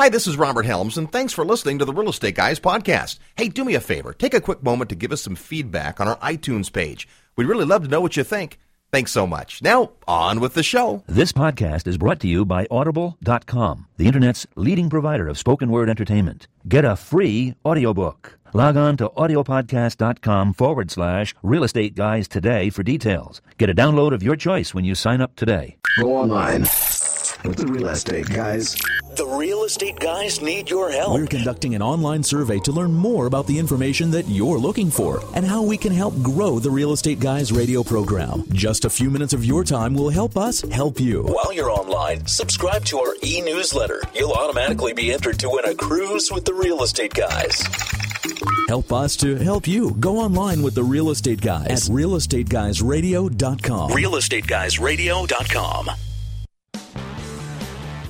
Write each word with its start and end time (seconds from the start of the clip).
Hi, 0.00 0.08
this 0.08 0.28
is 0.28 0.36
Robert 0.36 0.64
Helms, 0.64 0.96
and 0.96 1.10
thanks 1.10 1.32
for 1.32 1.44
listening 1.44 1.80
to 1.80 1.84
the 1.84 1.92
Real 1.92 2.10
Estate 2.10 2.36
Guys 2.36 2.60
podcast. 2.60 3.18
Hey, 3.36 3.48
do 3.48 3.64
me 3.64 3.74
a 3.74 3.80
favor. 3.80 4.12
Take 4.12 4.32
a 4.32 4.40
quick 4.40 4.62
moment 4.62 4.90
to 4.90 4.94
give 4.94 5.10
us 5.10 5.22
some 5.22 5.34
feedback 5.34 5.98
on 5.98 6.06
our 6.06 6.16
iTunes 6.18 6.72
page. 6.72 7.08
We'd 7.34 7.48
really 7.48 7.64
love 7.64 7.82
to 7.82 7.88
know 7.88 8.00
what 8.00 8.16
you 8.16 8.22
think. 8.22 8.60
Thanks 8.92 9.10
so 9.10 9.26
much. 9.26 9.60
Now, 9.60 9.90
on 10.06 10.38
with 10.38 10.54
the 10.54 10.62
show. 10.62 11.02
This 11.08 11.32
podcast 11.32 11.88
is 11.88 11.98
brought 11.98 12.20
to 12.20 12.28
you 12.28 12.44
by 12.44 12.68
Audible.com, 12.70 13.88
the 13.96 14.06
Internet's 14.06 14.46
leading 14.54 14.88
provider 14.88 15.26
of 15.26 15.36
spoken 15.36 15.68
word 15.68 15.90
entertainment. 15.90 16.46
Get 16.68 16.84
a 16.84 16.94
free 16.94 17.56
audiobook. 17.66 18.38
Log 18.52 18.76
on 18.76 18.96
to 18.98 19.08
audiblepodcast.com 19.08 20.52
forward 20.52 20.92
slash 20.92 21.34
real 21.42 21.64
estate 21.64 21.96
guys 21.96 22.28
today 22.28 22.70
for 22.70 22.84
details. 22.84 23.42
Get 23.58 23.68
a 23.68 23.74
download 23.74 24.12
of 24.12 24.22
your 24.22 24.36
choice 24.36 24.72
when 24.72 24.84
you 24.84 24.94
sign 24.94 25.20
up 25.20 25.34
today. 25.34 25.76
Go 25.98 26.16
online 26.16 26.66
with 27.44 27.56
the 27.56 27.66
real 27.66 27.88
estate 27.88 28.28
guys. 28.28 28.76
The 29.16 29.26
real 29.26 29.64
estate 29.64 29.98
guys 29.98 30.40
need 30.40 30.70
your 30.70 30.90
help. 30.92 31.14
We're 31.14 31.26
conducting 31.26 31.74
an 31.74 31.82
online 31.82 32.22
survey 32.22 32.58
to 32.60 32.70
learn 32.72 32.92
more 32.94 33.26
about 33.26 33.46
the 33.46 33.58
information 33.58 34.10
that 34.12 34.28
you're 34.28 34.58
looking 34.58 34.90
for 34.90 35.20
and 35.34 35.44
how 35.44 35.62
we 35.62 35.76
can 35.76 35.92
help 35.92 36.14
grow 36.22 36.58
the 36.60 36.70
Real 36.70 36.92
Estate 36.92 37.18
Guys 37.18 37.50
radio 37.50 37.82
program. 37.82 38.44
Just 38.52 38.84
a 38.84 38.90
few 38.90 39.10
minutes 39.10 39.32
of 39.32 39.44
your 39.44 39.64
time 39.64 39.94
will 39.94 40.10
help 40.10 40.36
us 40.36 40.60
help 40.70 41.00
you. 41.00 41.22
While 41.24 41.52
you're 41.52 41.70
online, 41.70 42.26
subscribe 42.26 42.84
to 42.86 42.98
our 43.00 43.14
e 43.24 43.40
newsletter. 43.40 44.02
You'll 44.14 44.32
automatically 44.32 44.92
be 44.92 45.12
entered 45.12 45.38
to 45.40 45.50
win 45.50 45.64
a 45.64 45.74
cruise 45.74 46.30
with 46.30 46.44
the 46.44 46.54
real 46.54 46.82
estate 46.82 47.14
guys. 47.14 47.60
Help 48.68 48.92
us 48.92 49.16
to 49.16 49.36
help 49.36 49.66
you. 49.66 49.92
Go 49.98 50.18
online 50.18 50.62
with 50.62 50.74
the 50.74 50.84
Real 50.84 51.08
Estate 51.10 51.40
Guys 51.40 51.88
at 51.88 51.94
realestateguysradio.com. 51.94 53.90
realestateguysradio.com. 53.90 55.88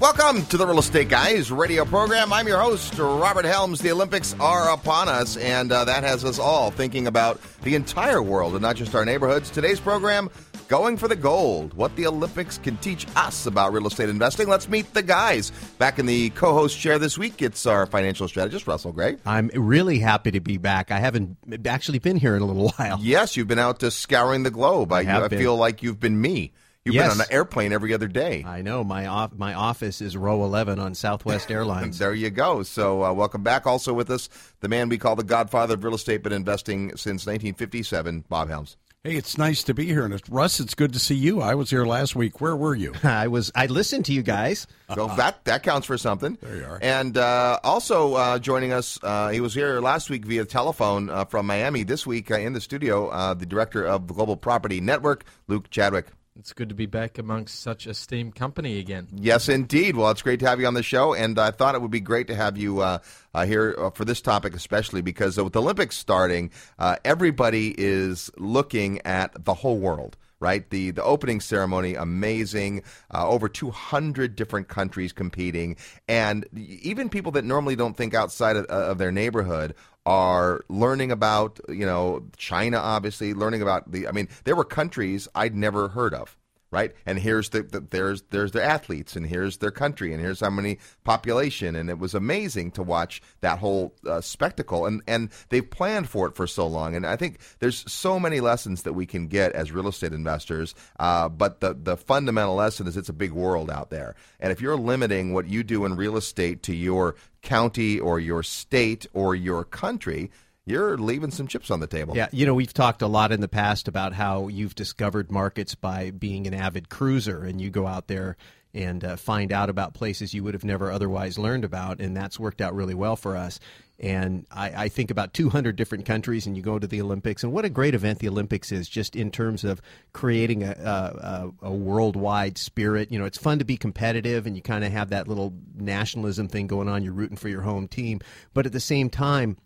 Welcome 0.00 0.46
to 0.46 0.56
the 0.56 0.64
Real 0.64 0.78
Estate 0.78 1.08
Guys 1.08 1.50
radio 1.50 1.84
program. 1.84 2.32
I'm 2.32 2.46
your 2.46 2.60
host, 2.60 2.96
Robert 2.98 3.44
Helms. 3.44 3.80
The 3.80 3.90
Olympics 3.90 4.32
are 4.38 4.72
upon 4.72 5.08
us, 5.08 5.36
and 5.36 5.72
uh, 5.72 5.84
that 5.86 6.04
has 6.04 6.24
us 6.24 6.38
all 6.38 6.70
thinking 6.70 7.08
about 7.08 7.40
the 7.62 7.74
entire 7.74 8.22
world 8.22 8.52
and 8.52 8.62
not 8.62 8.76
just 8.76 8.94
our 8.94 9.04
neighborhoods. 9.04 9.50
Today's 9.50 9.80
program, 9.80 10.30
Going 10.68 10.98
for 10.98 11.08
the 11.08 11.16
Gold, 11.16 11.74
what 11.74 11.96
the 11.96 12.06
Olympics 12.06 12.58
can 12.58 12.76
teach 12.76 13.08
us 13.16 13.46
about 13.46 13.72
real 13.72 13.88
estate 13.88 14.08
investing. 14.08 14.46
Let's 14.46 14.68
meet 14.68 14.94
the 14.94 15.02
guys. 15.02 15.50
Back 15.78 15.98
in 15.98 16.06
the 16.06 16.30
co 16.30 16.52
host 16.54 16.78
chair 16.78 17.00
this 17.00 17.18
week, 17.18 17.42
it's 17.42 17.66
our 17.66 17.84
financial 17.86 18.28
strategist, 18.28 18.68
Russell 18.68 18.92
Gray. 18.92 19.16
I'm 19.26 19.48
really 19.52 19.98
happy 19.98 20.30
to 20.30 20.40
be 20.40 20.58
back. 20.58 20.92
I 20.92 21.00
haven't 21.00 21.36
actually 21.66 21.98
been 21.98 22.16
here 22.18 22.36
in 22.36 22.42
a 22.42 22.46
little 22.46 22.68
while. 22.76 23.00
Yes, 23.02 23.36
you've 23.36 23.48
been 23.48 23.58
out 23.58 23.80
to 23.80 23.90
scouring 23.90 24.44
the 24.44 24.50
globe. 24.52 24.92
I, 24.92 25.00
I 25.00 25.26
been. 25.26 25.40
feel 25.40 25.56
like 25.56 25.82
you've 25.82 25.98
been 25.98 26.20
me. 26.20 26.52
You've 26.88 26.94
Yes. 26.94 27.12
been 27.12 27.20
on 27.20 27.26
an 27.26 27.32
airplane 27.32 27.72
every 27.72 27.92
other 27.92 28.08
day. 28.08 28.42
I 28.46 28.62
know 28.62 28.82
my 28.82 29.06
off, 29.06 29.32
my 29.36 29.52
office 29.52 30.00
is 30.00 30.16
row 30.16 30.42
11 30.42 30.78
on 30.78 30.94
Southwest 30.94 31.50
Airlines. 31.50 31.98
There 31.98 32.14
you 32.14 32.30
go. 32.30 32.62
So, 32.62 33.04
uh, 33.04 33.12
welcome 33.12 33.42
back. 33.42 33.66
Also 33.66 33.92
with 33.92 34.08
us, 34.10 34.30
the 34.60 34.68
man 34.68 34.88
we 34.88 34.96
call 34.96 35.16
the 35.16 35.22
godfather 35.22 35.74
of 35.74 35.84
real 35.84 35.94
estate 35.94 36.22
but 36.22 36.32
investing 36.32 36.90
since 36.96 37.26
1957, 37.26 38.24
Bob 38.30 38.48
Helms. 38.48 38.78
Hey, 39.04 39.14
it's 39.14 39.38
nice 39.38 39.62
to 39.62 39.74
be 39.74 39.86
here, 39.86 40.04
and 40.04 40.12
it's, 40.12 40.28
Russ, 40.28 40.58
it's 40.58 40.74
good 40.74 40.92
to 40.92 40.98
see 40.98 41.14
you. 41.14 41.40
I 41.40 41.54
was 41.54 41.70
here 41.70 41.84
last 41.86 42.16
week. 42.16 42.40
Where 42.40 42.56
were 42.56 42.74
you? 42.74 42.94
I 43.04 43.28
was 43.28 43.52
I 43.54 43.66
listened 43.66 44.06
to 44.06 44.12
you 44.12 44.22
guys. 44.22 44.66
So 44.94 45.06
that 45.18 45.44
that 45.44 45.62
counts 45.62 45.86
for 45.86 45.98
something. 45.98 46.38
There 46.40 46.56
you 46.56 46.64
are. 46.64 46.78
And 46.80 47.18
uh, 47.18 47.60
also 47.62 48.14
uh, 48.14 48.38
joining 48.38 48.72
us, 48.72 48.98
uh, 49.02 49.28
he 49.28 49.40
was 49.42 49.52
here 49.52 49.80
last 49.80 50.08
week 50.08 50.24
via 50.24 50.46
telephone 50.46 51.10
uh, 51.10 51.26
from 51.26 51.44
Miami. 51.46 51.82
This 51.82 52.06
week 52.06 52.30
uh, 52.30 52.36
in 52.38 52.54
the 52.54 52.60
studio, 52.62 53.08
uh, 53.08 53.34
the 53.34 53.44
director 53.44 53.84
of 53.86 54.08
the 54.08 54.14
Global 54.14 54.34
Property 54.38 54.80
Network, 54.80 55.24
Luke 55.46 55.68
Chadwick. 55.68 56.06
It's 56.38 56.52
good 56.52 56.68
to 56.68 56.74
be 56.74 56.86
back 56.86 57.18
amongst 57.18 57.60
such 57.60 57.88
a 57.88 57.90
esteemed 57.90 58.36
company 58.36 58.78
again. 58.78 59.08
Yes, 59.12 59.48
indeed. 59.48 59.96
Well, 59.96 60.08
it's 60.12 60.22
great 60.22 60.38
to 60.40 60.46
have 60.46 60.60
you 60.60 60.68
on 60.68 60.74
the 60.74 60.84
show, 60.84 61.12
and 61.12 61.36
I 61.36 61.50
thought 61.50 61.74
it 61.74 61.82
would 61.82 61.90
be 61.90 61.98
great 61.98 62.28
to 62.28 62.36
have 62.36 62.56
you 62.56 62.80
uh, 62.80 62.98
uh, 63.34 63.44
here 63.44 63.74
uh, 63.76 63.90
for 63.90 64.04
this 64.04 64.20
topic, 64.20 64.54
especially 64.54 65.02
because 65.02 65.36
uh, 65.36 65.42
with 65.42 65.52
the 65.52 65.60
Olympics 65.60 65.96
starting, 65.96 66.52
uh, 66.78 66.94
everybody 67.04 67.74
is 67.76 68.30
looking 68.36 69.00
at 69.04 69.44
the 69.44 69.54
whole 69.54 69.78
world. 69.78 70.16
Right, 70.40 70.70
the 70.70 70.92
the 70.92 71.02
opening 71.02 71.40
ceremony, 71.40 71.96
amazing. 71.96 72.84
Uh, 73.12 73.28
over 73.28 73.48
200 73.48 74.36
different 74.36 74.68
countries 74.68 75.12
competing, 75.12 75.74
and 76.06 76.46
even 76.54 77.08
people 77.08 77.32
that 77.32 77.44
normally 77.44 77.74
don't 77.74 77.96
think 77.96 78.14
outside 78.14 78.54
of, 78.54 78.64
of 78.66 78.98
their 78.98 79.10
neighborhood 79.10 79.74
are 80.06 80.64
learning 80.68 81.10
about 81.10 81.58
you 81.68 81.84
know 81.84 82.24
China, 82.36 82.78
obviously 82.78 83.34
learning 83.34 83.62
about 83.62 83.90
the. 83.90 84.06
I 84.06 84.12
mean, 84.12 84.28
there 84.44 84.54
were 84.54 84.64
countries 84.64 85.26
I'd 85.34 85.56
never 85.56 85.88
heard 85.88 86.14
of 86.14 86.37
right? 86.70 86.92
And 87.06 87.18
here's 87.18 87.48
the, 87.50 87.62
the 87.62 87.80
there's 87.80 88.22
there's 88.30 88.52
their 88.52 88.62
athletes, 88.62 89.16
and 89.16 89.26
here's 89.26 89.58
their 89.58 89.70
country, 89.70 90.12
and 90.12 90.20
here's 90.22 90.40
how 90.40 90.50
many 90.50 90.78
population, 91.04 91.74
and 91.74 91.88
it 91.88 91.98
was 91.98 92.14
amazing 92.14 92.72
to 92.72 92.82
watch 92.82 93.22
that 93.40 93.58
whole 93.58 93.94
uh, 94.06 94.20
spectacle. 94.20 94.86
And 94.86 95.02
and 95.06 95.30
they've 95.48 95.68
planned 95.68 96.08
for 96.08 96.26
it 96.28 96.34
for 96.34 96.46
so 96.46 96.66
long, 96.66 96.94
and 96.94 97.06
I 97.06 97.16
think 97.16 97.38
there's 97.60 97.90
so 97.90 98.20
many 98.20 98.40
lessons 98.40 98.82
that 98.82 98.92
we 98.92 99.06
can 99.06 99.28
get 99.28 99.52
as 99.52 99.72
real 99.72 99.88
estate 99.88 100.12
investors. 100.12 100.74
Uh, 100.98 101.28
but 101.28 101.60
the 101.60 101.74
the 101.74 101.96
fundamental 101.96 102.54
lesson 102.54 102.86
is 102.86 102.96
it's 102.96 103.08
a 103.08 103.14
big 103.14 103.32
world 103.32 103.70
out 103.70 103.90
there, 103.90 104.14
and 104.40 104.52
if 104.52 104.60
you're 104.60 104.76
limiting 104.76 105.32
what 105.32 105.46
you 105.46 105.62
do 105.62 105.84
in 105.84 105.96
real 105.96 106.16
estate 106.16 106.62
to 106.64 106.74
your 106.74 107.14
county 107.42 107.98
or 107.98 108.20
your 108.20 108.42
state 108.42 109.06
or 109.12 109.34
your 109.34 109.64
country. 109.64 110.30
You're 110.68 110.98
leaving 110.98 111.30
some 111.30 111.46
chips 111.46 111.70
on 111.70 111.80
the 111.80 111.86
table. 111.86 112.14
Yeah, 112.14 112.28
you 112.30 112.44
know, 112.44 112.52
we've 112.52 112.74
talked 112.74 113.00
a 113.00 113.06
lot 113.06 113.32
in 113.32 113.40
the 113.40 113.48
past 113.48 113.88
about 113.88 114.12
how 114.12 114.48
you've 114.48 114.74
discovered 114.74 115.32
markets 115.32 115.74
by 115.74 116.10
being 116.10 116.46
an 116.46 116.52
avid 116.52 116.90
cruiser 116.90 117.42
and 117.42 117.58
you 117.58 117.70
go 117.70 117.86
out 117.86 118.06
there 118.06 118.36
and 118.74 119.02
uh, 119.02 119.16
find 119.16 119.50
out 119.50 119.70
about 119.70 119.94
places 119.94 120.34
you 120.34 120.44
would 120.44 120.52
have 120.52 120.64
never 120.64 120.92
otherwise 120.92 121.38
learned 121.38 121.64
about, 121.64 122.00
and 122.00 122.14
that's 122.14 122.38
worked 122.38 122.60
out 122.60 122.74
really 122.74 122.94
well 122.94 123.16
for 123.16 123.34
us. 123.34 123.58
And 123.98 124.46
I, 124.50 124.84
I 124.84 124.88
think 124.88 125.10
about 125.10 125.32
200 125.32 125.74
different 125.74 126.04
countries, 126.04 126.46
and 126.46 126.54
you 126.54 126.62
go 126.62 126.78
to 126.78 126.86
the 126.86 127.00
Olympics, 127.00 127.42
and 127.42 127.50
what 127.50 127.64
a 127.64 127.70
great 127.70 127.94
event 127.94 128.18
the 128.18 128.28
Olympics 128.28 128.70
is, 128.70 128.88
just 128.88 129.16
in 129.16 129.30
terms 129.30 129.64
of 129.64 129.80
creating 130.12 130.64
a, 130.64 130.72
a, 130.72 131.64
a, 131.64 131.68
a 131.70 131.72
worldwide 131.72 132.58
spirit. 132.58 133.10
You 133.10 133.18
know, 133.18 133.24
it's 133.24 133.38
fun 133.38 133.58
to 133.58 133.64
be 133.64 133.78
competitive, 133.78 134.46
and 134.46 134.54
you 134.54 134.62
kind 134.62 134.84
of 134.84 134.92
have 134.92 135.10
that 135.10 135.26
little 135.26 135.54
nationalism 135.74 136.46
thing 136.46 136.66
going 136.66 136.88
on. 136.88 137.02
You're 137.02 137.14
rooting 137.14 137.38
for 137.38 137.48
your 137.48 137.62
home 137.62 137.88
team, 137.88 138.20
but 138.52 138.66
at 138.66 138.72
the 138.72 138.80
same 138.80 139.08
time, 139.08 139.56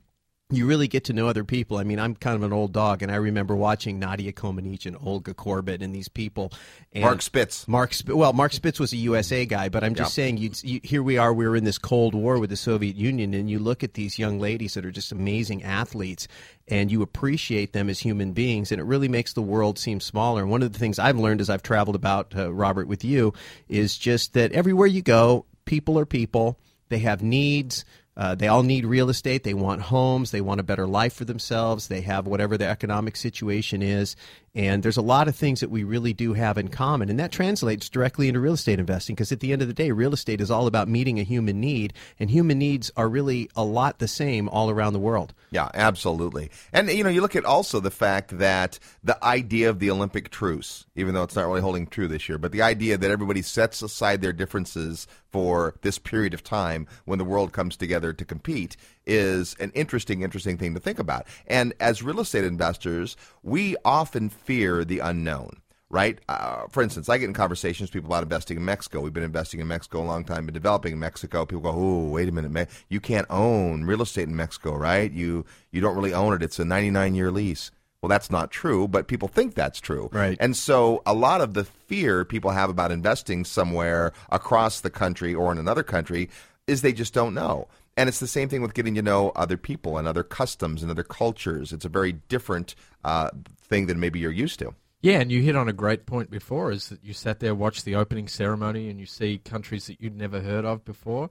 you 0.52 0.66
really 0.66 0.88
get 0.88 1.04
to 1.04 1.12
know 1.12 1.28
other 1.28 1.44
people. 1.44 1.78
I 1.78 1.84
mean, 1.84 1.98
I'm 1.98 2.14
kind 2.14 2.36
of 2.36 2.42
an 2.42 2.52
old 2.52 2.72
dog, 2.72 3.02
and 3.02 3.10
I 3.10 3.16
remember 3.16 3.56
watching 3.56 3.98
Nadia 3.98 4.32
Comaneci 4.32 4.86
and 4.86 4.96
Olga 5.02 5.34
Korbut 5.34 5.82
and 5.82 5.94
these 5.94 6.08
people. 6.08 6.52
And 6.92 7.02
Mark 7.02 7.22
Spitz. 7.22 7.66
Mark, 7.66 7.94
Sp- 7.96 8.14
well, 8.14 8.32
Mark 8.32 8.52
Spitz 8.52 8.78
was 8.78 8.92
a 8.92 8.96
USA 8.98 9.46
guy, 9.46 9.68
but 9.68 9.82
I'm 9.82 9.94
just 9.94 10.14
saying, 10.14 10.36
you, 10.36 10.50
you, 10.62 10.80
here 10.82 11.02
we 11.02 11.18
are. 11.18 11.32
We're 11.32 11.56
in 11.56 11.64
this 11.64 11.78
Cold 11.78 12.14
War 12.14 12.38
with 12.38 12.50
the 12.50 12.56
Soviet 12.56 12.96
Union, 12.96 13.34
and 13.34 13.50
you 13.50 13.58
look 13.58 13.82
at 13.82 13.94
these 13.94 14.18
young 14.18 14.38
ladies 14.38 14.74
that 14.74 14.84
are 14.84 14.90
just 14.90 15.12
amazing 15.12 15.62
athletes, 15.62 16.28
and 16.68 16.90
you 16.90 17.02
appreciate 17.02 17.72
them 17.72 17.88
as 17.88 17.98
human 17.98 18.32
beings, 18.32 18.70
and 18.72 18.80
it 18.80 18.84
really 18.84 19.08
makes 19.08 19.32
the 19.32 19.42
world 19.42 19.78
seem 19.78 20.00
smaller. 20.00 20.42
And 20.42 20.50
one 20.50 20.62
of 20.62 20.72
the 20.72 20.78
things 20.78 20.98
I've 20.98 21.18
learned 21.18 21.40
as 21.40 21.50
I've 21.50 21.62
traveled 21.62 21.96
about, 21.96 22.36
uh, 22.36 22.52
Robert, 22.52 22.88
with 22.88 23.04
you, 23.04 23.32
is 23.68 23.96
just 23.96 24.34
that 24.34 24.52
everywhere 24.52 24.86
you 24.86 25.02
go, 25.02 25.46
people 25.64 25.98
are 25.98 26.06
people. 26.06 26.58
They 26.88 26.98
have 26.98 27.22
needs. 27.22 27.84
Uh, 28.16 28.34
they 28.34 28.48
all 28.48 28.62
need 28.62 28.84
real 28.84 29.08
estate. 29.08 29.42
They 29.42 29.54
want 29.54 29.82
homes. 29.82 30.30
They 30.30 30.40
want 30.40 30.60
a 30.60 30.64
better 30.64 30.86
life 30.86 31.14
for 31.14 31.24
themselves. 31.24 31.88
They 31.88 32.02
have 32.02 32.26
whatever 32.26 32.58
their 32.58 32.70
economic 32.70 33.16
situation 33.16 33.82
is. 33.82 34.16
And 34.54 34.82
there's 34.82 34.98
a 34.98 35.02
lot 35.02 35.28
of 35.28 35.36
things 35.36 35.60
that 35.60 35.70
we 35.70 35.82
really 35.82 36.12
do 36.12 36.34
have 36.34 36.58
in 36.58 36.68
common. 36.68 37.08
And 37.08 37.18
that 37.18 37.32
translates 37.32 37.88
directly 37.88 38.28
into 38.28 38.40
real 38.40 38.52
estate 38.52 38.78
investing 38.78 39.14
because 39.14 39.32
at 39.32 39.40
the 39.40 39.52
end 39.52 39.62
of 39.62 39.68
the 39.68 39.74
day, 39.74 39.92
real 39.92 40.12
estate 40.12 40.42
is 40.42 40.50
all 40.50 40.66
about 40.66 40.88
meeting 40.88 41.18
a 41.18 41.22
human 41.22 41.58
need. 41.58 41.94
And 42.20 42.28
human 42.28 42.58
needs 42.58 42.90
are 42.94 43.08
really 43.08 43.48
a 43.56 43.64
lot 43.64 43.98
the 43.98 44.08
same 44.08 44.50
all 44.50 44.68
around 44.68 44.92
the 44.92 44.98
world. 44.98 45.32
Yeah, 45.50 45.70
absolutely. 45.72 46.50
And 46.72 46.90
you 46.90 47.02
know, 47.02 47.08
you 47.08 47.22
look 47.22 47.36
at 47.36 47.46
also 47.46 47.80
the 47.80 47.90
fact 47.90 48.38
that 48.38 48.78
the 49.02 49.22
idea 49.24 49.70
of 49.70 49.78
the 49.78 49.90
Olympic 49.90 50.28
truce, 50.30 50.84
even 50.96 51.14
though 51.14 51.22
it's 51.22 51.36
not 51.36 51.46
really 51.46 51.62
holding 51.62 51.86
true 51.86 52.08
this 52.08 52.28
year, 52.28 52.36
but 52.36 52.52
the 52.52 52.62
idea 52.62 52.98
that 52.98 53.10
everybody 53.10 53.40
sets 53.40 53.80
aside 53.80 54.20
their 54.20 54.34
differences 54.34 55.06
for 55.30 55.74
this 55.80 55.98
period 55.98 56.34
of 56.34 56.44
time 56.44 56.86
when 57.06 57.18
the 57.18 57.24
world 57.24 57.52
comes 57.52 57.74
together 57.74 58.12
to 58.12 58.24
compete 58.24 58.76
is 59.06 59.56
an 59.60 59.70
interesting 59.74 60.22
interesting 60.22 60.58
thing 60.58 60.74
to 60.74 60.80
think 60.80 60.98
about. 60.98 61.26
And 61.46 61.74
as 61.80 62.02
real 62.02 62.20
estate 62.20 62.44
investors, 62.44 63.16
we 63.42 63.76
often 63.84 64.28
fear 64.28 64.84
the 64.84 65.00
unknown 65.00 65.62
right? 65.92 66.18
Uh, 66.26 66.62
for 66.70 66.82
instance, 66.82 67.10
I 67.10 67.18
get 67.18 67.26
in 67.26 67.34
conversations 67.34 67.90
with 67.90 67.92
people 67.92 68.08
about 68.08 68.22
investing 68.22 68.56
in 68.56 68.64
Mexico. 68.64 69.00
We've 69.00 69.12
been 69.12 69.22
investing 69.22 69.60
in 69.60 69.68
Mexico 69.68 70.00
a 70.00 70.04
long 70.04 70.24
time, 70.24 70.46
been 70.46 70.54
developing 70.54 70.94
in 70.94 70.98
Mexico. 70.98 71.44
People 71.44 71.70
go, 71.70 71.78
"Oh, 71.78 72.08
wait 72.08 72.28
a 72.28 72.32
minute, 72.32 72.50
man. 72.50 72.66
you 72.88 72.98
can't 72.98 73.26
own 73.30 73.84
real 73.84 74.02
estate 74.02 74.26
in 74.26 74.34
Mexico, 74.34 74.74
right? 74.74 75.12
You 75.12 75.44
you 75.70 75.80
don't 75.80 75.94
really 75.94 76.14
own 76.14 76.32
it. 76.32 76.42
It's 76.42 76.58
a 76.58 76.64
99 76.64 77.14
year 77.14 77.30
lease." 77.30 77.70
Well, 78.00 78.08
that's 78.08 78.32
not 78.32 78.50
true, 78.50 78.88
but 78.88 79.06
people 79.06 79.28
think 79.28 79.54
that's 79.54 79.80
true. 79.80 80.08
Right. 80.12 80.36
And 80.40 80.56
so 80.56 81.02
a 81.06 81.14
lot 81.14 81.40
of 81.40 81.54
the 81.54 81.62
fear 81.62 82.24
people 82.24 82.50
have 82.50 82.68
about 82.68 82.90
investing 82.90 83.44
somewhere 83.44 84.12
across 84.30 84.80
the 84.80 84.90
country 84.90 85.32
or 85.32 85.52
in 85.52 85.58
another 85.58 85.84
country 85.84 86.28
is 86.66 86.82
they 86.82 86.92
just 86.92 87.14
don't 87.14 87.32
know. 87.32 87.68
And 87.96 88.08
it's 88.08 88.20
the 88.20 88.26
same 88.26 88.48
thing 88.48 88.62
with 88.62 88.74
getting 88.74 88.94
to 88.94 89.02
know 89.02 89.30
other 89.36 89.56
people 89.56 89.98
and 89.98 90.08
other 90.08 90.22
customs 90.22 90.82
and 90.82 90.90
other 90.90 91.02
cultures. 91.02 91.72
It's 91.72 91.84
a 91.84 91.90
very 91.90 92.12
different 92.12 92.74
uh, 93.04 93.30
thing 93.60 93.86
than 93.86 94.00
maybe 94.00 94.18
you're 94.18 94.32
used 94.32 94.58
to. 94.60 94.74
Yeah, 95.02 95.18
and 95.18 95.32
you 95.32 95.42
hit 95.42 95.56
on 95.56 95.68
a 95.68 95.72
great 95.72 96.06
point 96.06 96.30
before 96.30 96.70
is 96.70 96.88
that 96.88 97.04
you 97.04 97.12
sat 97.12 97.40
there, 97.40 97.54
watched 97.54 97.84
the 97.84 97.96
opening 97.96 98.28
ceremony, 98.28 98.88
and 98.88 99.00
you 99.00 99.06
see 99.06 99.38
countries 99.38 99.88
that 99.88 100.00
you'd 100.00 100.16
never 100.16 100.40
heard 100.40 100.64
of 100.64 100.84
before. 100.84 101.28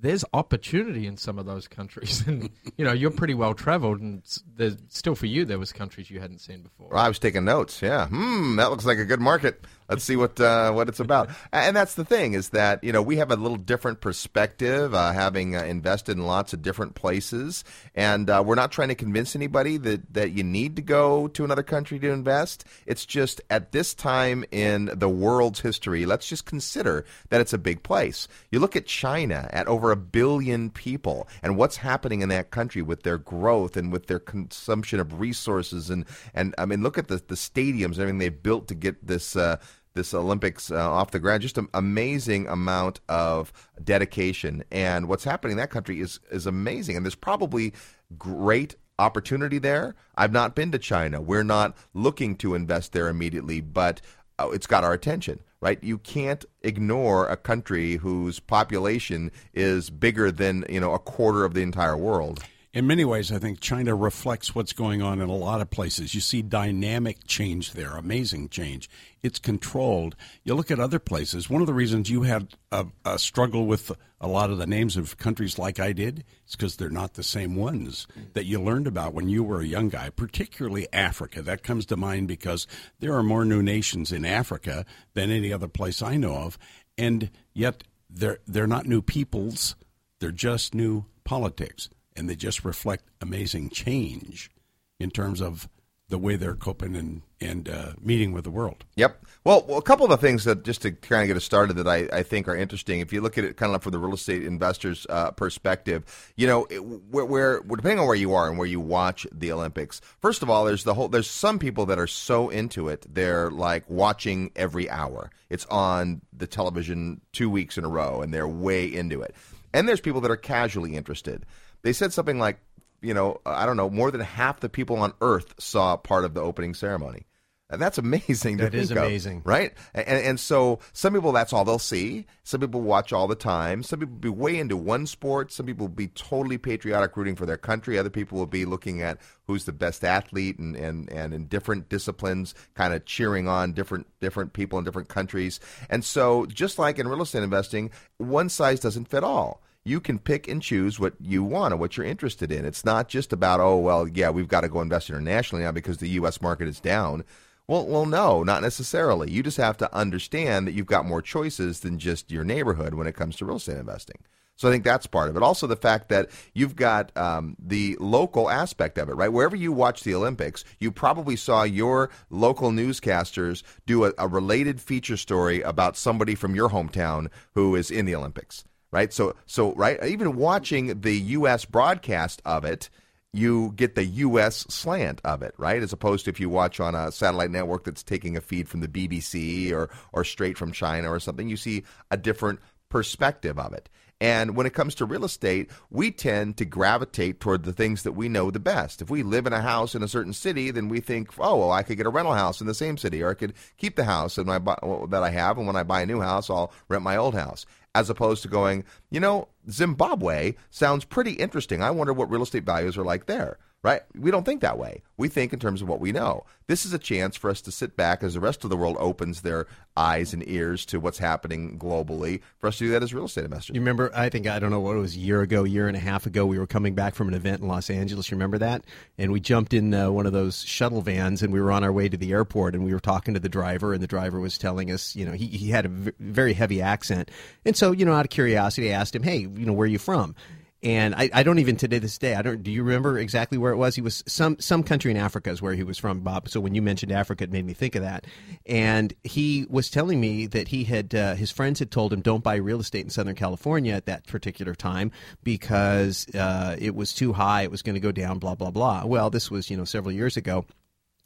there's 0.00 0.24
opportunity 0.32 1.06
in 1.06 1.16
some 1.16 1.38
of 1.38 1.46
those 1.46 1.68
countries, 1.68 2.24
and 2.26 2.50
you 2.76 2.84
know 2.84 2.92
you're 2.92 3.10
pretty 3.10 3.34
well 3.34 3.54
traveled, 3.54 4.00
and 4.00 4.22
there's 4.56 4.76
still 4.88 5.14
for 5.14 5.26
you 5.26 5.44
there 5.44 5.58
was 5.58 5.72
countries 5.72 6.10
you 6.10 6.20
hadn't 6.20 6.40
seen 6.40 6.62
before. 6.62 6.88
Well, 6.90 6.98
I 7.04 7.08
was 7.08 7.18
taking 7.18 7.44
notes. 7.44 7.80
Yeah, 7.82 8.08
hmm, 8.08 8.56
that 8.56 8.70
looks 8.70 8.84
like 8.84 8.98
a 8.98 9.04
good 9.04 9.20
market. 9.20 9.64
Let's 9.92 10.04
see 10.04 10.16
what 10.16 10.40
uh, 10.40 10.72
what 10.72 10.88
it's 10.88 11.00
about. 11.00 11.28
And 11.52 11.76
that's 11.76 11.96
the 11.96 12.04
thing 12.04 12.32
is 12.32 12.48
that 12.50 12.82
you 12.82 12.92
know 12.92 13.02
we 13.02 13.18
have 13.18 13.30
a 13.30 13.36
little 13.36 13.58
different 13.58 14.00
perspective, 14.00 14.94
uh, 14.94 15.12
having 15.12 15.54
uh, 15.54 15.64
invested 15.64 16.16
in 16.16 16.24
lots 16.24 16.54
of 16.54 16.62
different 16.62 16.94
places, 16.94 17.62
and 17.94 18.30
uh, 18.30 18.42
we're 18.44 18.54
not 18.54 18.72
trying 18.72 18.88
to 18.88 18.94
convince 18.94 19.36
anybody 19.36 19.76
that 19.76 20.14
that 20.14 20.30
you 20.32 20.44
need 20.44 20.76
to 20.76 20.82
go 20.82 21.28
to 21.28 21.44
another 21.44 21.62
country 21.62 21.98
to 21.98 22.10
invest. 22.10 22.64
It's 22.86 23.04
just 23.04 23.42
at 23.50 23.72
this 23.72 23.92
time 23.92 24.46
in 24.50 24.90
the 24.94 25.10
world's 25.10 25.60
history, 25.60 26.06
let's 26.06 26.26
just 26.26 26.46
consider 26.46 27.04
that 27.28 27.42
it's 27.42 27.52
a 27.52 27.58
big 27.58 27.82
place. 27.82 28.28
You 28.50 28.60
look 28.60 28.76
at 28.76 28.86
China 28.86 29.46
at 29.52 29.68
over 29.68 29.90
a 29.90 29.96
billion 29.96 30.70
people, 30.70 31.28
and 31.42 31.58
what's 31.58 31.76
happening 31.76 32.22
in 32.22 32.30
that 32.30 32.50
country 32.50 32.80
with 32.80 33.02
their 33.02 33.18
growth 33.18 33.76
and 33.76 33.92
with 33.92 34.06
their 34.06 34.20
consumption 34.20 35.00
of 35.00 35.20
resources, 35.20 35.90
and 35.90 36.06
and 36.32 36.54
I 36.56 36.64
mean, 36.64 36.82
look 36.82 36.96
at 36.96 37.08
the 37.08 37.16
the 37.16 37.34
stadiums 37.34 37.98
everything 37.98 38.16
they've 38.16 38.42
built 38.42 38.68
to 38.68 38.74
get 38.74 39.06
this. 39.06 39.36
Uh, 39.36 39.58
this 39.94 40.14
Olympics 40.14 40.70
uh, 40.70 40.90
off 40.90 41.10
the 41.10 41.18
ground. 41.18 41.42
Just 41.42 41.58
an 41.58 41.68
amazing 41.74 42.48
amount 42.48 43.00
of 43.08 43.52
dedication, 43.82 44.64
and 44.70 45.08
what's 45.08 45.24
happening 45.24 45.52
in 45.52 45.58
that 45.58 45.70
country 45.70 46.00
is 46.00 46.20
is 46.30 46.46
amazing. 46.46 46.96
And 46.96 47.04
there's 47.04 47.14
probably 47.14 47.72
great 48.18 48.76
opportunity 48.98 49.58
there. 49.58 49.94
I've 50.16 50.32
not 50.32 50.54
been 50.54 50.72
to 50.72 50.78
China. 50.78 51.20
We're 51.20 51.42
not 51.42 51.76
looking 51.94 52.36
to 52.36 52.54
invest 52.54 52.92
there 52.92 53.08
immediately, 53.08 53.60
but 53.60 54.00
uh, 54.38 54.50
it's 54.50 54.66
got 54.66 54.84
our 54.84 54.92
attention. 54.92 55.40
Right, 55.60 55.82
you 55.82 55.98
can't 55.98 56.44
ignore 56.62 57.28
a 57.28 57.36
country 57.36 57.96
whose 57.96 58.40
population 58.40 59.30
is 59.54 59.90
bigger 59.90 60.32
than 60.32 60.64
you 60.68 60.80
know 60.80 60.92
a 60.92 60.98
quarter 60.98 61.44
of 61.44 61.54
the 61.54 61.62
entire 61.62 61.96
world. 61.96 62.42
In 62.74 62.86
many 62.86 63.04
ways, 63.04 63.30
I 63.30 63.38
think 63.38 63.60
China 63.60 63.94
reflects 63.94 64.54
what's 64.54 64.72
going 64.72 65.02
on 65.02 65.20
in 65.20 65.28
a 65.28 65.36
lot 65.36 65.60
of 65.60 65.68
places. 65.68 66.14
You 66.14 66.22
see 66.22 66.40
dynamic 66.40 67.26
change 67.26 67.72
there, 67.72 67.98
amazing 67.98 68.48
change. 68.48 68.88
It's 69.22 69.38
controlled. 69.38 70.16
You 70.42 70.54
look 70.54 70.70
at 70.70 70.80
other 70.80 70.98
places. 70.98 71.50
One 71.50 71.60
of 71.60 71.66
the 71.66 71.74
reasons 71.74 72.08
you 72.08 72.22
had 72.22 72.56
a, 72.70 72.86
a 73.04 73.18
struggle 73.18 73.66
with 73.66 73.92
a 74.22 74.26
lot 74.26 74.48
of 74.48 74.56
the 74.56 74.66
names 74.66 74.96
of 74.96 75.18
countries 75.18 75.58
like 75.58 75.78
I 75.78 75.92
did 75.92 76.24
is 76.46 76.56
because 76.56 76.76
they're 76.76 76.88
not 76.88 77.12
the 77.12 77.22
same 77.22 77.56
ones 77.56 78.06
that 78.32 78.46
you 78.46 78.58
learned 78.58 78.86
about 78.86 79.12
when 79.12 79.28
you 79.28 79.44
were 79.44 79.60
a 79.60 79.66
young 79.66 79.90
guy, 79.90 80.08
particularly 80.08 80.90
Africa. 80.94 81.42
That 81.42 81.62
comes 81.62 81.84
to 81.86 81.96
mind 81.98 82.26
because 82.26 82.66
there 83.00 83.12
are 83.12 83.22
more 83.22 83.44
new 83.44 83.62
nations 83.62 84.12
in 84.12 84.24
Africa 84.24 84.86
than 85.12 85.30
any 85.30 85.52
other 85.52 85.68
place 85.68 86.00
I 86.00 86.16
know 86.16 86.36
of. 86.36 86.58
And 86.96 87.28
yet, 87.52 87.84
they're, 88.08 88.38
they're 88.46 88.66
not 88.66 88.86
new 88.86 89.02
peoples, 89.02 89.76
they're 90.20 90.32
just 90.32 90.74
new 90.74 91.04
politics 91.22 91.90
and 92.16 92.28
they 92.28 92.36
just 92.36 92.64
reflect 92.64 93.04
amazing 93.20 93.70
change 93.70 94.50
in 94.98 95.10
terms 95.10 95.40
of 95.40 95.68
the 96.12 96.18
way 96.18 96.36
they're 96.36 96.54
coping 96.54 96.94
and 96.94 97.22
and 97.40 97.68
uh, 97.68 97.92
meeting 98.00 98.32
with 98.32 98.44
the 98.44 98.50
world. 98.50 98.84
Yep. 98.94 99.24
Well, 99.44 99.64
well, 99.66 99.78
a 99.78 99.82
couple 99.82 100.04
of 100.04 100.10
the 100.10 100.16
things 100.18 100.44
that 100.44 100.62
just 100.62 100.82
to 100.82 100.92
kind 100.92 101.22
of 101.22 101.28
get 101.28 101.36
us 101.36 101.42
started 101.42 101.74
that 101.74 101.88
I, 101.88 102.08
I 102.12 102.22
think 102.22 102.46
are 102.46 102.54
interesting. 102.54 103.00
If 103.00 103.12
you 103.12 103.20
look 103.20 103.36
at 103.36 103.44
it 103.44 103.56
kind 103.56 103.74
of 103.74 103.82
from 103.82 103.90
the 103.90 103.98
real 103.98 104.14
estate 104.14 104.44
investors' 104.44 105.06
uh, 105.10 105.32
perspective, 105.32 106.32
you 106.36 106.46
know, 106.46 106.62
where, 107.10 107.24
where 107.24 107.60
depending 107.60 107.98
on 107.98 108.06
where 108.06 108.14
you 108.14 108.34
are 108.34 108.48
and 108.48 108.58
where 108.58 108.68
you 108.68 108.78
watch 108.78 109.26
the 109.32 109.50
Olympics. 109.50 110.00
First 110.20 110.42
of 110.42 110.50
all, 110.50 110.64
there's 110.64 110.84
the 110.84 110.94
whole. 110.94 111.08
There's 111.08 111.28
some 111.28 111.58
people 111.58 111.86
that 111.86 111.98
are 111.98 112.06
so 112.06 112.50
into 112.50 112.88
it, 112.88 113.06
they're 113.12 113.50
like 113.50 113.88
watching 113.88 114.52
every 114.54 114.88
hour. 114.88 115.30
It's 115.50 115.66
on 115.66 116.20
the 116.32 116.46
television 116.46 117.22
two 117.32 117.50
weeks 117.50 117.76
in 117.76 117.84
a 117.84 117.88
row, 117.88 118.22
and 118.22 118.32
they're 118.32 118.46
way 118.46 118.84
into 118.84 119.20
it. 119.22 119.34
And 119.72 119.88
there's 119.88 120.00
people 120.00 120.20
that 120.20 120.30
are 120.30 120.36
casually 120.36 120.94
interested. 120.94 121.44
They 121.82 121.92
said 121.92 122.12
something 122.12 122.38
like, 122.38 122.58
you 123.00 123.14
know, 123.14 123.40
uh, 123.44 123.50
I 123.50 123.66
don't 123.66 123.76
know, 123.76 123.90
more 123.90 124.10
than 124.10 124.20
half 124.20 124.60
the 124.60 124.68
people 124.68 124.96
on 124.96 125.12
Earth 125.20 125.54
saw 125.58 125.96
part 125.96 126.24
of 126.24 126.34
the 126.34 126.40
opening 126.40 126.74
ceremony. 126.74 127.26
And 127.68 127.80
that's 127.80 127.96
amazing 127.98 128.58
to 128.58 128.64
That 128.64 128.74
is 128.74 128.88
think 128.88 128.98
of, 129.00 129.06
amazing. 129.06 129.42
right? 129.44 129.72
And, 129.94 130.06
and 130.06 130.38
so 130.40 130.78
some 130.92 131.14
people, 131.14 131.32
that's 131.32 131.52
all 131.54 131.64
they'll 131.64 131.78
see. 131.78 132.26
Some 132.44 132.60
people 132.60 132.82
watch 132.82 133.12
all 133.14 133.26
the 133.26 133.34
time. 133.34 133.82
Some 133.82 133.98
people 133.98 134.14
be 134.16 134.28
way 134.28 134.58
into 134.58 134.76
one 134.76 135.06
sport. 135.06 135.50
Some 135.50 135.66
people 135.66 135.86
will 135.88 135.94
be 135.94 136.08
totally 136.08 136.58
patriotic, 136.58 137.16
rooting 137.16 137.34
for 137.34 137.46
their 137.46 137.56
country. 137.56 137.98
Other 137.98 138.10
people 138.10 138.38
will 138.38 138.46
be 138.46 138.66
looking 138.66 139.00
at 139.00 139.18
who's 139.46 139.64
the 139.64 139.72
best 139.72 140.04
athlete 140.04 140.58
and, 140.58 140.76
and, 140.76 141.10
and 141.10 141.32
in 141.32 141.46
different 141.46 141.88
disciplines, 141.88 142.54
kind 142.74 142.92
of 142.92 143.06
cheering 143.06 143.48
on 143.48 143.72
different 143.72 144.06
different 144.20 144.52
people 144.52 144.78
in 144.78 144.84
different 144.84 145.08
countries. 145.08 145.58
And 145.88 146.04
so, 146.04 146.44
just 146.46 146.78
like 146.78 146.98
in 146.98 147.08
real 147.08 147.22
estate 147.22 147.42
investing, 147.42 147.90
one 148.18 148.50
size 148.50 148.80
doesn't 148.80 149.06
fit 149.08 149.24
all 149.24 149.62
you 149.84 150.00
can 150.00 150.18
pick 150.18 150.48
and 150.48 150.62
choose 150.62 151.00
what 151.00 151.14
you 151.20 151.42
want 151.42 151.72
and 151.72 151.80
what 151.80 151.96
you're 151.96 152.06
interested 152.06 152.52
in. 152.52 152.64
It's 152.64 152.84
not 152.84 153.08
just 153.08 153.32
about, 153.32 153.60
oh, 153.60 153.76
well, 153.76 154.06
yeah, 154.06 154.30
we've 154.30 154.48
got 154.48 154.60
to 154.60 154.68
go 154.68 154.80
invest 154.80 155.10
internationally 155.10 155.64
now 155.64 155.72
because 155.72 155.98
the 155.98 156.10
U.S. 156.10 156.40
market 156.40 156.68
is 156.68 156.80
down. 156.80 157.24
Well, 157.66 157.86
well, 157.86 158.06
no, 158.06 158.42
not 158.42 158.62
necessarily. 158.62 159.30
You 159.30 159.42
just 159.42 159.56
have 159.56 159.76
to 159.78 159.94
understand 159.94 160.66
that 160.66 160.72
you've 160.72 160.86
got 160.86 161.06
more 161.06 161.22
choices 161.22 161.80
than 161.80 161.98
just 161.98 162.30
your 162.30 162.44
neighborhood 162.44 162.94
when 162.94 163.06
it 163.06 163.16
comes 163.16 163.36
to 163.36 163.44
real 163.44 163.56
estate 163.56 163.76
investing. 163.76 164.16
So 164.56 164.68
I 164.68 164.72
think 164.72 164.84
that's 164.84 165.06
part 165.06 165.30
of 165.30 165.36
it. 165.36 165.42
Also, 165.42 165.66
the 165.66 165.76
fact 165.76 166.08
that 166.10 166.28
you've 166.54 166.76
got 166.76 167.16
um, 167.16 167.56
the 167.58 167.96
local 167.98 168.50
aspect 168.50 168.98
of 168.98 169.08
it, 169.08 169.14
right? 169.14 169.32
Wherever 169.32 169.56
you 169.56 169.72
watch 169.72 170.04
the 170.04 170.14
Olympics, 170.14 170.64
you 170.78 170.92
probably 170.92 171.36
saw 171.36 171.62
your 171.62 172.10
local 172.30 172.70
newscasters 172.70 173.62
do 173.86 174.04
a, 174.04 174.12
a 174.18 174.28
related 174.28 174.80
feature 174.80 175.16
story 175.16 175.62
about 175.62 175.96
somebody 175.96 176.34
from 176.34 176.54
your 176.54 176.68
hometown 176.68 177.28
who 177.54 177.74
is 177.74 177.90
in 177.90 178.04
the 178.04 178.14
Olympics 178.14 178.64
right? 178.92 179.12
So, 179.12 179.34
so 179.46 179.74
right, 179.74 180.02
even 180.04 180.36
watching 180.36 181.00
the 181.00 181.16
U.S. 181.18 181.64
broadcast 181.64 182.40
of 182.44 182.64
it, 182.64 182.88
you 183.32 183.72
get 183.74 183.94
the 183.94 184.04
U.S. 184.04 184.58
slant 184.68 185.20
of 185.24 185.42
it, 185.42 185.54
right? 185.56 185.82
As 185.82 185.92
opposed 185.92 186.26
to 186.26 186.30
if 186.30 186.38
you 186.38 186.50
watch 186.50 186.78
on 186.78 186.94
a 186.94 187.10
satellite 187.10 187.50
network 187.50 187.84
that's 187.84 188.02
taking 188.02 188.36
a 188.36 188.42
feed 188.42 188.68
from 188.68 188.80
the 188.80 188.88
BBC 188.88 189.72
or 189.72 189.88
or 190.12 190.22
straight 190.22 190.58
from 190.58 190.70
China 190.70 191.10
or 191.10 191.18
something, 191.18 191.48
you 191.48 191.56
see 191.56 191.82
a 192.10 192.16
different 192.16 192.60
perspective 192.90 193.58
of 193.58 193.72
it. 193.72 193.88
And 194.20 194.54
when 194.54 194.66
it 194.66 194.74
comes 194.74 194.94
to 194.96 195.04
real 195.04 195.24
estate, 195.24 195.68
we 195.90 196.12
tend 196.12 196.56
to 196.58 196.64
gravitate 196.64 197.40
toward 197.40 197.64
the 197.64 197.72
things 197.72 198.04
that 198.04 198.12
we 198.12 198.28
know 198.28 198.52
the 198.52 198.60
best. 198.60 199.02
If 199.02 199.10
we 199.10 199.24
live 199.24 199.48
in 199.48 199.52
a 199.52 199.60
house 199.60 199.96
in 199.96 200.02
a 200.04 200.08
certain 200.08 200.32
city, 200.32 200.70
then 200.70 200.88
we 200.88 201.00
think, 201.00 201.30
oh, 201.40 201.56
well, 201.56 201.72
I 201.72 201.82
could 201.82 201.96
get 201.96 202.06
a 202.06 202.10
rental 202.10 202.34
house 202.34 202.60
in 202.60 202.68
the 202.68 202.72
same 202.72 202.96
city, 202.96 203.20
or 203.20 203.30
I 203.30 203.34
could 203.34 203.54
keep 203.78 203.96
the 203.96 204.04
house 204.04 204.38
and 204.38 204.48
I 204.48 204.58
that 204.58 205.22
I 205.24 205.30
have, 205.30 205.58
and 205.58 205.66
when 205.66 205.74
I 205.74 205.82
buy 205.82 206.02
a 206.02 206.06
new 206.06 206.20
house, 206.20 206.50
I'll 206.50 206.72
rent 206.88 207.02
my 207.02 207.16
old 207.16 207.34
house. 207.34 207.66
As 207.94 208.08
opposed 208.08 208.42
to 208.42 208.48
going, 208.48 208.84
you 209.10 209.20
know, 209.20 209.48
Zimbabwe 209.70 210.54
sounds 210.70 211.04
pretty 211.04 211.32
interesting. 211.32 211.82
I 211.82 211.90
wonder 211.90 212.12
what 212.12 212.30
real 212.30 212.42
estate 212.42 212.64
values 212.64 212.96
are 212.96 213.04
like 213.04 213.26
there 213.26 213.58
right? 213.82 214.02
We 214.16 214.30
don't 214.30 214.44
think 214.44 214.60
that 214.60 214.78
way. 214.78 215.02
We 215.16 215.28
think 215.28 215.52
in 215.52 215.58
terms 215.58 215.82
of 215.82 215.88
what 215.88 216.00
we 216.00 216.12
know. 216.12 216.44
This 216.68 216.86
is 216.86 216.92
a 216.92 216.98
chance 216.98 217.36
for 217.36 217.50
us 217.50 217.60
to 217.62 217.72
sit 217.72 217.96
back 217.96 218.22
as 218.22 218.34
the 218.34 218.40
rest 218.40 218.62
of 218.62 218.70
the 218.70 218.76
world 218.76 218.96
opens 219.00 219.40
their 219.40 219.66
eyes 219.96 220.32
and 220.32 220.48
ears 220.48 220.86
to 220.86 221.00
what's 221.00 221.18
happening 221.18 221.78
globally, 221.78 222.40
for 222.58 222.68
us 222.68 222.78
to 222.78 222.84
do 222.84 222.90
that 222.92 223.02
as 223.02 223.12
real 223.12 223.24
estate 223.24 223.44
investors. 223.44 223.74
You 223.74 223.80
remember, 223.80 224.10
I 224.14 224.28
think, 224.28 224.46
I 224.46 224.58
don't 224.58 224.70
know 224.70 224.80
what 224.80 224.96
it 224.96 225.00
was, 225.00 225.16
a 225.16 225.18
year 225.18 225.42
ago, 225.42 225.64
year 225.64 225.88
and 225.88 225.96
a 225.96 226.00
half 226.00 226.26
ago, 226.26 226.46
we 226.46 226.58
were 226.58 226.66
coming 226.66 226.94
back 226.94 227.14
from 227.14 227.28
an 227.28 227.34
event 227.34 227.60
in 227.60 227.68
Los 227.68 227.90
Angeles. 227.90 228.30
You 228.30 228.36
remember 228.36 228.58
that? 228.58 228.84
And 229.18 229.32
we 229.32 229.40
jumped 229.40 229.74
in 229.74 229.92
uh, 229.92 230.10
one 230.10 230.26
of 230.26 230.32
those 230.32 230.62
shuttle 230.62 231.02
vans 231.02 231.42
and 231.42 231.52
we 231.52 231.60
were 231.60 231.72
on 231.72 231.82
our 231.82 231.92
way 231.92 232.08
to 232.08 232.16
the 232.16 232.32
airport 232.32 232.74
and 232.74 232.84
we 232.84 232.94
were 232.94 233.00
talking 233.00 233.34
to 233.34 233.40
the 233.40 233.48
driver 233.48 233.92
and 233.92 234.02
the 234.02 234.06
driver 234.06 234.38
was 234.40 234.58
telling 234.58 234.92
us, 234.92 235.16
you 235.16 235.26
know, 235.26 235.32
he, 235.32 235.46
he 235.46 235.70
had 235.70 235.86
a 235.86 235.88
v- 235.88 236.12
very 236.20 236.54
heavy 236.54 236.80
accent. 236.80 237.30
And 237.64 237.76
so, 237.76 237.90
you 237.90 238.04
know, 238.04 238.12
out 238.12 238.24
of 238.24 238.30
curiosity, 238.30 238.94
I 238.94 238.98
asked 238.98 239.14
him, 239.14 239.24
hey, 239.24 239.38
you 239.38 239.66
know, 239.66 239.72
where 239.72 239.84
are 239.84 239.88
you 239.88 239.98
from? 239.98 240.36
And 240.82 241.14
I, 241.14 241.30
I 241.32 241.42
don't 241.42 241.58
even 241.58 241.76
today 241.76 241.98
this 241.98 242.18
day 242.18 242.34
I 242.34 242.42
don't 242.42 242.62
do 242.62 242.70
you 242.70 242.82
remember 242.82 243.18
exactly 243.18 243.58
where 243.58 243.72
it 243.72 243.76
was? 243.76 243.94
He 243.94 244.00
was 244.00 244.24
some 244.26 244.58
some 244.58 244.82
country 244.82 245.10
in 245.10 245.16
Africa 245.16 245.50
is 245.50 245.62
where 245.62 245.74
he 245.74 245.84
was 245.84 245.98
from 245.98 246.20
Bob. 246.20 246.48
So 246.48 246.60
when 246.60 246.74
you 246.74 246.82
mentioned 246.82 247.12
Africa 247.12 247.44
it 247.44 247.52
made 247.52 247.64
me 247.64 247.72
think 247.72 247.94
of 247.94 248.02
that. 248.02 248.26
And 248.66 249.12
he 249.22 249.66
was 249.68 249.90
telling 249.90 250.20
me 250.20 250.46
that 250.46 250.68
he 250.68 250.84
had 250.84 251.14
uh, 251.14 251.34
his 251.34 251.50
friends 251.50 251.78
had 251.78 251.90
told 251.90 252.12
him 252.12 252.20
don't 252.20 252.42
buy 252.42 252.56
real 252.56 252.80
estate 252.80 253.04
in 253.04 253.10
Southern 253.10 253.34
California 253.34 253.94
at 253.94 254.06
that 254.06 254.26
particular 254.26 254.74
time 254.74 255.12
because 255.44 256.26
uh, 256.34 256.76
it 256.78 256.94
was 256.94 257.12
too 257.12 257.32
high. 257.32 257.62
It 257.62 257.70
was 257.70 257.82
going 257.82 257.94
to 257.94 258.00
go 258.00 258.12
down 258.12 258.38
blah 258.38 258.54
blah 258.54 258.70
blah. 258.70 259.04
Well 259.04 259.30
this 259.30 259.50
was 259.50 259.70
you 259.70 259.76
know 259.76 259.84
several 259.84 260.12
years 260.12 260.36
ago 260.36 260.64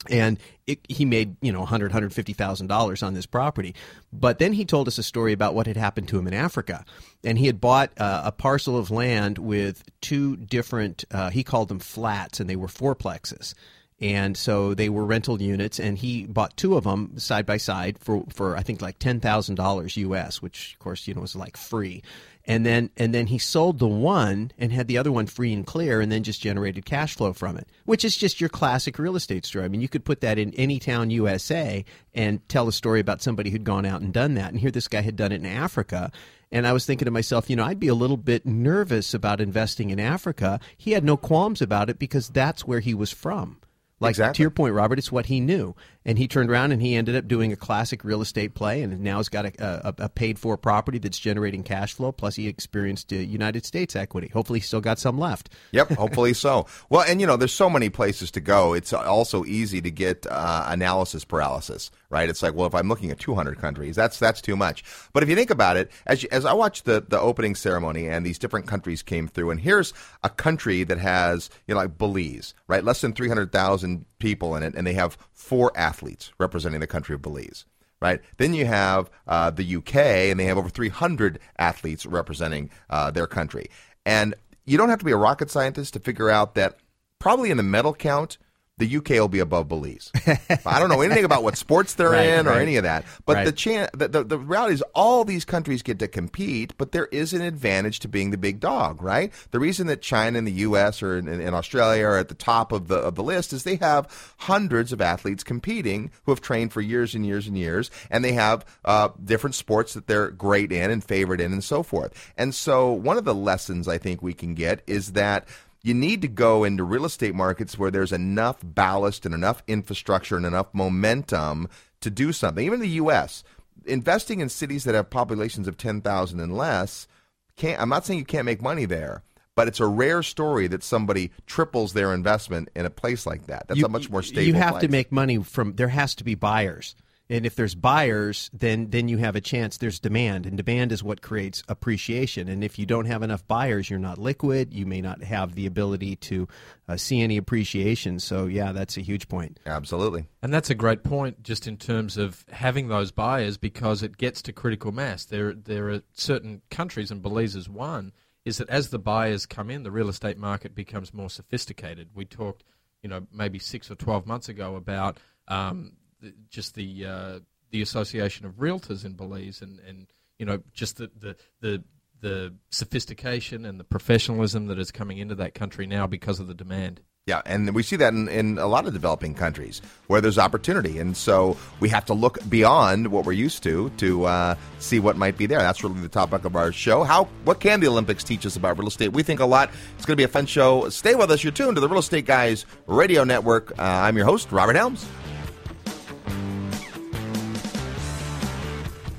and 0.09 0.37
it, 0.65 0.79
he 0.87 1.05
made 1.05 1.35
you 1.41 1.51
know 1.51 1.59
100 1.59 1.91
150000 1.91 2.67
dollars 2.67 3.03
on 3.03 3.13
this 3.13 3.25
property. 3.25 3.75
But 4.13 4.39
then 4.39 4.53
he 4.53 4.65
told 4.65 4.87
us 4.87 4.97
a 4.97 5.03
story 5.03 5.33
about 5.33 5.55
what 5.55 5.67
had 5.67 5.77
happened 5.77 6.07
to 6.09 6.19
him 6.19 6.27
in 6.27 6.33
africa. 6.33 6.85
And 7.23 7.37
he 7.37 7.47
had 7.47 7.59
bought 7.59 7.91
uh, 7.97 8.21
a 8.25 8.31
parcel 8.31 8.77
of 8.77 8.91
land 8.91 9.37
with 9.37 9.83
two 10.01 10.37
different 10.37 11.05
uh, 11.11 11.29
he 11.29 11.43
called 11.43 11.69
them 11.69 11.79
flats 11.79 12.39
and 12.39 12.49
they 12.49 12.55
were 12.55 12.67
fourplexes. 12.67 13.53
And 13.99 14.37
so 14.37 14.75
they 14.75 14.89
were 14.89 15.05
rental 15.05 15.41
units 15.41 15.79
and 15.79 15.97
he 15.97 16.27
bought 16.27 16.55
two 16.55 16.77
of 16.77 16.83
them 16.83 17.17
side 17.17 17.47
by 17.47 17.57
side 17.57 17.97
for, 17.97 18.23
for 18.31 18.55
i 18.55 18.61
think 18.61 18.81
like 18.81 18.99
$10000 18.99 19.97
us 19.97 20.41
which 20.41 20.73
of 20.73 20.79
course 20.79 21.07
you 21.07 21.15
know 21.15 21.21
was 21.21 21.35
like 21.35 21.57
free 21.57 22.03
and 22.47 22.65
then 22.65 22.89
and 22.97 23.13
then 23.13 23.27
he 23.27 23.37
sold 23.37 23.77
the 23.77 23.87
one 23.87 24.51
and 24.57 24.71
had 24.71 24.87
the 24.87 24.97
other 24.97 25.11
one 25.11 25.27
free 25.27 25.53
and 25.53 25.67
clear 25.67 26.01
and 26.01 26.11
then 26.11 26.23
just 26.23 26.41
generated 26.41 26.85
cash 26.85 27.15
flow 27.15 27.33
from 27.33 27.57
it 27.57 27.67
which 27.85 28.03
is 28.05 28.17
just 28.17 28.39
your 28.41 28.49
classic 28.49 28.97
real 28.97 29.15
estate 29.15 29.45
story 29.45 29.65
i 29.65 29.67
mean 29.67 29.81
you 29.81 29.89
could 29.89 30.05
put 30.05 30.21
that 30.21 30.39
in 30.39 30.53
any 30.55 30.79
town 30.79 31.09
usa 31.11 31.83
and 32.15 32.47
tell 32.49 32.67
a 32.67 32.73
story 32.73 32.99
about 32.99 33.21
somebody 33.21 33.49
who'd 33.49 33.63
gone 33.63 33.85
out 33.85 34.01
and 34.01 34.13
done 34.13 34.33
that 34.33 34.49
and 34.51 34.59
here 34.59 34.71
this 34.71 34.87
guy 34.87 35.01
had 35.01 35.15
done 35.15 35.31
it 35.31 35.35
in 35.41 35.45
africa 35.45 36.11
And 36.49 36.65
I 36.65 36.71
was 36.71 36.85
thinking 36.85 37.07
to 37.07 37.11
myself, 37.11 37.49
you 37.49 37.57
know, 37.57 37.65
I'd 37.65 37.77
be 37.77 37.89
a 37.89 37.93
little 37.93 38.15
bit 38.15 38.45
nervous 38.45 39.13
about 39.13 39.41
investing 39.41 39.89
in 39.89 39.99
Africa. 39.99 40.61
He 40.77 40.93
had 40.93 41.03
no 41.03 41.17
qualms 41.17 41.61
about 41.61 41.89
it 41.89 41.99
because 41.99 42.29
that's 42.29 42.65
where 42.65 42.79
he 42.79 42.93
was 42.93 43.11
from. 43.11 43.57
Like 43.99 44.11
Exactly. 44.11 44.37
to 44.37 44.43
your 44.43 44.51
point, 44.51 44.73
Robert, 44.73 44.97
it's 44.97 45.11
what 45.11 45.25
he 45.25 45.41
knew, 45.41 45.75
and 46.07 46.17
he 46.17 46.27
turned 46.27 46.49
around 46.49 46.71
and 46.71 46.81
he 46.81 46.95
ended 46.95 47.17
up 47.17 47.27
doing 47.27 47.51
a 47.51 47.57
classic 47.57 48.05
real 48.05 48.21
estate 48.21 48.53
play, 48.55 48.81
and 48.81 49.01
now 49.01 49.17
he's 49.17 49.27
got 49.27 49.45
a, 49.45 49.87
a, 49.87 50.05
a 50.05 50.09
paid-for 50.09 50.57
property 50.57 50.97
that's 50.99 51.19
generating 51.19 51.63
cash 51.63 51.93
flow. 51.93 52.13
Plus, 52.13 52.35
he 52.35 52.47
experienced 52.47 53.11
uh, 53.11 53.17
United 53.17 53.65
States 53.65 53.93
equity. 53.93 54.29
Hopefully, 54.29 54.59
he's 54.59 54.67
still 54.67 54.79
got 54.79 54.99
some 54.99 55.19
left. 55.19 55.49
Yep, 55.73 55.89
hopefully 55.97 56.33
so. 56.33 56.65
Well, 56.89 57.03
and 57.05 57.19
you 57.19 57.27
know, 57.27 57.35
there's 57.35 57.53
so 57.53 57.69
many 57.69 57.89
places 57.89 58.31
to 58.31 58.39
go. 58.39 58.73
It's 58.73 58.93
also 58.93 59.43
easy 59.43 59.81
to 59.81 59.91
get 59.91 60.25
uh, 60.27 60.65
analysis 60.69 61.25
paralysis, 61.25 61.91
right? 62.09 62.29
It's 62.29 62.41
like, 62.41 62.55
well, 62.55 62.67
if 62.67 62.73
I'm 62.73 62.87
looking 62.87 63.11
at 63.11 63.19
200 63.19 63.59
countries, 63.59 63.97
that's 63.97 64.17
that's 64.17 64.39
too 64.39 64.55
much. 64.55 64.85
But 65.11 65.23
if 65.23 65.29
you 65.29 65.35
think 65.35 65.49
about 65.49 65.75
it, 65.75 65.91
as 66.05 66.23
you, 66.23 66.29
as 66.31 66.45
I 66.45 66.53
watched 66.53 66.85
the 66.85 67.03
the 67.05 67.19
opening 67.19 67.53
ceremony 67.53 68.07
and 68.07 68.25
these 68.25 68.39
different 68.39 68.65
countries 68.65 69.03
came 69.03 69.27
through, 69.27 69.51
and 69.51 69.59
here's 69.59 69.93
a 70.23 70.29
country 70.29 70.85
that 70.85 70.99
has, 70.99 71.49
you 71.67 71.73
know, 71.73 71.81
like 71.81 71.97
Belize, 71.97 72.53
right? 72.67 72.83
Less 72.83 73.01
than 73.01 73.11
300,000 73.11 74.05
people 74.19 74.55
in 74.55 74.63
it, 74.63 74.73
and 74.75 74.85
they 74.85 74.93
have 74.93 75.17
four 75.33 75.71
athletes 75.75 76.31
representing 76.37 76.79
the 76.79 76.87
country 76.87 77.15
of 77.15 77.21
Belize. 77.21 77.65
Right. 77.99 78.21
Then 78.37 78.53
you 78.53 78.65
have 78.67 79.09
uh, 79.27 79.49
the 79.49 79.77
UK, 79.77 79.95
and 79.95 80.39
they 80.39 80.45
have 80.45 80.57
over 80.57 80.69
300 80.69 81.39
athletes 81.57 82.05
representing 82.05 82.69
uh, 82.91 83.09
their 83.09 83.25
country. 83.25 83.71
And 84.05 84.35
you 84.65 84.77
don't 84.77 84.89
have 84.89 84.99
to 84.99 85.05
be 85.05 85.11
a 85.11 85.17
rocket 85.17 85.49
scientist 85.49 85.93
to 85.93 85.99
figure 85.99 86.29
out 86.29 86.53
that 86.53 86.77
probably 87.17 87.49
in 87.49 87.57
the 87.57 87.63
medal 87.63 87.95
count, 87.95 88.37
the 88.77 88.97
UK 88.97 89.09
will 89.11 89.27
be 89.27 89.39
above 89.39 89.67
Belize. 89.67 90.11
I 90.65 90.79
don't 90.79 90.89
know 90.89 91.01
anything 91.01 91.25
about 91.25 91.43
what 91.43 91.57
sports 91.57 91.95
they're 91.95 92.11
Right, 92.11 92.29
in 92.29 92.45
or 92.47 92.51
right. 92.51 92.61
any 92.61 92.75
of 92.77 92.83
that, 92.83 93.05
but 93.25 93.37
Right. 93.37 93.45
the, 93.45 93.51
chan- 93.51 93.89
the, 93.93 94.07
the 94.07 94.23
the 94.23 94.37
reality 94.37 94.75
is 94.75 94.83
all 94.93 95.25
these 95.25 95.45
countries 95.45 95.81
get 95.81 95.99
to 95.99 96.07
compete, 96.07 96.73
but 96.77 96.91
there 96.91 97.07
is 97.07 97.33
an 97.33 97.41
advantage 97.41 97.99
to 98.01 98.07
being 98.07 98.31
the 98.31 98.37
big 98.37 98.59
dog, 98.59 99.01
right? 99.01 99.31
The 99.51 99.59
reason 99.59 99.87
that 99.87 100.01
China 100.01 100.37
and 100.37 100.45
the 100.47 100.51
U.S. 100.51 101.01
or 101.01 101.17
in, 101.17 101.27
in 101.27 101.53
Australia 101.53 102.05
are 102.05 102.17
at 102.17 102.29
the 102.29 102.35
top 102.35 102.71
of 102.71 102.87
the 102.87 102.95
of 102.97 103.15
the 103.15 103.23
list 103.23 103.51
is 103.53 103.63
they 103.63 103.77
have 103.77 104.33
hundreds 104.37 104.93
of 104.93 105.01
athletes 105.01 105.43
competing 105.43 106.11
who 106.25 106.31
have 106.31 106.41
trained 106.41 106.71
for 106.71 106.81
years 106.81 107.15
and 107.15 107.25
years 107.25 107.47
and 107.47 107.57
years, 107.57 107.89
and 108.11 108.23
they 108.23 108.33
have 108.33 108.65
uh, 108.85 109.09
different 109.23 109.55
sports 109.55 109.93
that 109.95 110.07
they're 110.07 110.29
great 110.29 110.71
in 110.71 110.91
and 110.91 111.03
favored 111.03 111.41
in, 111.41 111.51
and 111.51 111.63
so 111.63 111.81
forth. 111.83 112.31
And 112.37 112.53
so, 112.53 112.91
one 112.91 113.17
of 113.17 113.25
the 113.25 113.33
lessons 113.35 113.87
I 113.87 113.97
think 113.97 114.21
we 114.21 114.33
can 114.33 114.53
get 114.53 114.81
is 114.87 115.13
that 115.13 115.47
you 115.87 115.93
need 115.93 116.21
to 116.21 116.27
go 116.27 116.65
into 116.65 116.83
real 116.83 117.05
estate 117.05 117.33
markets 117.33 117.79
where 117.79 117.89
there's 117.89 118.11
enough 118.11 118.57
ballast 118.61 119.25
and 119.25 119.33
enough 119.33 119.63
infrastructure 119.67 120.35
and 120.35 120.45
enough 120.45 120.67
momentum 120.73 121.69
to 122.01 122.09
do 122.09 122.33
something. 122.33 122.65
Even 122.65 122.75
in 122.81 122.81
the 122.81 122.95
U.S., 122.95 123.43
investing 123.85 124.41
in 124.41 124.49
cities 124.49 124.83
that 124.83 124.95
have 124.95 125.09
populations 125.09 125.65
of 125.67 125.77
10,000 125.77 126.39
and 126.41 126.57
less, 126.57 127.07
can't, 127.55 127.81
I'm 127.81 127.87
not 127.87 128.05
saying 128.05 128.19
you 128.19 128.25
can't 128.25 128.45
make 128.45 128.61
money 128.61 128.83
there, 128.83 129.23
but 129.55 129.69
it's 129.69 129.79
a 129.79 129.87
rare 129.87 130.21
story 130.23 130.67
that 130.67 130.83
somebody 130.83 131.31
triples 131.45 131.93
their 131.93 132.13
investment 132.13 132.69
in 132.75 132.85
a 132.85 132.89
place 132.89 133.25
like 133.25 133.47
that. 133.47 133.67
That's 133.69 133.79
You- 133.79 133.85
a 133.85 133.89
much 133.89 134.09
more 134.09 134.21
stable 134.21 134.43
You 134.43 134.53
have 134.55 134.79
to 134.79 134.89
make 134.89 135.11
money 135.11 135.41
from. 135.41 135.73
There 135.75 135.87
has 135.87 136.15
to 136.15 136.25
be 136.25 136.35
buyers, 136.35 136.95
and 137.29 137.45
if 137.45 137.55
there's 137.55 137.75
buyers, 137.75 138.49
then 138.53 138.89
then 138.89 139.09
you 139.09 139.17
have 139.17 139.35
a 139.35 139.41
chance. 139.41 139.77
There's 139.77 139.99
demand, 139.99 140.45
and 140.45 140.55
demand 140.57 140.91
is 140.91 141.03
what 141.03 141.21
creates 141.21 141.61
appreciation. 141.67 142.47
And 142.47 142.63
if 142.63 142.79
you 142.79 142.85
don't 142.85 143.05
have 143.05 143.23
enough 143.23 143.45
buyers, 143.47 143.89
you're 143.89 143.99
not 143.99 144.17
liquid. 144.17 144.73
You 144.73 144.85
may 144.85 145.01
not 145.01 145.23
have 145.23 145.55
the 145.55 145.65
ability 145.65 146.15
to 146.15 146.47
uh, 146.87 146.97
see 146.97 147.21
any 147.21 147.37
appreciation. 147.37 148.19
So 148.19 148.45
yeah, 148.45 148.71
that's 148.71 148.97
a 148.97 149.01
huge 149.01 149.27
point. 149.27 149.59
Absolutely. 149.65 150.25
And 150.41 150.53
that's 150.53 150.69
a 150.69 150.75
great 150.75 151.03
point, 151.03 151.43
just 151.43 151.67
in 151.67 151.75
terms 151.75 152.17
of 152.17 152.45
having 152.49 152.87
those 152.87 153.11
buyers, 153.11 153.57
because 153.57 154.03
it 154.03 154.17
gets 154.17 154.41
to 154.43 154.53
critical 154.53 154.93
mass. 154.93 155.25
There, 155.25 155.53
there 155.53 155.89
are 155.89 156.01
certain 156.13 156.61
countries, 156.69 157.11
and 157.11 157.21
Belize 157.21 157.55
is 157.55 157.67
one, 157.67 158.13
is 158.45 158.59
that 158.59 158.69
as 158.69 158.89
the 158.89 158.99
buyers 158.99 159.45
come 159.45 159.69
in, 159.69 159.83
the 159.83 159.91
real 159.91 160.07
estate 160.07 160.37
market 160.37 160.73
becomes 160.73 161.13
more 161.13 161.29
sophisticated. 161.29 162.11
We 162.13 162.23
talked, 162.23 162.63
you 163.03 163.09
know, 163.09 163.27
maybe 163.33 163.59
six 163.59 163.91
or 163.91 163.95
twelve 163.95 164.25
months 164.25 164.47
ago 164.47 164.75
about 164.75 165.17
um, 165.49 165.96
the, 166.21 166.33
just 166.49 166.75
the 166.75 167.05
uh, 167.05 167.39
the 167.71 167.81
Association 167.81 168.45
of 168.45 168.53
Realtors 168.53 169.05
in 169.05 169.13
Belize, 169.13 169.61
and, 169.61 169.79
and 169.87 170.07
you 170.39 170.45
know, 170.45 170.61
just 170.73 170.97
the 170.97 171.11
the 171.19 171.35
the 171.61 171.83
the 172.19 172.53
sophistication 172.69 173.65
and 173.65 173.79
the 173.79 173.83
professionalism 173.83 174.67
that 174.67 174.79
is 174.79 174.91
coming 174.91 175.19
into 175.19 175.35
that 175.35 175.53
country 175.53 175.85
now 175.85 176.07
because 176.07 176.39
of 176.39 176.47
the 176.47 176.53
demand. 176.53 177.01
Yeah, 177.27 177.41
and 177.45 177.75
we 177.75 177.83
see 177.83 177.97
that 177.97 178.13
in, 178.13 178.29
in 178.29 178.57
a 178.57 178.67
lot 178.67 178.87
of 178.87 178.93
developing 178.93 179.33
countries 179.33 179.81
where 180.07 180.21
there's 180.21 180.37
opportunity, 180.37 180.97
and 180.97 181.15
so 181.15 181.57
we 181.81 181.89
have 181.89 182.05
to 182.05 182.13
look 182.13 182.39
beyond 182.47 183.09
what 183.09 183.25
we're 183.25 183.33
used 183.33 183.63
to 183.63 183.89
to 183.97 184.23
uh, 184.23 184.55
see 184.79 185.01
what 185.01 185.17
might 185.17 185.37
be 185.37 185.45
there. 185.45 185.59
That's 185.59 185.83
really 185.83 185.99
the 185.99 186.07
topic 186.07 186.45
of 186.45 186.55
our 186.55 186.71
show. 186.71 187.03
How 187.03 187.25
what 187.43 187.59
can 187.59 187.81
the 187.81 187.87
Olympics 187.87 188.23
teach 188.23 188.45
us 188.45 188.55
about 188.55 188.77
real 188.77 188.87
estate? 188.87 189.11
We 189.11 189.23
think 189.23 189.41
a 189.41 189.45
lot. 189.45 189.69
It's 189.97 190.05
going 190.05 190.13
to 190.13 190.21
be 190.21 190.23
a 190.23 190.29
fun 190.29 190.45
show. 190.45 190.87
Stay 190.87 191.15
with 191.15 191.29
us. 191.29 191.43
You're 191.43 191.51
tuned 191.51 191.75
to 191.75 191.81
the 191.81 191.89
Real 191.89 191.99
Estate 191.99 192.25
Guys 192.25 192.65
Radio 192.85 193.25
Network. 193.25 193.77
Uh, 193.77 193.83
I'm 193.83 194.15
your 194.15 194.25
host, 194.25 194.49
Robert 194.53 194.77
Helms. 194.77 195.05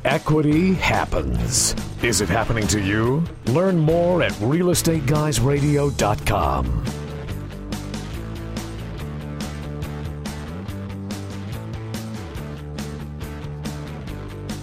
Equity 0.09 0.73
happens. 0.73 1.77
Is 2.03 2.23
it 2.23 2.31
happening 2.31 2.67
to 2.69 2.81
you? 2.81 3.23
Learn 3.49 3.79
more 3.79 4.23
at 4.23 4.33
realestateguysradio.com. 4.41 6.85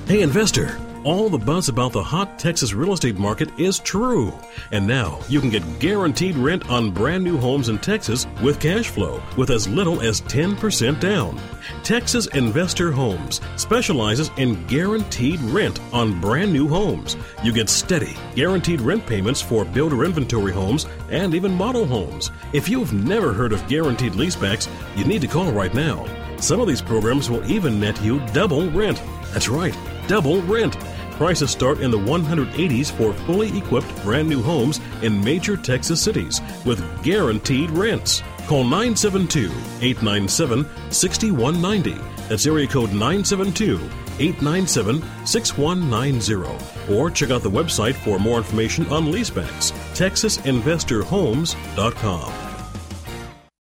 Hey, 0.08 0.24
investor! 0.24 0.80
All 1.06 1.30
the 1.30 1.38
buzz 1.38 1.70
about 1.70 1.92
the 1.92 2.02
hot 2.02 2.40
Texas 2.40 2.74
real 2.74 2.92
estate 2.92 3.20
market 3.20 3.60
is 3.60 3.78
true. 3.78 4.34
And 4.72 4.88
now 4.88 5.20
you 5.30 5.40
can 5.40 5.52
get 5.52 5.78
guaranteed 5.78 6.36
rent 6.36 6.68
on 6.68 6.90
brand 6.90 7.24
new 7.24 7.38
homes 7.38 7.70
in 7.70 7.78
Texas 7.78 8.26
with 8.42 8.60
cash 8.60 8.90
flow 8.90 9.22
with 9.38 9.52
as 9.52 9.68
little 9.68 10.02
as 10.02 10.22
10% 10.22 11.00
down. 11.00 11.40
Texas 11.84 12.26
Investor 12.34 12.92
Homes 12.92 13.40
specializes 13.56 14.32
in 14.38 14.66
guaranteed 14.66 15.40
rent 15.42 15.80
on 15.94 16.20
brand 16.20 16.52
new 16.52 16.68
homes. 16.68 17.18
You 17.44 17.54
get 17.54 17.70
steady, 17.70 18.18
guaranteed 18.34 18.82
rent 18.82 19.06
payments 19.06 19.44
for 19.44 19.64
builder 19.64 20.06
inventory 20.06 20.54
homes 20.54 20.88
and 21.12 21.36
even 21.36 21.54
model 21.54 21.86
homes. 21.86 22.32
If 22.52 22.68
you've 22.68 22.94
never 22.94 23.32
heard 23.32 23.54
of 23.54 23.68
guaranteed 23.68 24.14
leasebacks, 24.14 24.68
you 24.98 25.06
need 25.06 25.22
to 25.22 25.28
call 25.28 25.52
right 25.52 25.76
now. 25.76 26.04
Some 26.38 26.60
of 26.60 26.68
these 26.68 26.82
programs 26.82 27.30
will 27.30 27.46
even 27.46 27.80
net 27.80 28.02
you 28.02 28.26
double 28.34 28.72
rent. 28.72 29.00
That's 29.34 29.50
right, 29.50 29.78
double 30.08 30.42
rent. 30.42 30.76
Prices 31.16 31.50
start 31.50 31.80
in 31.80 31.90
the 31.92 31.98
180s 31.98 32.92
for 32.92 33.14
fully 33.26 33.58
equipped 33.58 34.04
brand 34.04 34.28
new 34.28 34.42
homes 34.42 34.82
in 35.02 35.24
major 35.24 35.56
Texas 35.56 36.02
cities 36.02 36.42
with 36.66 36.84
guaranteed 37.04 37.72
rents. 37.72 38.22
Call 38.48 38.64
972 38.64 39.50
897 39.82 40.66
6190. 40.92 41.94
That's 42.28 42.46
area 42.46 42.68
code 42.68 42.92
972 42.92 43.76
897 44.20 45.02
6190. 45.26 46.94
Or 46.94 47.10
check 47.10 47.32
out 47.32 47.44
the 47.44 47.50
website 47.50 47.96
for 47.96 48.20
more 48.20 48.38
information 48.38 48.86
on 48.88 49.06
leasebacks. 49.06 49.72
TexasInvestorHomes.com. 49.96 52.45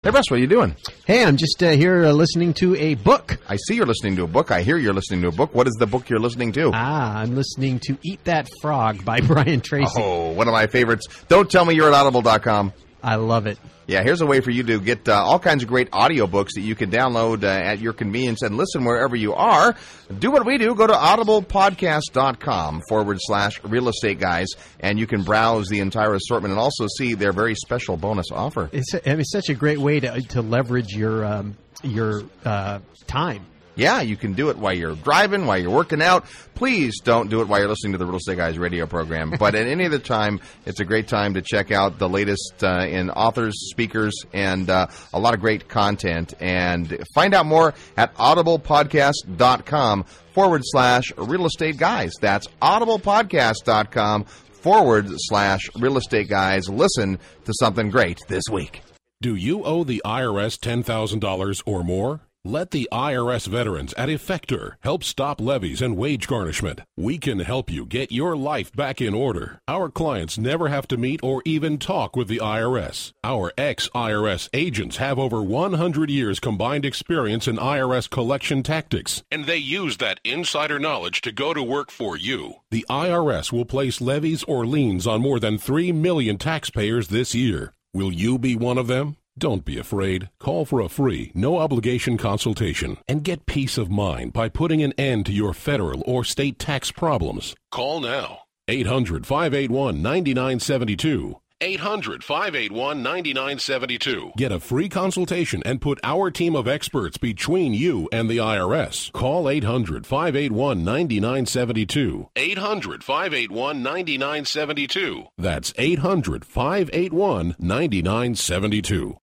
Hey, 0.04 0.10
Russ, 0.10 0.30
what 0.30 0.36
are 0.36 0.40
you 0.40 0.46
doing? 0.46 0.76
Hey, 1.06 1.24
I'm 1.24 1.38
just 1.38 1.62
uh, 1.62 1.70
here 1.70 2.04
uh, 2.04 2.12
listening 2.12 2.52
to 2.54 2.76
a 2.76 2.94
book. 2.94 3.38
I 3.48 3.56
see 3.56 3.74
you're 3.76 3.86
listening 3.86 4.16
to 4.16 4.24
a 4.24 4.26
book. 4.26 4.50
I 4.50 4.60
hear 4.60 4.76
you're 4.76 4.92
listening 4.92 5.22
to 5.22 5.28
a 5.28 5.32
book. 5.32 5.54
What 5.54 5.66
is 5.66 5.72
the 5.78 5.86
book 5.86 6.10
you're 6.10 6.18
listening 6.20 6.52
to? 6.52 6.72
Ah, 6.74 7.16
I'm 7.20 7.34
listening 7.34 7.80
to 7.84 7.96
Eat 8.02 8.22
That 8.24 8.46
Frog 8.60 9.02
by 9.02 9.20
Brian 9.26 9.62
Tracy. 9.62 9.90
Oh, 9.96 10.32
one 10.32 10.46
of 10.46 10.52
my 10.52 10.66
favorites. 10.66 11.06
Don't 11.28 11.50
tell 11.50 11.64
me 11.64 11.74
you're 11.74 11.88
at 11.88 11.94
audible.com. 11.94 12.74
I 13.04 13.16
love 13.16 13.46
it. 13.46 13.58
Yeah, 13.86 14.02
here's 14.02 14.22
a 14.22 14.26
way 14.26 14.40
for 14.40 14.50
you 14.50 14.62
to 14.62 14.80
get 14.80 15.06
uh, 15.10 15.12
all 15.22 15.38
kinds 15.38 15.62
of 15.62 15.68
great 15.68 15.90
audiobooks 15.90 16.54
that 16.54 16.62
you 16.62 16.74
can 16.74 16.90
download 16.90 17.44
uh, 17.44 17.48
at 17.48 17.80
your 17.80 17.92
convenience 17.92 18.40
and 18.40 18.56
listen 18.56 18.82
wherever 18.86 19.14
you 19.14 19.34
are. 19.34 19.76
Do 20.18 20.30
what 20.30 20.46
we 20.46 20.56
do. 20.56 20.74
Go 20.74 20.86
to 20.86 20.94
audiblepodcast.com 20.94 22.80
forward 22.88 23.18
slash 23.20 23.62
real 23.62 23.90
estate 23.90 24.18
guys, 24.18 24.48
and 24.80 24.98
you 24.98 25.06
can 25.06 25.22
browse 25.22 25.68
the 25.68 25.80
entire 25.80 26.14
assortment 26.14 26.52
and 26.52 26.58
also 26.58 26.86
see 26.96 27.12
their 27.12 27.32
very 27.32 27.54
special 27.54 27.98
bonus 27.98 28.30
offer. 28.32 28.70
It's, 28.72 28.94
a, 28.94 29.20
it's 29.20 29.30
such 29.30 29.50
a 29.50 29.54
great 29.54 29.78
way 29.78 30.00
to, 30.00 30.18
to 30.30 30.40
leverage 30.40 30.96
your 30.96 31.26
um, 31.26 31.58
your 31.82 32.22
uh, 32.46 32.78
time. 33.06 33.44
Yeah, 33.76 34.02
you 34.02 34.16
can 34.16 34.34
do 34.34 34.50
it 34.50 34.56
while 34.58 34.72
you're 34.72 34.94
driving, 34.94 35.46
while 35.46 35.58
you're 35.58 35.70
working 35.70 36.00
out. 36.00 36.26
Please 36.54 37.00
don't 37.00 37.28
do 37.28 37.40
it 37.40 37.48
while 37.48 37.58
you're 37.58 37.68
listening 37.68 37.92
to 37.92 37.98
the 37.98 38.06
Real 38.06 38.16
Estate 38.16 38.36
Guys 38.36 38.56
radio 38.58 38.86
program. 38.86 39.34
But 39.38 39.54
at 39.54 39.66
any 39.66 39.84
other 39.86 39.98
time, 39.98 40.40
it's 40.64 40.80
a 40.80 40.84
great 40.84 41.08
time 41.08 41.34
to 41.34 41.42
check 41.42 41.72
out 41.72 41.98
the 41.98 42.08
latest 42.08 42.62
uh, 42.62 42.86
in 42.88 43.10
authors, 43.10 43.54
speakers, 43.70 44.14
and 44.32 44.70
uh, 44.70 44.86
a 45.12 45.18
lot 45.18 45.34
of 45.34 45.40
great 45.40 45.68
content. 45.68 46.34
And 46.40 47.04
find 47.14 47.34
out 47.34 47.46
more 47.46 47.74
at 47.96 48.14
audiblepodcast.com 48.14 50.04
forward 50.04 50.62
slash 50.64 51.12
real 51.16 51.46
estate 51.46 51.76
guys. 51.76 52.12
That's 52.20 52.46
audiblepodcast.com 52.62 54.24
forward 54.24 55.06
slash 55.16 55.60
real 55.78 55.98
estate 55.98 56.28
guys. 56.28 56.68
Listen 56.68 57.18
to 57.44 57.52
something 57.58 57.90
great 57.90 58.18
this 58.28 58.44
week. 58.50 58.82
Do 59.20 59.34
you 59.34 59.64
owe 59.64 59.84
the 59.84 60.02
IRS 60.04 60.58
$10,000 60.58 61.62
or 61.66 61.82
more? 61.82 62.20
Let 62.46 62.72
the 62.72 62.86
IRS 62.92 63.46
veterans 63.46 63.94
at 63.94 64.10
Effector 64.10 64.74
help 64.80 65.02
stop 65.02 65.40
levies 65.40 65.80
and 65.80 65.96
wage 65.96 66.28
garnishment. 66.28 66.82
We 66.94 67.16
can 67.16 67.38
help 67.38 67.70
you 67.70 67.86
get 67.86 68.12
your 68.12 68.36
life 68.36 68.70
back 68.70 69.00
in 69.00 69.14
order. 69.14 69.60
Our 69.66 69.88
clients 69.88 70.36
never 70.36 70.68
have 70.68 70.86
to 70.88 70.98
meet 70.98 71.20
or 71.22 71.40
even 71.46 71.78
talk 71.78 72.14
with 72.14 72.28
the 72.28 72.40
IRS. 72.40 73.12
Our 73.24 73.50
ex 73.56 73.88
IRS 73.94 74.50
agents 74.52 74.98
have 74.98 75.18
over 75.18 75.40
100 75.42 76.10
years 76.10 76.38
combined 76.38 76.84
experience 76.84 77.48
in 77.48 77.56
IRS 77.56 78.10
collection 78.10 78.62
tactics, 78.62 79.22
and 79.30 79.46
they 79.46 79.56
use 79.56 79.96
that 79.96 80.20
insider 80.22 80.78
knowledge 80.78 81.22
to 81.22 81.32
go 81.32 81.54
to 81.54 81.62
work 81.62 81.90
for 81.90 82.14
you. 82.14 82.56
The 82.70 82.84
IRS 82.90 83.52
will 83.52 83.64
place 83.64 84.02
levies 84.02 84.44
or 84.44 84.66
liens 84.66 85.06
on 85.06 85.22
more 85.22 85.40
than 85.40 85.56
3 85.56 85.92
million 85.92 86.36
taxpayers 86.36 87.08
this 87.08 87.34
year. 87.34 87.72
Will 87.94 88.12
you 88.12 88.38
be 88.38 88.54
one 88.54 88.76
of 88.76 88.86
them? 88.86 89.16
Don't 89.36 89.64
be 89.64 89.78
afraid. 89.78 90.30
Call 90.38 90.64
for 90.64 90.80
a 90.80 90.88
free, 90.88 91.32
no 91.34 91.58
obligation 91.58 92.16
consultation 92.16 92.98
and 93.08 93.24
get 93.24 93.46
peace 93.46 93.76
of 93.76 93.90
mind 93.90 94.32
by 94.32 94.48
putting 94.48 94.82
an 94.82 94.92
end 94.96 95.26
to 95.26 95.32
your 95.32 95.52
federal 95.52 96.02
or 96.06 96.24
state 96.24 96.58
tax 96.58 96.92
problems. 96.92 97.54
Call 97.72 98.00
now. 98.00 98.40
800 98.68 99.26
581 99.26 100.00
9972. 100.00 101.40
800 101.60 102.22
581 102.22 103.02
9972. 103.02 104.32
Get 104.36 104.52
a 104.52 104.60
free 104.60 104.88
consultation 104.88 105.62
and 105.64 105.80
put 105.80 105.98
our 106.04 106.30
team 106.30 106.54
of 106.54 106.68
experts 106.68 107.16
between 107.16 107.72
you 107.74 108.08
and 108.12 108.28
the 108.28 108.38
IRS. 108.38 109.10
Call 109.12 109.48
800 109.48 110.06
581 110.06 110.84
9972. 110.84 112.28
800 112.36 113.02
581 113.02 113.82
9972. 113.82 115.24
That's 115.38 115.72
800 115.76 116.44
581 116.44 117.56
9972. 117.58 119.16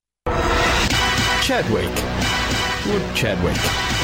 Chadwick. 1.41 1.89
Luke, 2.85 3.15
Chadwick. 3.15 4.00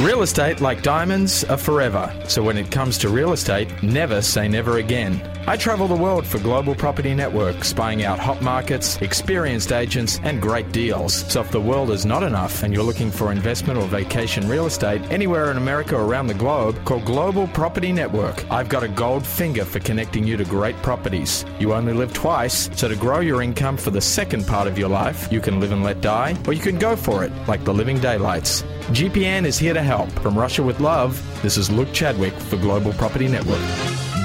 Real 0.00 0.22
estate, 0.22 0.62
like 0.62 0.80
diamonds, 0.82 1.44
are 1.44 1.58
forever. 1.58 2.10
So 2.26 2.42
when 2.42 2.56
it 2.56 2.70
comes 2.70 2.96
to 2.98 3.10
real 3.10 3.34
estate, 3.34 3.82
never 3.82 4.22
say 4.22 4.48
never 4.48 4.78
again. 4.78 5.20
I 5.46 5.58
travel 5.58 5.88
the 5.88 5.94
world 5.94 6.26
for 6.26 6.38
Global 6.38 6.74
Property 6.74 7.12
Network, 7.12 7.64
spying 7.64 8.02
out 8.02 8.18
hot 8.18 8.40
markets, 8.40 8.96
experienced 9.02 9.72
agents, 9.72 10.18
and 10.22 10.40
great 10.40 10.72
deals. 10.72 11.12
So 11.30 11.42
if 11.42 11.50
the 11.50 11.60
world 11.60 11.90
is 11.90 12.06
not 12.06 12.22
enough 12.22 12.62
and 12.62 12.72
you're 12.72 12.82
looking 12.82 13.10
for 13.10 13.30
investment 13.30 13.78
or 13.78 13.86
vacation 13.88 14.48
real 14.48 14.64
estate 14.64 15.02
anywhere 15.10 15.50
in 15.50 15.58
America 15.58 15.96
or 15.96 16.04
around 16.04 16.28
the 16.28 16.34
globe, 16.34 16.82
call 16.86 17.00
Global 17.00 17.46
Property 17.48 17.92
Network. 17.92 18.50
I've 18.50 18.70
got 18.70 18.82
a 18.82 18.88
gold 18.88 19.26
finger 19.26 19.66
for 19.66 19.80
connecting 19.80 20.26
you 20.26 20.38
to 20.38 20.44
great 20.44 20.76
properties. 20.76 21.44
You 21.58 21.74
only 21.74 21.92
live 21.92 22.14
twice, 22.14 22.70
so 22.74 22.88
to 22.88 22.96
grow 22.96 23.20
your 23.20 23.42
income 23.42 23.76
for 23.76 23.90
the 23.90 24.00
second 24.00 24.46
part 24.46 24.66
of 24.66 24.78
your 24.78 24.88
life, 24.88 25.30
you 25.30 25.42
can 25.42 25.60
live 25.60 25.72
and 25.72 25.84
let 25.84 26.00
die, 26.00 26.38
or 26.46 26.54
you 26.54 26.62
can 26.62 26.78
go 26.78 26.96
for 26.96 27.22
it, 27.22 27.32
like 27.46 27.64
the 27.64 27.74
living 27.74 28.00
daylights. 28.00 28.64
GPN 28.90 29.46
is 29.46 29.56
here 29.56 29.72
to 29.72 29.82
help. 29.82 30.10
From 30.18 30.36
Russia 30.36 30.64
with 30.64 30.80
Love, 30.80 31.16
this 31.42 31.56
is 31.56 31.70
Luke 31.70 31.92
Chadwick 31.92 32.32
for 32.32 32.56
Global 32.56 32.92
Property 32.94 33.28
Network. 33.28 33.60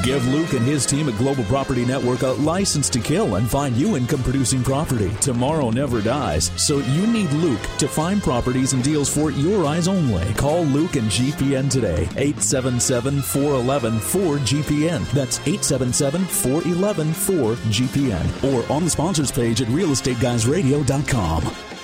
Give 0.03 0.27
Luke 0.27 0.53
and 0.53 0.65
his 0.65 0.88
team 0.88 1.07
at 1.07 1.15
Global 1.19 1.43
Property 1.43 1.86
Network 1.86 2.24
a 2.24 2.29
license 2.29 2.89
to 2.89 3.00
kill 3.00 3.36
and 3.36 3.48
find 3.48 3.77
you 3.77 3.95
income 3.95 4.24
producing 4.24 4.63
property. 4.63 5.12
Tomorrow 5.22 5.69
never 5.69 6.01
dies, 6.01 6.50
so 6.60 6.79
you 6.79 7.05
need 7.05 7.29
Luke 7.34 7.62
to 7.77 7.88
find 7.88 8.24
properties 8.24 8.74
and 8.74 8.84
deals 8.84 9.07
for 9.07 9.29
your 9.29 9.67
eyes 9.67 9.88
only. 9.88 10.34
Call 10.34 10.63
Luke 10.63 10.95
and 10.95 11.12
GPN 11.12 11.69
today, 11.69 12.10
877 12.17 13.22
411 13.22 14.00
4GPN. 14.00 15.12
That's 15.12 15.38
877 15.41 16.25
411 16.25 17.10
4GPN. 17.10 18.51
Or 18.51 18.72
on 18.72 18.84
the 18.84 18.89
sponsors 18.89 19.31
page 19.31 19.62
at 19.62 19.67
realestateguysradio.com. 19.67 21.75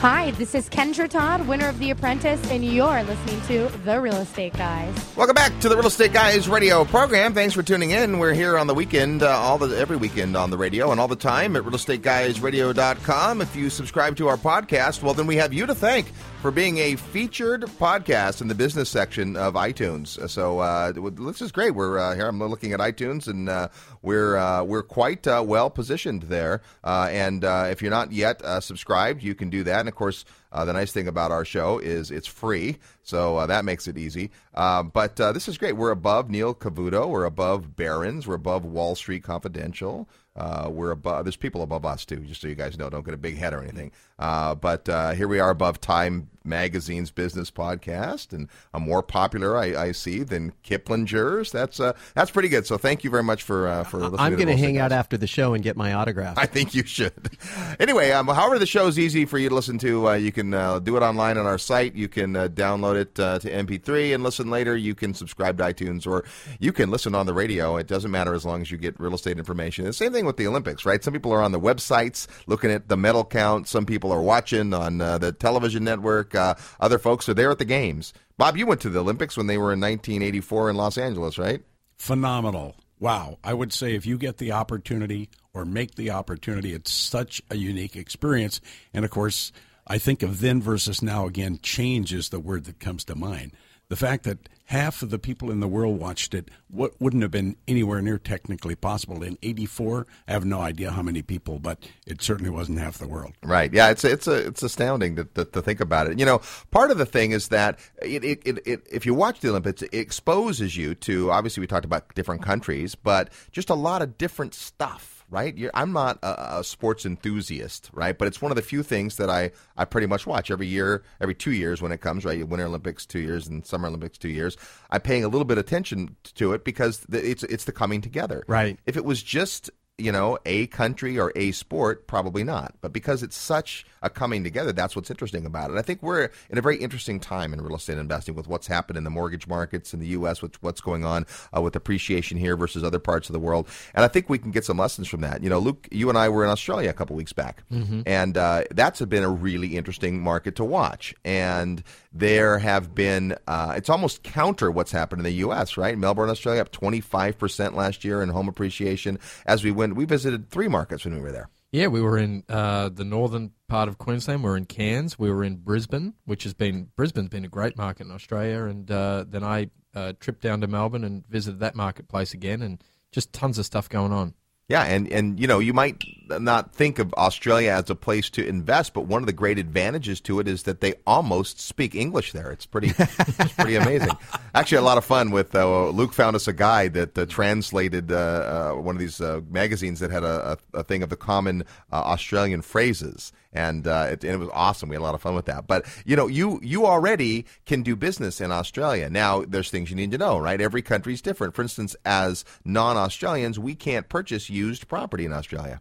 Hi, 0.00 0.30
this 0.30 0.54
is 0.54 0.68
Kendra 0.68 1.10
Todd, 1.10 1.48
winner 1.48 1.68
of 1.68 1.80
The 1.80 1.90
Apprentice, 1.90 2.40
and 2.52 2.64
you're 2.64 3.02
listening 3.02 3.40
to 3.48 3.66
The 3.78 4.00
Real 4.00 4.14
Estate 4.14 4.52
Guys. 4.52 4.94
Welcome 5.16 5.34
back 5.34 5.58
to 5.58 5.68
the 5.68 5.74
Real 5.74 5.88
Estate 5.88 6.12
Guys 6.12 6.48
radio 6.48 6.84
program. 6.84 7.34
Thanks 7.34 7.52
for 7.52 7.64
tuning 7.64 7.90
in. 7.90 8.20
We're 8.20 8.32
here 8.32 8.56
on 8.56 8.68
the 8.68 8.74
weekend, 8.74 9.24
uh, 9.24 9.30
all 9.30 9.58
the 9.58 9.76
every 9.76 9.96
weekend 9.96 10.36
on 10.36 10.50
the 10.50 10.56
radio 10.56 10.92
and 10.92 11.00
all 11.00 11.08
the 11.08 11.16
time 11.16 11.56
at 11.56 11.64
realestateguysradio.com. 11.64 13.40
If 13.42 13.56
you 13.56 13.70
subscribe 13.70 14.16
to 14.18 14.28
our 14.28 14.36
podcast, 14.36 15.02
well, 15.02 15.14
then 15.14 15.26
we 15.26 15.34
have 15.34 15.52
you 15.52 15.66
to 15.66 15.74
thank 15.74 16.12
for 16.40 16.52
being 16.52 16.78
a 16.78 16.94
featured 16.94 17.62
podcast 17.62 18.40
in 18.40 18.46
the 18.46 18.54
business 18.54 18.88
section 18.88 19.36
of 19.36 19.54
iTunes. 19.54 20.28
So 20.30 20.60
uh, 20.60 20.92
this 20.92 21.42
is 21.42 21.50
great. 21.50 21.72
We're 21.74 21.98
uh, 21.98 22.14
here. 22.14 22.28
I'm 22.28 22.38
looking 22.38 22.72
at 22.72 22.78
iTunes, 22.78 23.26
and 23.26 23.48
uh, 23.48 23.68
we're 24.02 24.36
uh, 24.36 24.62
we're 24.62 24.84
quite 24.84 25.26
uh, 25.26 25.42
well 25.44 25.68
positioned 25.68 26.22
there. 26.24 26.62
Uh, 26.84 27.08
and 27.10 27.42
if 27.44 27.82
you're 27.82 27.90
not 27.90 28.12
yet 28.12 28.40
subscribed, 28.62 29.22
you 29.22 29.34
can 29.34 29.50
do 29.50 29.64
that. 29.64 29.80
And 29.80 29.88
of 29.88 29.96
course, 29.96 30.24
the 30.52 30.72
nice 30.72 30.92
thing 30.92 31.08
about 31.08 31.32
our 31.32 31.44
show 31.44 31.78
is 31.78 32.10
it's 32.10 32.28
free, 32.28 32.78
so 33.02 33.44
that 33.44 33.64
makes 33.64 33.88
it 33.88 33.98
easy. 33.98 34.30
but 34.54 35.16
this 35.16 35.48
is 35.48 35.58
great. 35.58 35.76
We're 35.76 35.90
above 35.90 36.30
Neil 36.30 36.54
Cavuto. 36.54 37.08
We're 37.08 37.24
above 37.24 37.74
Barron's. 37.74 38.26
We're 38.28 38.34
above 38.34 38.64
Wall 38.64 38.94
Street 38.94 39.24
Confidential. 39.24 40.08
Uh, 40.38 40.68
we're 40.70 40.92
above. 40.92 41.24
There's 41.24 41.36
people 41.36 41.62
above 41.62 41.84
us 41.84 42.04
too, 42.04 42.20
just 42.20 42.40
so 42.40 42.46
you 42.46 42.54
guys 42.54 42.78
know. 42.78 42.88
Don't 42.88 43.04
get 43.04 43.12
a 43.12 43.18
big 43.18 43.36
head 43.36 43.52
or 43.52 43.60
anything. 43.60 43.90
Uh, 44.18 44.54
but 44.54 44.88
uh, 44.88 45.12
here 45.12 45.28
we 45.28 45.38
are 45.38 45.50
above 45.50 45.80
Time 45.80 46.28
Magazine's 46.44 47.10
business 47.10 47.50
podcast, 47.50 48.32
and 48.32 48.48
a 48.72 48.80
more 48.80 49.02
popular 49.02 49.56
I, 49.56 49.88
I 49.88 49.92
see 49.92 50.22
than 50.22 50.52
Kiplinger's. 50.64 51.52
That's 51.52 51.78
uh, 51.78 51.92
that's 52.14 52.30
pretty 52.30 52.48
good. 52.48 52.66
So 52.66 52.78
thank 52.78 53.04
you 53.04 53.10
very 53.10 53.22
much 53.22 53.42
for 53.42 53.68
uh, 53.68 53.84
for 53.84 53.98
listening. 53.98 54.20
I'm 54.20 54.34
going 54.34 54.48
to 54.48 54.56
hang 54.56 54.78
out 54.78 54.90
after 54.90 55.16
the 55.16 55.26
show 55.26 55.54
and 55.54 55.62
get 55.62 55.76
my 55.76 55.92
autograph. 55.92 56.38
I 56.38 56.46
think 56.46 56.74
you 56.74 56.84
should. 56.84 57.36
anyway, 57.78 58.10
um, 58.10 58.26
however 58.28 58.58
the 58.58 58.66
show 58.66 58.86
is 58.86 58.98
easy 58.98 59.24
for 59.24 59.38
you 59.38 59.50
to 59.50 59.54
listen 59.54 59.78
to, 59.78 60.08
uh, 60.08 60.14
you 60.14 60.32
can 60.32 60.50
do 60.50 60.96
it 60.96 61.02
online 61.02 61.38
on 61.38 61.46
our 61.46 61.58
site. 61.58 61.94
You 61.94 62.08
can 62.08 62.32
download 62.32 62.96
it 62.96 63.14
to 63.16 63.38
MP3 63.42 64.14
and 64.14 64.24
listen 64.24 64.50
later. 64.50 64.76
You 64.76 64.94
can 64.94 65.14
subscribe 65.14 65.58
to 65.58 65.64
iTunes, 65.64 66.06
or 66.06 66.24
you 66.58 66.72
can 66.72 66.90
listen 66.90 67.14
on 67.14 67.26
the 67.26 67.34
radio. 67.34 67.76
It 67.76 67.86
doesn't 67.86 68.10
matter 68.10 68.34
as 68.34 68.44
long 68.44 68.62
as 68.62 68.70
you 68.70 68.78
get 68.78 68.98
real 68.98 69.14
estate 69.14 69.38
information. 69.38 69.84
The 69.84 69.92
same 69.92 70.12
thing 70.12 70.24
with 70.24 70.38
the 70.38 70.46
Olympics, 70.46 70.86
right? 70.86 71.04
Some 71.04 71.12
people 71.12 71.32
are 71.32 71.42
on 71.42 71.52
the 71.52 71.60
websites 71.60 72.26
looking 72.46 72.70
at 72.70 72.88
the 72.88 72.96
medal 72.96 73.24
count. 73.24 73.68
Some 73.68 73.84
people 73.86 74.07
are 74.12 74.22
watching 74.22 74.74
on 74.74 75.00
uh, 75.00 75.18
the 75.18 75.32
television 75.32 75.84
network. 75.84 76.34
Uh, 76.34 76.54
other 76.80 76.98
folks 76.98 77.28
are 77.28 77.34
there 77.34 77.50
at 77.50 77.58
the 77.58 77.64
games. 77.64 78.12
Bob, 78.36 78.56
you 78.56 78.66
went 78.66 78.80
to 78.82 78.90
the 78.90 79.00
Olympics 79.00 79.36
when 79.36 79.46
they 79.46 79.58
were 79.58 79.72
in 79.72 79.80
1984 79.80 80.70
in 80.70 80.76
Los 80.76 80.96
Angeles, 80.98 81.38
right? 81.38 81.62
Phenomenal. 81.96 82.76
Wow. 83.00 83.38
I 83.44 83.54
would 83.54 83.72
say 83.72 83.94
if 83.94 84.06
you 84.06 84.18
get 84.18 84.38
the 84.38 84.52
opportunity 84.52 85.30
or 85.52 85.64
make 85.64 85.94
the 85.94 86.10
opportunity, 86.10 86.72
it's 86.72 86.92
such 86.92 87.42
a 87.50 87.56
unique 87.56 87.96
experience. 87.96 88.60
And 88.92 89.04
of 89.04 89.10
course, 89.10 89.52
I 89.86 89.98
think 89.98 90.22
of 90.22 90.40
then 90.40 90.60
versus 90.60 91.02
now 91.02 91.26
again, 91.26 91.58
change 91.62 92.12
is 92.12 92.28
the 92.28 92.40
word 92.40 92.64
that 92.64 92.80
comes 92.80 93.04
to 93.04 93.14
mind. 93.14 93.52
The 93.88 93.96
fact 93.96 94.24
that 94.24 94.48
half 94.68 95.00
of 95.02 95.08
the 95.08 95.18
people 95.18 95.50
in 95.50 95.60
the 95.60 95.68
world 95.68 95.98
watched 95.98 96.34
it. 96.34 96.50
What 96.68 96.92
wouldn't 97.00 97.22
have 97.22 97.30
been 97.30 97.56
anywhere 97.66 98.02
near 98.02 98.18
technically 98.18 98.74
possible? 98.74 99.22
In 99.22 99.38
84 99.42 100.06
i 100.26 100.32
have 100.32 100.44
no 100.44 100.60
idea 100.60 100.90
how 100.90 101.02
many 101.02 101.22
people 101.22 101.58
but 101.58 101.78
it 102.06 102.20
certainly 102.22 102.50
wasn't 102.50 102.78
half 102.78 102.98
the 102.98 103.08
world. 103.08 103.32
Right. 103.42 103.72
Yeah 103.72 103.88
it's 103.88 104.04
it's 104.04 104.26
a, 104.26 104.46
it's 104.46 104.62
astounding 104.62 105.16
to, 105.16 105.24
to, 105.24 105.44
to 105.46 105.62
think 105.62 105.80
about 105.80 106.08
it. 106.08 106.18
You 106.18 106.26
know 106.26 106.42
part 106.70 106.90
of 106.90 106.98
the 106.98 107.06
thing 107.06 107.32
is 107.32 107.48
that 107.48 107.78
it, 108.02 108.22
it, 108.22 108.42
it, 108.44 108.58
it, 108.66 108.86
if 108.90 109.06
you 109.06 109.14
watch 109.14 109.40
the 109.40 109.48
olympics 109.48 109.82
it 109.82 109.94
exposes 109.94 110.76
you 110.76 110.94
to 110.96 111.30
obviously 111.30 111.62
we 111.62 111.66
talked 111.66 111.86
about 111.86 112.14
different 112.14 112.42
countries 112.42 112.94
but 112.94 113.30
just 113.52 113.70
a 113.70 113.74
lot 113.74 114.02
of 114.02 114.18
different 114.18 114.54
stuff 114.54 115.17
right? 115.30 115.56
You're, 115.56 115.70
I'm 115.74 115.92
not 115.92 116.18
a, 116.22 116.58
a, 116.58 116.64
sports 116.64 117.04
enthusiast, 117.04 117.90
right? 117.92 118.16
But 118.16 118.28
it's 118.28 118.40
one 118.40 118.52
of 118.52 118.56
the 118.56 118.62
few 118.62 118.82
things 118.82 119.16
that 119.16 119.28
I, 119.30 119.50
I 119.76 119.84
pretty 119.84 120.06
much 120.06 120.26
watch 120.26 120.50
every 120.50 120.66
year, 120.66 121.02
every 121.20 121.34
two 121.34 121.52
years 121.52 121.82
when 121.82 121.92
it 121.92 122.00
comes, 122.00 122.24
right? 122.24 122.46
Winter 122.46 122.66
Olympics 122.66 123.06
two 123.06 123.20
years 123.20 123.46
and 123.46 123.64
Summer 123.64 123.88
Olympics 123.88 124.18
two 124.18 124.28
years. 124.28 124.56
I'm 124.90 125.00
paying 125.00 125.24
a 125.24 125.28
little 125.28 125.44
bit 125.44 125.58
of 125.58 125.64
attention 125.64 126.16
to 126.34 126.52
it 126.52 126.64
because 126.64 127.04
it's 127.12 127.42
it's 127.44 127.64
the 127.64 127.72
coming 127.72 128.00
together, 128.00 128.44
right? 128.46 128.78
If 128.86 128.96
it 128.96 129.04
was 129.04 129.22
just 129.22 129.70
you 129.98 130.12
know, 130.12 130.38
a 130.46 130.68
country 130.68 131.18
or 131.18 131.32
a 131.34 131.52
sport? 131.52 132.06
Probably 132.06 132.44
not. 132.44 132.74
But 132.80 132.92
because 132.92 133.22
it's 133.22 133.36
such 133.36 133.84
a 134.00 134.08
coming 134.08 134.44
together, 134.44 134.72
that's 134.72 134.94
what's 134.94 135.10
interesting 135.10 135.44
about 135.44 135.70
it. 135.70 135.76
I 135.76 135.82
think 135.82 136.02
we're 136.02 136.30
in 136.48 136.58
a 136.58 136.62
very 136.62 136.76
interesting 136.76 137.18
time 137.18 137.52
in 137.52 137.60
real 137.60 137.76
estate 137.76 137.98
investing 137.98 138.34
with 138.34 138.46
what's 138.46 138.66
happened 138.66 138.96
in 138.96 139.04
the 139.04 139.10
mortgage 139.10 139.46
markets 139.48 139.92
in 139.92 140.00
the 140.00 140.06
U.S., 140.08 140.40
with 140.40 140.62
what's 140.62 140.80
going 140.80 141.04
on 141.04 141.26
uh, 141.54 141.60
with 141.60 141.74
appreciation 141.74 142.38
here 142.38 142.56
versus 142.56 142.84
other 142.84 142.98
parts 142.98 143.28
of 143.28 143.32
the 143.32 143.40
world. 143.40 143.68
And 143.94 144.04
I 144.04 144.08
think 144.08 144.28
we 144.28 144.38
can 144.38 144.52
get 144.52 144.64
some 144.64 144.78
lessons 144.78 145.08
from 145.08 145.20
that. 145.22 145.42
You 145.42 145.50
know, 145.50 145.58
Luke, 145.58 145.88
you 145.90 146.08
and 146.08 146.16
I 146.16 146.28
were 146.28 146.44
in 146.44 146.50
Australia 146.50 146.90
a 146.90 146.94
couple 146.94 147.16
weeks 147.16 147.32
back, 147.32 147.64
mm-hmm. 147.70 148.02
and 148.06 148.36
uh, 148.38 148.64
that's 148.70 149.00
been 149.00 149.24
a 149.24 149.30
really 149.30 149.76
interesting 149.76 150.20
market 150.20 150.56
to 150.56 150.64
watch. 150.64 151.14
And 151.24 151.82
there 152.12 152.58
have 152.58 152.94
been, 152.94 153.36
uh, 153.46 153.74
it's 153.76 153.88
almost 153.88 154.22
counter 154.22 154.70
what's 154.70 154.92
happened 154.92 155.20
in 155.20 155.24
the 155.24 155.32
U.S., 155.32 155.76
right? 155.76 155.96
Melbourne, 155.96 156.30
Australia, 156.30 156.60
up 156.60 156.72
25% 156.72 157.74
last 157.74 158.04
year 158.04 158.22
in 158.22 158.28
home 158.28 158.48
appreciation 158.48 159.18
as 159.46 159.62
we 159.62 159.70
went 159.70 159.87
we 159.94 160.04
visited 160.04 160.50
three 160.50 160.68
markets 160.68 161.04
when 161.04 161.14
we 161.14 161.20
were 161.20 161.32
there. 161.32 161.48
Yeah, 161.70 161.88
we 161.88 162.00
were 162.00 162.16
in 162.16 162.44
uh, 162.48 162.88
the 162.88 163.04
northern 163.04 163.52
part 163.68 163.88
of 163.88 163.98
Queensland. 163.98 164.42
We 164.42 164.48
were 164.48 164.56
in 164.56 164.64
Cairns. 164.64 165.18
We 165.18 165.30
were 165.30 165.44
in 165.44 165.56
Brisbane, 165.56 166.14
which 166.24 166.44
has 166.44 166.54
been 166.54 166.88
Brisbane's 166.96 167.28
been 167.28 167.44
a 167.44 167.48
great 167.48 167.76
market 167.76 168.06
in 168.06 168.12
Australia. 168.12 168.64
And 168.64 168.90
uh, 168.90 169.24
then 169.28 169.44
I 169.44 169.70
uh, 169.94 170.14
tripped 170.18 170.40
down 170.40 170.62
to 170.62 170.66
Melbourne 170.66 171.04
and 171.04 171.26
visited 171.26 171.60
that 171.60 171.74
marketplace 171.74 172.32
again. 172.32 172.62
And 172.62 172.82
just 173.12 173.32
tons 173.32 173.58
of 173.58 173.66
stuff 173.66 173.88
going 173.88 174.12
on. 174.12 174.34
Yeah, 174.68 174.82
and, 174.82 175.10
and 175.10 175.40
you 175.40 175.46
know 175.46 175.60
you 175.60 175.72
might 175.72 176.04
not 176.28 176.74
think 176.74 176.98
of 176.98 177.14
Australia 177.14 177.70
as 177.70 177.88
a 177.88 177.94
place 177.94 178.28
to 178.30 178.46
invest, 178.46 178.92
but 178.92 179.06
one 179.06 179.22
of 179.22 179.26
the 179.26 179.32
great 179.32 179.58
advantages 179.58 180.20
to 180.22 180.40
it 180.40 180.46
is 180.46 180.64
that 180.64 180.82
they 180.82 180.92
almost 181.06 181.58
speak 181.58 181.94
English 181.94 182.32
there. 182.32 182.50
It's 182.50 182.66
pretty, 182.66 182.92
it's 182.98 183.54
pretty 183.54 183.76
amazing. 183.76 184.12
Actually, 184.54 184.78
a 184.78 184.82
lot 184.82 184.98
of 184.98 185.06
fun 185.06 185.30
with 185.30 185.54
uh, 185.54 185.88
Luke 185.88 186.12
found 186.12 186.36
us 186.36 186.46
a 186.46 186.52
guide 186.52 186.92
that 186.92 187.16
uh, 187.16 187.24
translated 187.24 188.12
uh, 188.12 188.74
uh 188.74 188.80
one 188.80 188.94
of 188.94 189.00
these 189.00 189.22
uh, 189.22 189.40
magazines 189.48 190.00
that 190.00 190.10
had 190.10 190.22
a, 190.22 190.58
a, 190.74 190.80
a, 190.80 190.84
thing 190.84 191.02
of 191.02 191.08
the 191.08 191.16
common 191.16 191.62
uh, 191.90 192.02
Australian 192.02 192.60
phrases, 192.60 193.32
and 193.52 193.86
it, 193.86 194.24
and 194.24 194.32
it 194.32 194.38
was 194.38 194.50
awesome. 194.52 194.88
We 194.88 194.96
had 194.96 195.00
a 195.00 195.04
lot 195.04 195.14
of 195.14 195.22
fun 195.22 195.34
with 195.34 195.46
that. 195.46 195.66
But 195.66 195.86
you 196.04 196.16
know, 196.16 196.26
you 196.26 196.60
you 196.62 196.86
already 196.86 197.46
can 197.66 197.82
do 197.82 197.96
business 197.96 198.40
in 198.40 198.52
Australia. 198.52 199.08
Now, 199.10 199.44
there's 199.46 199.70
things 199.70 199.90
you 199.90 199.96
need 199.96 200.10
to 200.12 200.18
know, 200.18 200.38
right? 200.38 200.60
Every 200.60 200.82
country 200.82 201.14
is 201.14 201.22
different. 201.22 201.54
For 201.54 201.62
instance, 201.62 201.96
as 202.04 202.44
non-Australians, 202.64 203.58
we 203.58 203.74
can't 203.74 204.08
purchase 204.08 204.50
used 204.50 204.88
property 204.88 205.24
in 205.24 205.32
Australia 205.32 205.80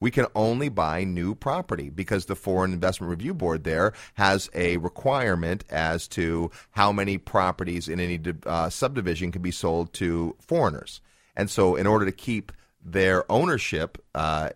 we 0.00 0.10
can 0.10 0.26
only 0.34 0.68
buy 0.68 1.04
new 1.04 1.34
property 1.34 1.90
because 1.90 2.26
the 2.26 2.36
Foreign 2.36 2.72
Investment 2.72 3.10
Review 3.10 3.34
Board 3.34 3.64
there 3.64 3.92
has 4.14 4.48
a 4.54 4.76
requirement 4.76 5.64
as 5.70 6.06
to 6.08 6.50
how 6.72 6.92
many 6.92 7.18
properties 7.18 7.88
in 7.88 7.98
any 7.98 8.20
uh, 8.46 8.70
subdivision 8.70 9.32
can 9.32 9.42
be 9.42 9.50
sold 9.50 9.92
to 9.94 10.36
foreigners. 10.40 11.00
And 11.36 11.50
so, 11.50 11.76
in 11.76 11.86
order 11.86 12.04
to 12.04 12.12
keep 12.12 12.52
their 12.84 13.30
ownership 13.30 13.98
uh, 14.14 14.50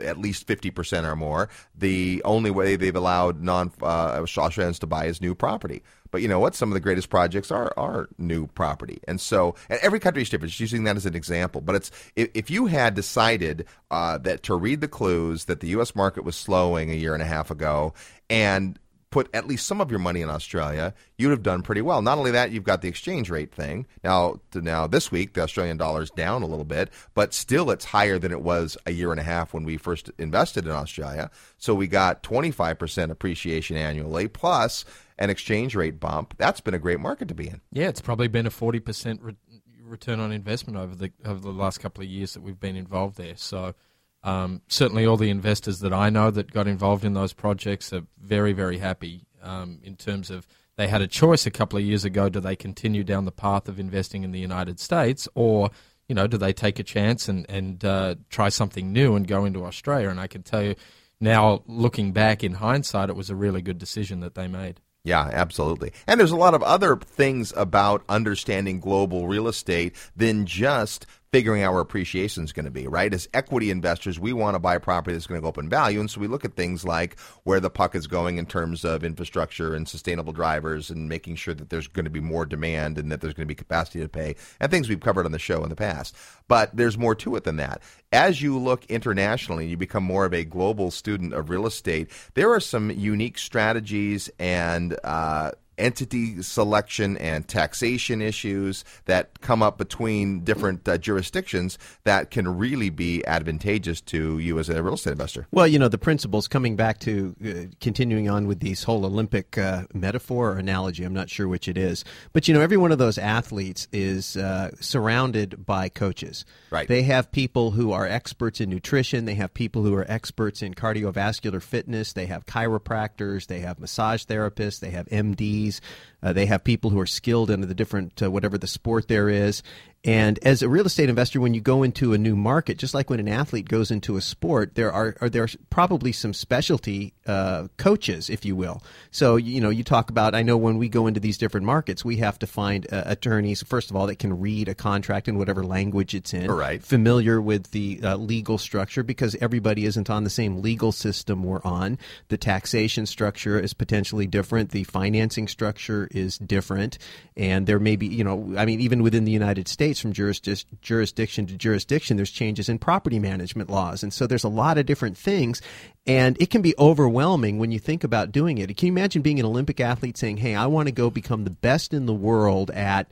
at 0.00 0.18
least 0.18 0.46
50% 0.46 1.04
or 1.04 1.16
more, 1.16 1.48
the 1.76 2.22
only 2.24 2.50
way 2.50 2.76
they've 2.76 2.94
allowed 2.94 3.42
non 3.42 3.72
uh, 3.82 4.20
Australians 4.22 4.78
to 4.80 4.86
buy 4.86 5.06
is 5.06 5.20
new 5.20 5.34
property. 5.34 5.82
But 6.10 6.22
you 6.22 6.28
know 6.28 6.40
what? 6.40 6.54
Some 6.54 6.70
of 6.70 6.74
the 6.74 6.80
greatest 6.80 7.10
projects 7.10 7.50
are 7.50 7.72
are 7.76 8.08
new 8.16 8.46
property, 8.46 8.98
and 9.06 9.20
so 9.20 9.54
and 9.68 9.78
every 9.82 10.00
country 10.00 10.22
is 10.22 10.30
different. 10.30 10.50
Just 10.50 10.60
using 10.60 10.84
that 10.84 10.96
as 10.96 11.06
an 11.06 11.14
example, 11.14 11.60
but 11.60 11.74
it's 11.74 11.90
if, 12.16 12.30
if 12.34 12.50
you 12.50 12.66
had 12.66 12.94
decided 12.94 13.66
uh, 13.90 14.16
that 14.18 14.42
to 14.44 14.54
read 14.54 14.80
the 14.80 14.88
clues 14.88 15.44
that 15.44 15.60
the 15.60 15.68
U.S. 15.68 15.94
market 15.94 16.24
was 16.24 16.36
slowing 16.36 16.90
a 16.90 16.94
year 16.94 17.12
and 17.12 17.22
a 17.22 17.26
half 17.26 17.50
ago, 17.50 17.92
and 18.30 18.78
put 19.10 19.28
at 19.34 19.46
least 19.46 19.66
some 19.66 19.80
of 19.80 19.90
your 19.90 20.00
money 20.00 20.20
in 20.20 20.28
Australia, 20.28 20.94
you'd 21.16 21.30
have 21.30 21.42
done 21.42 21.62
pretty 21.62 21.80
well. 21.80 22.02
Not 22.02 22.18
only 22.18 22.30
that, 22.32 22.50
you've 22.50 22.64
got 22.64 22.82
the 22.82 22.88
exchange 22.88 23.30
rate 23.30 23.54
thing. 23.54 23.86
Now, 24.04 24.40
now 24.54 24.86
this 24.86 25.10
week 25.10 25.34
the 25.34 25.42
Australian 25.42 25.76
dollar 25.76 26.02
is 26.02 26.10
down 26.10 26.42
a 26.42 26.46
little 26.46 26.64
bit, 26.64 26.90
but 27.14 27.32
still 27.32 27.70
it's 27.70 27.86
higher 27.86 28.18
than 28.18 28.32
it 28.32 28.42
was 28.42 28.76
a 28.86 28.92
year 28.92 29.10
and 29.10 29.20
a 29.20 29.24
half 29.24 29.54
when 29.54 29.64
we 29.64 29.76
first 29.76 30.10
invested 30.18 30.66
in 30.66 30.72
Australia. 30.72 31.30
So 31.56 31.74
we 31.74 31.86
got 31.86 32.22
25% 32.22 33.10
appreciation 33.10 33.76
annually 33.76 34.28
plus 34.28 34.84
an 35.18 35.30
exchange 35.30 35.74
rate 35.74 35.98
bump, 36.00 36.34
that's 36.38 36.60
been 36.60 36.74
a 36.74 36.78
great 36.78 37.00
market 37.00 37.28
to 37.28 37.34
be 37.34 37.48
in. 37.48 37.60
Yeah, 37.72 37.88
it's 37.88 38.00
probably 38.00 38.28
been 38.28 38.46
a 38.46 38.50
forty 38.50 38.80
percent 38.80 39.20
re- 39.22 39.34
return 39.82 40.20
on 40.20 40.32
investment 40.32 40.78
over 40.78 40.94
the 40.94 41.12
over 41.24 41.40
the 41.40 41.50
last 41.50 41.78
couple 41.80 42.02
of 42.02 42.08
years 42.08 42.34
that 42.34 42.40
we've 42.40 42.60
been 42.60 42.76
involved 42.76 43.16
there. 43.16 43.36
So. 43.36 43.74
Um, 44.22 44.62
certainly, 44.68 45.06
all 45.06 45.16
the 45.16 45.30
investors 45.30 45.80
that 45.80 45.92
I 45.92 46.10
know 46.10 46.30
that 46.30 46.52
got 46.52 46.66
involved 46.66 47.04
in 47.04 47.14
those 47.14 47.32
projects 47.32 47.92
are 47.92 48.02
very, 48.20 48.52
very 48.52 48.78
happy 48.78 49.26
um, 49.42 49.80
in 49.82 49.96
terms 49.96 50.30
of 50.30 50.46
they 50.76 50.88
had 50.88 51.02
a 51.02 51.06
choice 51.06 51.46
a 51.46 51.50
couple 51.50 51.78
of 51.78 51.84
years 51.84 52.04
ago. 52.04 52.28
Do 52.28 52.40
they 52.40 52.56
continue 52.56 53.04
down 53.04 53.24
the 53.24 53.32
path 53.32 53.68
of 53.68 53.80
investing 53.80 54.24
in 54.24 54.32
the 54.32 54.40
United 54.40 54.80
States, 54.80 55.28
or 55.34 55.70
you 56.08 56.14
know, 56.14 56.26
do 56.26 56.38
they 56.38 56.52
take 56.52 56.78
a 56.78 56.84
chance 56.84 57.28
and 57.28 57.46
and 57.48 57.84
uh, 57.84 58.14
try 58.30 58.48
something 58.48 58.92
new 58.92 59.14
and 59.14 59.26
go 59.26 59.44
into 59.44 59.64
Australia? 59.64 60.08
And 60.08 60.20
I 60.20 60.26
can 60.26 60.42
tell 60.42 60.62
you 60.62 60.74
now, 61.20 61.62
looking 61.66 62.12
back 62.12 62.44
in 62.44 62.54
hindsight, 62.54 63.10
it 63.10 63.16
was 63.16 63.30
a 63.30 63.34
really 63.36 63.62
good 63.62 63.78
decision 63.78 64.20
that 64.20 64.34
they 64.34 64.46
made. 64.46 64.80
Yeah, 65.04 65.28
absolutely. 65.32 65.92
And 66.06 66.20
there's 66.20 66.32
a 66.32 66.36
lot 66.36 66.54
of 66.54 66.62
other 66.62 66.96
things 66.96 67.52
about 67.56 68.04
understanding 68.08 68.78
global 68.78 69.26
real 69.26 69.48
estate 69.48 69.96
than 70.14 70.44
just 70.44 71.06
figuring 71.30 71.62
out 71.62 71.72
where 71.72 71.82
appreciation 71.82 72.44
is 72.44 72.52
going 72.52 72.64
to 72.64 72.70
be, 72.70 72.86
right? 72.86 73.12
As 73.12 73.28
equity 73.34 73.70
investors, 73.70 74.18
we 74.18 74.32
want 74.32 74.54
to 74.54 74.58
buy 74.58 74.78
property 74.78 75.14
that's 75.14 75.26
going 75.26 75.40
to 75.40 75.42
go 75.42 75.48
up 75.48 75.58
in 75.58 75.68
value. 75.68 76.00
And 76.00 76.10
so 76.10 76.20
we 76.20 76.26
look 76.26 76.44
at 76.44 76.54
things 76.54 76.84
like 76.84 77.18
where 77.44 77.60
the 77.60 77.70
puck 77.70 77.94
is 77.94 78.06
going 78.06 78.38
in 78.38 78.46
terms 78.46 78.84
of 78.84 79.04
infrastructure 79.04 79.74
and 79.74 79.86
sustainable 79.86 80.32
drivers 80.32 80.90
and 80.90 81.08
making 81.08 81.36
sure 81.36 81.54
that 81.54 81.70
there's 81.70 81.86
going 81.86 82.04
to 82.04 82.10
be 82.10 82.20
more 82.20 82.46
demand 82.46 82.98
and 82.98 83.12
that 83.12 83.20
there's 83.20 83.34
going 83.34 83.46
to 83.46 83.48
be 83.48 83.54
capacity 83.54 84.00
to 84.00 84.08
pay 84.08 84.36
and 84.60 84.70
things 84.70 84.88
we've 84.88 85.00
covered 85.00 85.26
on 85.26 85.32
the 85.32 85.38
show 85.38 85.62
in 85.62 85.68
the 85.68 85.76
past. 85.76 86.16
But 86.48 86.74
there's 86.74 86.96
more 86.96 87.14
to 87.16 87.36
it 87.36 87.44
than 87.44 87.56
that. 87.56 87.82
As 88.10 88.40
you 88.40 88.58
look 88.58 88.86
internationally, 88.86 89.68
and 89.68 89.70
you 89.70 89.76
become 89.76 90.04
more 90.04 90.24
of 90.24 90.32
a 90.32 90.44
global 90.44 90.90
student 90.90 91.34
of 91.34 91.50
real 91.50 91.66
estate. 91.66 92.10
There 92.34 92.52
are 92.52 92.60
some 92.60 92.90
unique 92.90 93.38
strategies 93.38 94.30
and 94.38 94.98
uh, 95.04 95.52
entity 95.78 96.42
selection 96.42 97.16
and 97.18 97.46
taxation 97.46 98.20
issues 98.20 98.84
that 99.06 99.40
come 99.40 99.62
up 99.62 99.78
between 99.78 100.40
different 100.40 100.88
uh, 100.88 100.98
jurisdictions 100.98 101.78
that 102.04 102.30
can 102.30 102.58
really 102.58 102.90
be 102.90 103.24
advantageous 103.26 104.00
to 104.00 104.38
you 104.38 104.58
as 104.58 104.68
a 104.68 104.82
real 104.82 104.94
estate 104.94 105.12
investor. 105.12 105.46
Well, 105.50 105.66
you 105.66 105.78
know, 105.78 105.88
the 105.88 105.98
principles 105.98 106.48
coming 106.48 106.76
back 106.76 106.98
to 107.00 107.34
uh, 107.44 107.74
continuing 107.80 108.28
on 108.28 108.46
with 108.46 108.60
these 108.60 108.82
whole 108.82 109.04
Olympic 109.04 109.56
uh, 109.58 109.84
metaphor 109.94 110.52
or 110.52 110.58
analogy, 110.58 111.04
I'm 111.04 111.14
not 111.14 111.30
sure 111.30 111.48
which 111.48 111.68
it 111.68 111.78
is. 111.78 112.04
But, 112.32 112.48
you 112.48 112.54
know, 112.54 112.60
every 112.60 112.76
one 112.76 112.92
of 112.92 112.98
those 112.98 113.18
athletes 113.18 113.88
is 113.92 114.36
uh, 114.36 114.70
surrounded 114.80 115.64
by 115.66 115.88
coaches. 115.88 116.44
Right. 116.70 116.88
They 116.88 117.02
have 117.02 117.30
people 117.30 117.72
who 117.72 117.92
are 117.92 118.06
experts 118.06 118.60
in 118.60 118.70
nutrition, 118.70 119.24
they 119.24 119.34
have 119.34 119.54
people 119.54 119.82
who 119.82 119.94
are 119.94 120.10
experts 120.10 120.62
in 120.62 120.74
cardiovascular 120.74 121.62
fitness, 121.62 122.12
they 122.12 122.26
have 122.26 122.46
chiropractors, 122.46 123.46
they 123.46 123.60
have 123.60 123.78
massage 123.78 124.24
therapists, 124.24 124.80
they 124.80 124.90
have 124.90 125.06
MDs 125.06 125.67
these 125.68 125.80
uh, 126.22 126.32
they 126.32 126.46
have 126.46 126.64
people 126.64 126.90
who 126.90 127.00
are 127.00 127.06
skilled 127.06 127.50
in 127.50 127.60
the 127.60 127.74
different, 127.74 128.22
uh, 128.22 128.30
whatever 128.30 128.58
the 128.58 128.66
sport 128.66 129.08
there 129.08 129.28
is. 129.28 129.62
And 130.04 130.38
as 130.44 130.62
a 130.62 130.68
real 130.68 130.86
estate 130.86 131.08
investor, 131.08 131.40
when 131.40 131.54
you 131.54 131.60
go 131.60 131.82
into 131.82 132.12
a 132.12 132.18
new 132.18 132.36
market, 132.36 132.78
just 132.78 132.94
like 132.94 133.10
when 133.10 133.18
an 133.18 133.28
athlete 133.28 133.68
goes 133.68 133.90
into 133.90 134.16
a 134.16 134.20
sport, 134.20 134.76
there 134.76 134.92
are, 134.92 135.16
are 135.20 135.28
there 135.28 135.42
are 135.42 135.48
probably 135.70 136.12
some 136.12 136.32
specialty 136.32 137.14
uh, 137.26 137.66
coaches, 137.78 138.30
if 138.30 138.44
you 138.44 138.54
will. 138.54 138.80
So 139.10 139.34
you 139.34 139.60
know, 139.60 139.70
you 139.70 139.82
talk 139.82 140.08
about. 140.08 140.36
I 140.36 140.42
know 140.42 140.56
when 140.56 140.78
we 140.78 140.88
go 140.88 141.08
into 141.08 141.18
these 141.18 141.36
different 141.36 141.66
markets, 141.66 142.04
we 142.04 142.18
have 142.18 142.38
to 142.38 142.46
find 142.46 142.86
uh, 142.92 143.02
attorneys 143.06 143.62
first 143.64 143.90
of 143.90 143.96
all 143.96 144.06
that 144.06 144.20
can 144.20 144.38
read 144.38 144.68
a 144.68 144.74
contract 144.74 145.26
in 145.26 145.36
whatever 145.36 145.64
language 145.64 146.14
it's 146.14 146.32
in, 146.32 146.48
right. 146.48 146.80
familiar 146.82 147.40
with 147.40 147.72
the 147.72 148.00
uh, 148.02 148.16
legal 148.16 148.56
structure 148.56 149.02
because 149.02 149.34
everybody 149.40 149.84
isn't 149.84 150.08
on 150.08 150.22
the 150.22 150.30
same 150.30 150.62
legal 150.62 150.92
system 150.92 151.42
we're 151.42 151.62
on. 151.64 151.98
The 152.28 152.38
taxation 152.38 153.04
structure 153.04 153.58
is 153.58 153.74
potentially 153.74 154.28
different. 154.28 154.70
The 154.70 154.84
financing 154.84 155.48
structure 155.48 156.07
is 156.10 156.38
different, 156.38 156.98
and 157.36 157.66
there 157.66 157.78
may 157.78 157.96
be, 157.96 158.06
you 158.06 158.24
know, 158.24 158.54
I 158.56 158.64
mean, 158.64 158.80
even 158.80 159.02
within 159.02 159.24
the 159.24 159.32
United 159.32 159.68
States 159.68 160.00
from 160.00 160.12
jurisdic- 160.12 160.64
jurisdiction 160.82 161.46
to 161.46 161.56
jurisdiction, 161.56 162.16
there's 162.16 162.30
changes 162.30 162.68
in 162.68 162.78
property 162.78 163.18
management 163.18 163.70
laws. 163.70 164.02
And 164.02 164.12
so 164.12 164.26
there's 164.26 164.44
a 164.44 164.48
lot 164.48 164.78
of 164.78 164.86
different 164.86 165.16
things. 165.16 165.62
And 166.06 166.40
it 166.40 166.50
can 166.50 166.62
be 166.62 166.74
overwhelming 166.78 167.58
when 167.58 167.70
you 167.70 167.78
think 167.78 168.04
about 168.04 168.32
doing 168.32 168.58
it. 168.58 168.74
Can 168.76 168.86
you 168.86 168.92
imagine 168.92 169.22
being 169.22 169.38
an 169.38 169.46
Olympic 169.46 169.80
athlete 169.80 170.16
saying, 170.16 170.38
hey, 170.38 170.54
I 170.54 170.66
want 170.66 170.88
to 170.88 170.92
go 170.92 171.10
become 171.10 171.44
the 171.44 171.50
best 171.50 171.92
in 171.92 172.06
the 172.06 172.14
world 172.14 172.70
at 172.70 173.10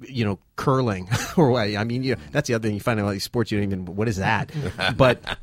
you 0.00 0.24
know 0.24 0.40
curling 0.56 1.08
or 1.36 1.50
what 1.50 1.68
i 1.76 1.84
mean 1.84 2.02
you 2.02 2.16
know, 2.16 2.20
that's 2.32 2.48
the 2.48 2.54
other 2.54 2.66
thing 2.66 2.74
you 2.74 2.80
find 2.80 2.98
out 2.98 3.12
these 3.12 3.22
sports 3.22 3.52
you 3.52 3.58
don't 3.58 3.68
even 3.68 3.84
what 3.96 4.08
is 4.08 4.16
that 4.16 4.50
but 4.96 5.38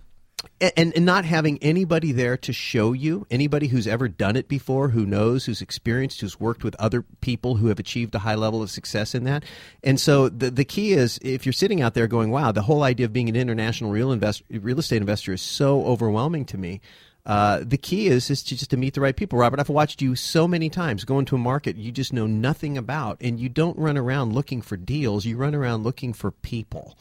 and, 0.59 0.93
and 0.95 1.05
not 1.05 1.25
having 1.25 1.57
anybody 1.61 2.11
there 2.11 2.37
to 2.37 2.53
show 2.53 2.93
you, 2.93 3.25
anybody 3.31 3.67
who's 3.67 3.87
ever 3.87 4.07
done 4.07 4.35
it 4.35 4.47
before, 4.47 4.89
who 4.89 5.05
knows, 5.05 5.45
who's 5.45 5.61
experienced, 5.61 6.21
who's 6.21 6.39
worked 6.39 6.63
with 6.63 6.75
other 6.75 7.03
people 7.21 7.55
who 7.55 7.67
have 7.67 7.79
achieved 7.79 8.13
a 8.15 8.19
high 8.19 8.35
level 8.35 8.61
of 8.61 8.69
success 8.69 9.15
in 9.15 9.23
that. 9.23 9.43
And 9.83 9.99
so 9.99 10.29
the 10.29 10.51
the 10.51 10.65
key 10.65 10.93
is 10.93 11.19
if 11.21 11.45
you're 11.45 11.53
sitting 11.53 11.81
out 11.81 11.93
there 11.93 12.07
going, 12.07 12.31
"Wow, 12.31 12.51
the 12.51 12.61
whole 12.61 12.83
idea 12.83 13.05
of 13.05 13.13
being 13.13 13.29
an 13.29 13.35
international 13.35 13.91
real 13.91 14.11
invest, 14.11 14.43
real 14.49 14.79
estate 14.79 14.97
investor 14.97 15.33
is 15.33 15.41
so 15.41 15.83
overwhelming 15.85 16.45
to 16.45 16.57
me." 16.57 16.81
Uh, 17.25 17.59
the 17.63 17.77
key 17.77 18.07
is 18.07 18.29
is 18.29 18.41
to 18.43 18.57
just 18.57 18.71
to 18.71 18.77
meet 18.77 18.93
the 18.93 19.01
right 19.01 19.15
people. 19.15 19.37
Robert, 19.37 19.59
I've 19.59 19.69
watched 19.69 20.01
you 20.01 20.15
so 20.15 20.47
many 20.47 20.69
times 20.69 21.05
go 21.05 21.19
into 21.19 21.35
a 21.35 21.39
market 21.39 21.77
you 21.77 21.91
just 21.91 22.13
know 22.13 22.27
nothing 22.27 22.77
about, 22.77 23.17
and 23.21 23.39
you 23.39 23.49
don't 23.49 23.77
run 23.77 23.97
around 23.97 24.33
looking 24.33 24.61
for 24.61 24.77
deals. 24.77 25.25
You 25.25 25.37
run 25.37 25.53
around 25.53 25.83
looking 25.83 26.13
for 26.13 26.31
people. 26.31 26.97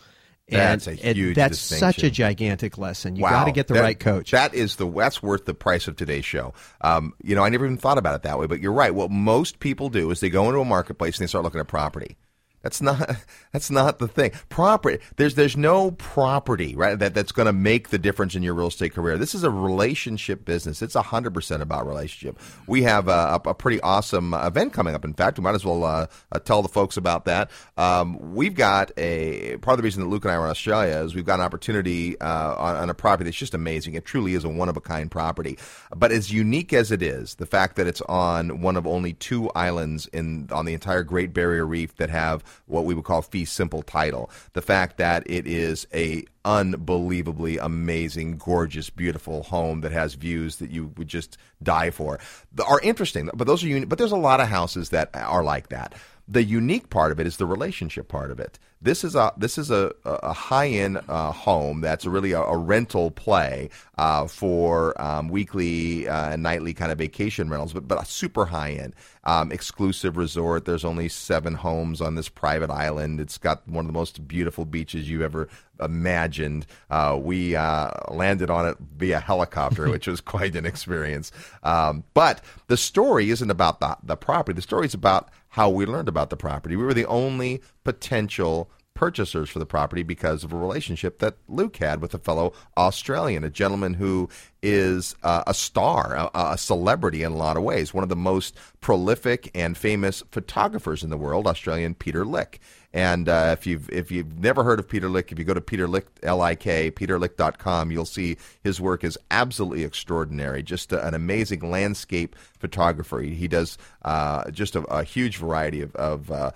That's 0.51 0.87
a 0.87 0.95
huge. 0.95 1.37
That's 1.37 1.59
such 1.59 2.03
a 2.03 2.11
gigantic 2.11 2.79
lesson. 2.79 3.17
You 3.17 3.23
wow. 3.23 3.31
got 3.31 3.45
to 3.45 3.53
get 3.53 3.69
the 3.69 3.75
that, 3.75 3.83
right 3.83 3.99
coach. 3.99 4.33
That 4.33 4.55
is 4.55 4.77
the 4.77 4.91
that's 4.91 5.23
worth 5.23 5.45
the 5.45 5.55
price 5.55 5.89
of 5.89 5.97
today's 5.97 6.25
show. 6.25 6.55
Um, 6.81 7.15
you 7.23 7.35
know, 7.35 7.45
I 7.45 7.49
never 7.49 7.65
even 7.65 7.77
thought 7.77 7.99
about 7.99 8.15
it 8.15 8.23
that 8.23 8.39
way, 8.39 8.47
but 8.47 8.61
you're 8.61 8.73
right. 8.73 8.95
What 8.95 9.11
most 9.11 9.61
people 9.61 9.89
do 9.89 10.11
is 10.11 10.21
they 10.21 10.31
go 10.31 10.47
into 10.47 10.61
a 10.61 10.65
marketplace 10.65 11.19
and 11.19 11.25
they 11.25 11.29
start 11.29 11.45
looking 11.45 11.61
at 11.61 11.69
property. 11.69 12.17
That's 12.63 12.83
not 12.83 13.17
that's 13.53 13.71
not 13.71 13.99
the 13.99 14.09
thing. 14.09 14.33
Property 14.49 14.99
there's 15.17 15.35
there's 15.35 15.57
no 15.57 15.93
property 15.93 16.75
right 16.77 16.99
that 16.99 17.15
that's 17.15 17.33
going 17.33 17.47
to 17.47 17.53
make 17.53 17.89
the 17.89 17.99
difference 17.99 18.35
in 18.35 18.43
your 18.43 18.55
real 18.55 18.69
estate 18.69 18.95
career. 18.95 19.17
This 19.19 19.35
is 19.35 19.45
a 19.45 19.51
relationship 19.51 20.45
business. 20.45 20.83
It's 20.83 20.95
hundred 20.95 21.35
percent 21.35 21.63
about 21.63 21.87
relationship. 21.87 22.39
We 22.67 22.83
have 22.83 23.09
a, 23.09 23.41
a, 23.45 23.55
pretty 23.55 23.81
awesome 23.81 24.35
event 24.35 24.73
coming 24.73 24.95
up. 24.95 25.05
In 25.05 25.15
fact, 25.15 25.39
we 25.39 25.43
might 25.43 25.55
as 25.55 25.65
well 25.65 25.83
uh, 25.83 26.07
uh, 26.31 26.39
tell 26.39 26.63
the 26.63 26.69
folks 26.69 26.97
about 26.97 27.25
that. 27.25 27.51
Um, 27.77 28.35
we've 28.35 28.55
got 28.55 28.93
a 28.97 29.57
part 29.59 29.75
of 29.75 29.79
the 29.79 29.83
reason 29.83 30.03
that 30.03 30.09
Luke 30.09 30.25
and 30.25 30.33
I 30.33 30.37
are 30.37 30.45
in 30.45 30.51
Australia 30.51 30.97
is 30.99 31.15
we've 31.15 31.25
got 31.25 31.41
an 31.41 31.45
opportunity 31.45 32.21
uh, 32.21 32.55
on, 32.55 32.77
on 32.77 32.91
a 32.91 32.95
property 32.95 33.25
that's 33.25 33.37
just 33.37 33.55
amazing. 33.55 33.95
It 33.95 34.05
truly 34.05 34.35
is 34.35 34.45
a 34.45 34.49
one 34.49 34.69
of 34.69 34.77
a 34.77 34.81
kind 34.81 35.11
property. 35.11 35.59
But 35.95 36.13
as 36.13 36.33
unique 36.33 36.73
as 36.73 36.93
it 36.93 37.03
is, 37.03 37.37
the 37.37 37.47
fact 37.47 37.77
that 37.77 37.87
it's 37.87 38.03
on 38.03 38.61
one 38.61 38.77
of 38.77 38.87
only 38.87 39.15
two 39.15 39.51
islands 39.51 40.07
in 40.07 40.49
on 40.53 40.65
the 40.65 40.75
entire 40.75 41.03
Great 41.03 41.33
Barrier 41.33 41.67
Reef 41.67 41.97
that 41.97 42.11
have 42.11 42.45
what 42.67 42.85
we 42.85 42.95
would 42.95 43.05
call 43.05 43.23
fee 43.23 43.45
simple 43.45 43.83
title. 43.83 44.31
The 44.53 44.63
fact 44.63 44.99
that 44.99 45.23
it 45.27 45.47
is 45.47 45.87
a 45.95 46.25
unbelievably 46.45 47.59
amazing, 47.59 48.39
gorgeous, 48.39 48.91
beautiful 48.91 49.43
home 49.43 49.83
that 49.83 49.93
has 49.93 50.15
views 50.15 50.57
that 50.57 50.71
you 50.71 50.93
would 50.97 51.09
just 51.09 51.37
die 51.63 51.91
for 51.91 52.19
are 52.67 52.81
interesting. 52.81 53.29
But 53.35 53.47
those 53.47 53.63
are 53.63 53.69
uni- 53.69 53.87
but 53.87 53.99
there's 53.99 54.13
a 54.13 54.17
lot 54.17 54.41
of 54.41 54.49
houses 54.49 54.91
that 54.91 55.11
are 55.15 55.45
like 55.45 55.69
that. 55.69 55.95
The 56.31 56.45
unique 56.45 56.91
part 56.91 57.11
of 57.11 57.19
it 57.19 57.27
is 57.27 57.39
the 57.39 57.47
relationship 57.47 58.07
part 58.07 58.31
of 58.31 58.39
it. 58.39 58.61
This 58.81 59.03
is 59.03 59.17
a 59.17 59.33
this 59.37 59.59
is 59.59 59.71
a, 59.71 59.93
a 60.05 60.33
high 60.33 60.69
end 60.69 61.01
uh, 61.09 61.33
home 61.33 61.81
that's 61.81 62.07
really 62.07 62.33
a, 62.33 62.41
a 62.41 62.57
rental 62.57 63.11
play 63.11 63.69
uh, 63.99 64.27
for 64.29 64.99
um, 65.03 65.29
weekly 65.29 66.09
uh, 66.09 66.31
and 66.31 66.43
nightly 66.43 66.73
kind 66.73 66.93
of 66.93 66.99
vacation 66.99 67.51
rentals, 67.51 67.73
but 67.73 67.89
but 67.89 68.01
a 68.01 68.07
super 68.07 68.47
high 68.47 68.71
end 68.71 68.95
um, 69.25 69.51
exclusive 69.51 70.17
resort. 70.17 70.67
There's 70.67 70.85
only 70.85 71.09
seven 71.09 71.55
homes 71.55 72.01
on 72.01 72.15
this 72.15 72.29
private 72.29 72.71
island. 72.71 73.21
It's 73.21 73.37
got 73.37 73.69
one 73.69 73.85
of 73.85 73.89
the 73.89 73.99
most 73.99 74.27
beautiful 74.27 74.65
beaches 74.65 75.11
you've 75.11 75.21
ever 75.23 75.49
imagined. 75.79 76.65
Uh, 76.91 77.19
we 77.21 77.57
uh, 77.57 77.91
landed 78.09 78.51
on 78.51 78.67
it 78.67 78.77
via 78.97 79.19
helicopter, 79.19 79.91
which 79.91 80.07
was 80.07 80.21
quite 80.21 80.55
an 80.55 80.65
experience. 80.65 81.33
Um, 81.65 82.05
but 82.15 82.41
the 82.69 82.77
story 82.77 83.31
isn't 83.31 83.51
about 83.51 83.81
the 83.81 83.99
the 84.05 84.17
property. 84.17 84.55
The 84.55 84.63
story 84.63 84.87
is 84.87 84.95
about 84.95 85.29
how 85.51 85.71
we 85.71 85.87
learned 85.87 86.09
about 86.09 86.31
the 86.31 86.37
property. 86.37 86.77
We 86.77 86.85
were 86.85 86.95
the 86.95 87.07
only 87.07 87.63
potential 87.85 88.71
purchasers 88.95 89.49
for 89.49 89.59
the 89.59 89.67
property 89.67 90.03
because 90.03 90.45
of 90.45 90.53
a 90.53 90.57
relationship 90.57 91.21
that 91.21 91.37
Luke 91.49 91.77
had 91.79 92.03
with 92.03 92.13
a 92.13 92.19
fellow 92.19 92.53
Australian, 92.77 93.45
a 93.45 93.51
gentleman 93.51 93.95
who 93.95 94.29
is 94.63 95.15
uh, 95.23 95.43
a 95.47 95.55
star, 95.55 96.15
a, 96.15 96.31
a, 96.35 96.59
celebrity 96.59 97.23
in 97.23 97.33
a 97.33 97.37
lot 97.37 97.57
of 97.57 97.63
ways, 97.63 97.95
one 97.95 98.03
of 98.03 98.11
the 98.11 98.17
most 98.17 98.55
prolific 98.81 99.51
and 99.55 99.79
famous 99.79 100.23
photographers 100.31 101.03
in 101.03 101.09
the 101.09 101.17
world, 101.17 101.47
Australian 101.47 101.95
Peter 101.95 102.27
Lik. 102.27 102.61
And 102.93 103.29
uh, 103.29 103.55
if 103.57 103.67
you've 103.67 103.89
if 103.91 104.11
you've 104.11 104.39
never 104.41 104.65
heard 104.65 104.81
of 104.81 104.89
Peter 104.89 105.09
Lik, 105.09 105.31
if 105.31 105.39
you 105.39 105.45
go 105.45 105.55
to 105.55 105.61
Peter 105.61 105.87
Lik 105.87 106.07
L 106.23 106.43
I 106.43 106.57
K 106.57 106.91
peterlik.com, 106.91 107.93
you'll 107.93 108.05
see 108.05 108.37
his 108.65 108.81
work 108.81 109.05
is 109.05 109.17
absolutely 109.31 109.85
extraordinary. 109.85 110.63
Just 110.63 110.93
a, 110.93 111.07
an 111.07 111.15
amazing 111.15 111.71
landscape 111.71 112.35
photographer. 112.59 113.21
He, 113.21 113.35
he 113.35 113.49
does 113.49 113.79
uh, 114.03 114.51
just 114.51 114.75
a, 114.75 114.81
a, 114.85 115.05
huge 115.05 115.37
variety 115.37 115.83
of, 115.83 115.95
of 115.95 116.31
uh, 116.33 116.51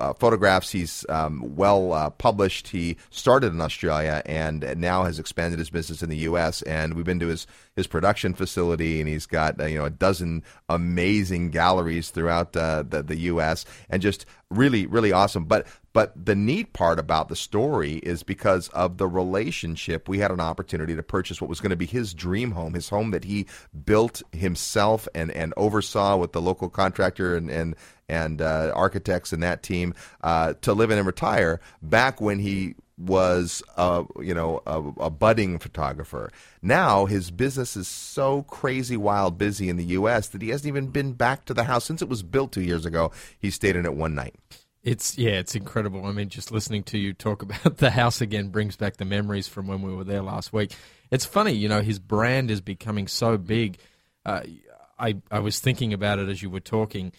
uh 0.00 0.14
photographs. 0.14 0.70
He's 0.70 1.04
um, 1.08 1.54
well 1.56 1.92
uh, 1.92 2.10
published. 2.10 2.68
He 2.68 2.96
started 3.10 3.52
in 3.52 3.60
Australia 3.60 4.22
and 4.26 4.74
now 4.76 5.04
has 5.04 5.18
expanded 5.18 5.58
his 5.58 5.70
business 5.70 6.02
in 6.02 6.08
the 6.08 6.16
U.S. 6.18 6.62
And 6.62 6.94
we've 6.94 7.04
been 7.04 7.20
to 7.20 7.28
his 7.28 7.46
his 7.76 7.86
production 7.86 8.34
facility, 8.34 9.00
and 9.00 9.08
he's 9.08 9.26
got 9.26 9.60
uh, 9.60 9.66
you 9.66 9.78
know 9.78 9.84
a 9.84 9.90
dozen 9.90 10.42
amazing 10.68 11.50
galleries 11.50 12.10
throughout 12.10 12.56
uh, 12.56 12.82
the 12.88 13.02
the 13.02 13.16
U.S. 13.16 13.64
and 13.88 14.02
just 14.02 14.26
really 14.50 14.86
really 14.86 15.12
awesome. 15.12 15.44
But 15.44 15.66
but 15.92 16.12
the 16.24 16.36
neat 16.36 16.72
part 16.72 16.98
about 16.98 17.28
the 17.28 17.36
story 17.36 17.94
is 17.94 18.22
because 18.22 18.68
of 18.68 18.98
the 18.98 19.08
relationship, 19.08 20.08
we 20.08 20.18
had 20.18 20.30
an 20.30 20.40
opportunity 20.40 20.94
to 20.94 21.02
purchase 21.02 21.40
what 21.40 21.50
was 21.50 21.60
going 21.60 21.70
to 21.70 21.76
be 21.76 21.86
his 21.86 22.14
dream 22.14 22.52
home, 22.52 22.74
his 22.74 22.88
home 22.88 23.10
that 23.10 23.24
he 23.24 23.46
built 23.84 24.22
himself 24.32 25.08
and, 25.14 25.32
and 25.32 25.52
oversaw 25.56 26.16
with 26.16 26.32
the 26.32 26.40
local 26.40 26.68
contractor 26.68 27.36
and, 27.36 27.50
and, 27.50 27.74
and 28.10 28.42
uh, 28.42 28.72
architects 28.74 29.32
and 29.32 29.42
that 29.42 29.62
team 29.62 29.94
uh, 30.22 30.54
to 30.62 30.74
live 30.74 30.90
in 30.90 30.98
and 30.98 31.06
retire 31.06 31.60
back 31.80 32.20
when 32.20 32.40
he 32.40 32.74
was 32.98 33.62
a 33.78 34.04
you 34.20 34.34
know 34.34 34.60
a, 34.66 35.04
a, 35.04 35.10
budding 35.10 35.58
photographer. 35.58 36.30
Now 36.60 37.06
his 37.06 37.30
business 37.30 37.74
is 37.76 37.88
so 37.88 38.42
crazy 38.42 38.96
wild 38.96 39.38
busy 39.38 39.70
in 39.70 39.76
the 39.76 39.84
U.S. 39.84 40.28
that 40.28 40.42
he 40.42 40.50
hasn't 40.50 40.68
even 40.68 40.88
been 40.88 41.12
back 41.12 41.46
to 41.46 41.54
the 41.54 41.64
house 41.64 41.86
since 41.86 42.02
it 42.02 42.08
was 42.10 42.22
built 42.22 42.52
two 42.52 42.60
years 42.60 42.84
ago. 42.84 43.10
He 43.38 43.50
stayed 43.50 43.76
in 43.76 43.86
it 43.86 43.94
one 43.94 44.14
night. 44.14 44.34
It's 44.82 45.16
yeah, 45.16 45.32
it's 45.32 45.54
incredible. 45.54 46.04
I 46.04 46.12
mean, 46.12 46.28
just 46.28 46.52
listening 46.52 46.82
to 46.84 46.98
you 46.98 47.14
talk 47.14 47.42
about 47.42 47.78
the 47.78 47.90
house 47.90 48.20
again 48.20 48.48
brings 48.48 48.76
back 48.76 48.98
the 48.98 49.06
memories 49.06 49.48
from 49.48 49.66
when 49.66 49.80
we 49.80 49.94
were 49.94 50.04
there 50.04 50.22
last 50.22 50.52
week. 50.52 50.72
It's 51.10 51.24
funny, 51.24 51.52
you 51.52 51.68
know, 51.68 51.80
his 51.80 51.98
brand 51.98 52.50
is 52.50 52.60
becoming 52.60 53.08
so 53.08 53.38
big. 53.38 53.78
Uh, 54.26 54.42
I 54.98 55.16
I 55.30 55.38
was 55.38 55.58
thinking 55.58 55.94
about 55.94 56.18
it 56.18 56.28
as 56.28 56.42
you 56.42 56.50
were 56.50 56.60
talking. 56.60 57.12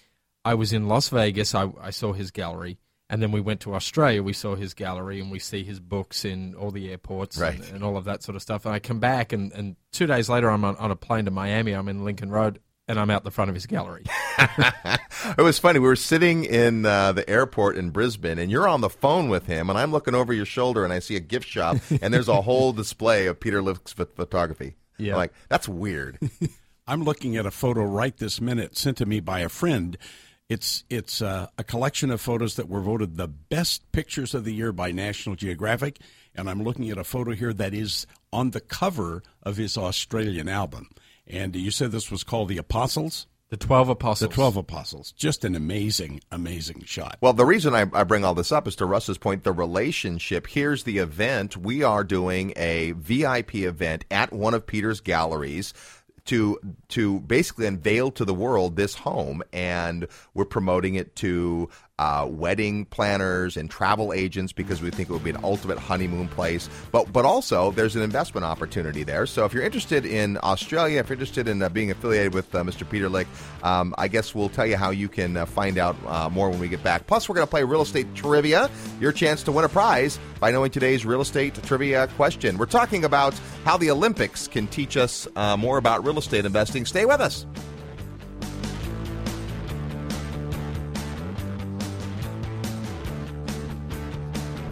I 0.43 0.55
was 0.55 0.73
in 0.73 0.87
Las 0.87 1.09
Vegas. 1.09 1.53
I, 1.53 1.71
I 1.79 1.91
saw 1.91 2.13
his 2.13 2.31
gallery, 2.31 2.79
and 3.09 3.21
then 3.21 3.31
we 3.31 3.41
went 3.41 3.61
to 3.61 3.75
Australia. 3.75 4.23
We 4.23 4.33
saw 4.33 4.55
his 4.55 4.73
gallery, 4.73 5.19
and 5.19 5.31
we 5.31 5.39
see 5.39 5.63
his 5.63 5.79
books 5.79 6.25
in 6.25 6.55
all 6.55 6.71
the 6.71 6.89
airports 6.89 7.37
right. 7.37 7.55
and, 7.55 7.75
and, 7.75 7.83
all 7.83 7.97
of 7.97 8.05
that 8.05 8.23
sort 8.23 8.35
of 8.35 8.41
stuff. 8.41 8.65
And 8.65 8.73
I 8.73 8.79
come 8.79 8.99
back, 8.99 9.33
and, 9.33 9.51
and 9.51 9.75
two 9.91 10.07
days 10.07 10.29
later, 10.29 10.49
I'm 10.49 10.65
on, 10.65 10.75
on 10.77 10.91
a 10.91 10.95
plane 10.95 11.25
to 11.25 11.31
Miami. 11.31 11.73
I'm 11.73 11.87
in 11.87 12.03
Lincoln 12.03 12.31
Road, 12.31 12.59
and 12.87 12.99
I'm 12.99 13.09
out 13.09 13.23
the 13.23 13.31
front 13.31 13.49
of 13.49 13.55
his 13.55 13.65
gallery. 13.65 14.05
it 14.39 15.41
was 15.41 15.59
funny. 15.59 15.79
We 15.79 15.87
were 15.87 15.95
sitting 15.95 16.45
in 16.45 16.85
uh, 16.85 17.11
the 17.11 17.29
airport 17.29 17.77
in 17.77 17.91
Brisbane, 17.91 18.39
and 18.39 18.49
you're 18.49 18.67
on 18.67 18.81
the 18.81 18.89
phone 18.89 19.29
with 19.29 19.45
him, 19.45 19.69
and 19.69 19.77
I'm 19.77 19.91
looking 19.91 20.15
over 20.15 20.33
your 20.33 20.45
shoulder, 20.45 20.83
and 20.83 20.91
I 20.91 20.99
see 20.99 21.15
a 21.15 21.21
gift 21.21 21.47
shop, 21.47 21.77
and 22.01 22.13
there's 22.13 22.27
a 22.27 22.41
whole 22.41 22.73
display 22.73 23.27
of 23.27 23.39
Peter 23.39 23.61
Lik's 23.61 23.93
photography. 23.93 24.75
Yeah, 24.97 25.13
I'm 25.13 25.17
like 25.17 25.33
that's 25.49 25.67
weird. 25.67 26.19
I'm 26.87 27.03
looking 27.03 27.37
at 27.37 27.45
a 27.45 27.51
photo 27.51 27.83
right 27.83 28.15
this 28.17 28.41
minute 28.41 28.77
sent 28.77 28.97
to 28.97 29.05
me 29.05 29.19
by 29.19 29.39
a 29.39 29.49
friend. 29.49 29.97
It's 30.51 30.83
it's 30.89 31.21
uh, 31.21 31.47
a 31.57 31.63
collection 31.63 32.11
of 32.11 32.19
photos 32.19 32.57
that 32.57 32.67
were 32.67 32.81
voted 32.81 33.15
the 33.15 33.29
best 33.29 33.89
pictures 33.93 34.33
of 34.33 34.43
the 34.43 34.53
year 34.53 34.73
by 34.73 34.91
National 34.91 35.37
Geographic, 35.37 35.97
and 36.35 36.49
I'm 36.49 36.61
looking 36.61 36.89
at 36.89 36.97
a 36.97 37.05
photo 37.05 37.31
here 37.31 37.53
that 37.53 37.73
is 37.73 38.05
on 38.33 38.51
the 38.51 38.59
cover 38.59 39.23
of 39.41 39.55
his 39.55 39.77
Australian 39.77 40.49
album. 40.49 40.89
And 41.25 41.55
you 41.55 41.71
said 41.71 41.93
this 41.93 42.11
was 42.11 42.25
called 42.25 42.49
The 42.49 42.57
Apostles? 42.57 43.27
The 43.51 43.57
12 43.57 43.89
Apostles. 43.89 44.29
The 44.29 44.33
12 44.33 44.57
Apostles. 44.57 45.11
Just 45.11 45.43
an 45.43 45.55
amazing, 45.55 46.21
amazing 46.31 46.83
shot. 46.85 47.17
Well, 47.19 47.33
the 47.33 47.45
reason 47.45 47.75
I, 47.75 47.81
I, 47.93 48.05
bring 48.05 48.23
all 48.23 48.33
this 48.33 48.53
up 48.53 48.65
is 48.65 48.77
to 48.77 48.85
Russ's 48.85 49.17
point 49.17 49.43
the 49.43 49.51
relationship. 49.51 50.47
Here's 50.47 50.83
the 50.83 50.99
event. 50.99 51.57
We 51.57 51.83
are 51.83 52.05
doing 52.05 52.53
a 52.55 52.93
VIP 52.93 53.55
event 53.55 54.05
at 54.09 54.31
one 54.31 54.53
of 54.53 54.65
Peter's 54.65 55.01
galleries 55.01 55.73
to 56.25 56.59
to 56.89 57.19
basically 57.21 57.65
unveil 57.65 58.11
to 58.11 58.25
the 58.25 58.33
world 58.33 58.75
this 58.75 58.95
home 58.95 59.41
and 59.51 60.07
we're 60.33 60.45
promoting 60.45 60.95
it 60.95 61.15
to 61.15 61.69
uh, 62.01 62.25
wedding 62.25 62.83
planners 62.85 63.55
and 63.55 63.69
travel 63.69 64.11
agents 64.11 64.51
because 64.51 64.81
we 64.81 64.89
think 64.89 65.07
it 65.07 65.13
would 65.13 65.23
be 65.23 65.29
an 65.29 65.43
ultimate 65.43 65.77
honeymoon 65.77 66.27
place. 66.29 66.67
But 66.91 67.13
but 67.13 67.25
also 67.25 67.69
there's 67.69 67.95
an 67.95 68.01
investment 68.01 68.43
opportunity 68.43 69.03
there. 69.03 69.27
So 69.27 69.45
if 69.45 69.53
you're 69.53 69.63
interested 69.63 70.03
in 70.03 70.39
Australia, 70.41 70.99
if 70.99 71.09
you're 71.09 71.13
interested 71.13 71.47
in 71.47 71.61
uh, 71.61 71.69
being 71.69 71.91
affiliated 71.91 72.33
with 72.33 72.53
uh, 72.55 72.63
Mr. 72.63 72.89
Peter 72.89 73.07
Lik, 73.07 73.27
um, 73.61 73.93
I 73.99 74.07
guess 74.07 74.33
we'll 74.33 74.49
tell 74.49 74.65
you 74.65 74.77
how 74.77 74.89
you 74.89 75.09
can 75.09 75.37
uh, 75.37 75.45
find 75.45 75.77
out 75.77 75.95
uh, 76.07 76.27
more 76.27 76.49
when 76.49 76.59
we 76.59 76.67
get 76.67 76.83
back. 76.83 77.05
Plus, 77.05 77.29
we're 77.29 77.35
going 77.35 77.45
to 77.45 77.51
play 77.51 77.63
real 77.63 77.83
estate 77.83 78.15
trivia. 78.15 78.71
Your 78.99 79.11
chance 79.11 79.43
to 79.43 79.51
win 79.51 79.63
a 79.63 79.69
prize 79.69 80.19
by 80.39 80.49
knowing 80.49 80.71
today's 80.71 81.05
real 81.05 81.21
estate 81.21 81.53
trivia 81.63 82.07
question. 82.15 82.57
We're 82.57 82.65
talking 82.65 83.05
about 83.05 83.39
how 83.63 83.77
the 83.77 83.91
Olympics 83.91 84.47
can 84.47 84.65
teach 84.65 84.97
us 84.97 85.27
uh, 85.35 85.55
more 85.55 85.77
about 85.77 86.03
real 86.03 86.17
estate 86.17 86.45
investing. 86.45 86.87
Stay 86.87 87.05
with 87.05 87.21
us. 87.21 87.45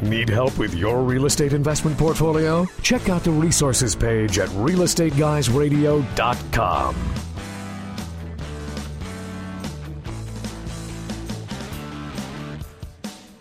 Need 0.02 0.30
help 0.30 0.58
with 0.58 0.74
your 0.76 1.04
real 1.04 1.26
estate 1.26 1.52
investment 1.54 1.98
portfolio? 1.98 2.66
Check 2.82 3.08
out 3.10 3.24
the 3.24 3.32
resources 3.32 3.96
page 3.96 4.40
at 4.40 4.50
realestateguysradio.com. 4.50 6.96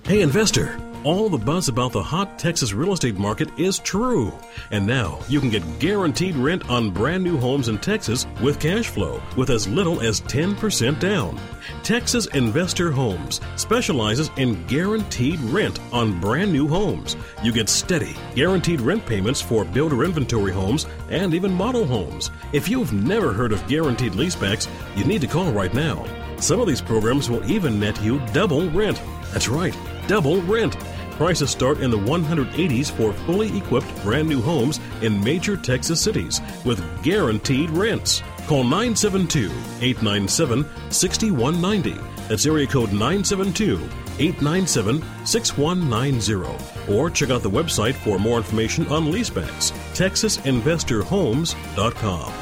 Hey, 0.04 0.20
investor. 0.22 0.87
All 1.08 1.30
the 1.30 1.38
buzz 1.38 1.70
about 1.70 1.92
the 1.92 2.02
hot 2.02 2.38
Texas 2.38 2.74
real 2.74 2.92
estate 2.92 3.16
market 3.16 3.48
is 3.58 3.78
true. 3.78 4.30
And 4.70 4.86
now 4.86 5.20
you 5.26 5.40
can 5.40 5.48
get 5.48 5.78
guaranteed 5.78 6.36
rent 6.36 6.68
on 6.68 6.90
brand 6.90 7.24
new 7.24 7.38
homes 7.38 7.70
in 7.70 7.78
Texas 7.78 8.26
with 8.42 8.60
cash 8.60 8.88
flow 8.88 9.22
with 9.34 9.48
as 9.48 9.66
little 9.66 10.02
as 10.02 10.20
10% 10.20 11.00
down. 11.00 11.40
Texas 11.82 12.26
Investor 12.34 12.90
Homes 12.90 13.40
specializes 13.56 14.30
in 14.36 14.66
guaranteed 14.66 15.40
rent 15.40 15.80
on 15.94 16.20
brand 16.20 16.52
new 16.52 16.68
homes. 16.68 17.16
You 17.42 17.52
get 17.52 17.70
steady, 17.70 18.14
guaranteed 18.34 18.82
rent 18.82 19.06
payments 19.06 19.40
for 19.40 19.64
builder 19.64 20.04
inventory 20.04 20.52
homes 20.52 20.84
and 21.08 21.32
even 21.32 21.54
model 21.54 21.86
homes. 21.86 22.30
If 22.52 22.68
you've 22.68 22.92
never 22.92 23.32
heard 23.32 23.52
of 23.52 23.66
guaranteed 23.66 24.12
leasebacks, 24.12 24.68
you 24.94 25.04
need 25.04 25.22
to 25.22 25.26
call 25.26 25.52
right 25.52 25.72
now. 25.72 26.04
Some 26.36 26.60
of 26.60 26.68
these 26.68 26.82
programs 26.82 27.30
will 27.30 27.50
even 27.50 27.80
net 27.80 27.98
you 28.02 28.20
double 28.34 28.68
rent. 28.72 29.00
That's 29.32 29.48
right, 29.48 29.74
double 30.06 30.42
rent. 30.42 30.76
Prices 31.18 31.50
start 31.50 31.80
in 31.80 31.90
the 31.90 31.98
180s 31.98 32.90
for 32.92 33.12
fully 33.12 33.58
equipped 33.58 33.92
brand 34.04 34.28
new 34.28 34.40
homes 34.40 34.78
in 35.02 35.20
major 35.24 35.56
Texas 35.56 36.00
cities 36.00 36.40
with 36.64 36.80
guaranteed 37.02 37.70
rents. 37.70 38.22
Call 38.46 38.62
972 38.62 39.46
897 39.80 40.64
6190. 40.92 41.96
That's 42.28 42.46
area 42.46 42.68
code 42.68 42.92
972 42.92 43.80
897 44.20 45.02
6190. 45.26 46.94
Or 46.94 47.10
check 47.10 47.30
out 47.30 47.42
the 47.42 47.50
website 47.50 47.94
for 47.94 48.20
more 48.20 48.36
information 48.36 48.86
on 48.86 49.06
leasebacks. 49.06 49.72
TexasInvestorHomes.com. 49.94 52.32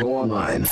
Go 0.00 0.16
online 0.16 0.62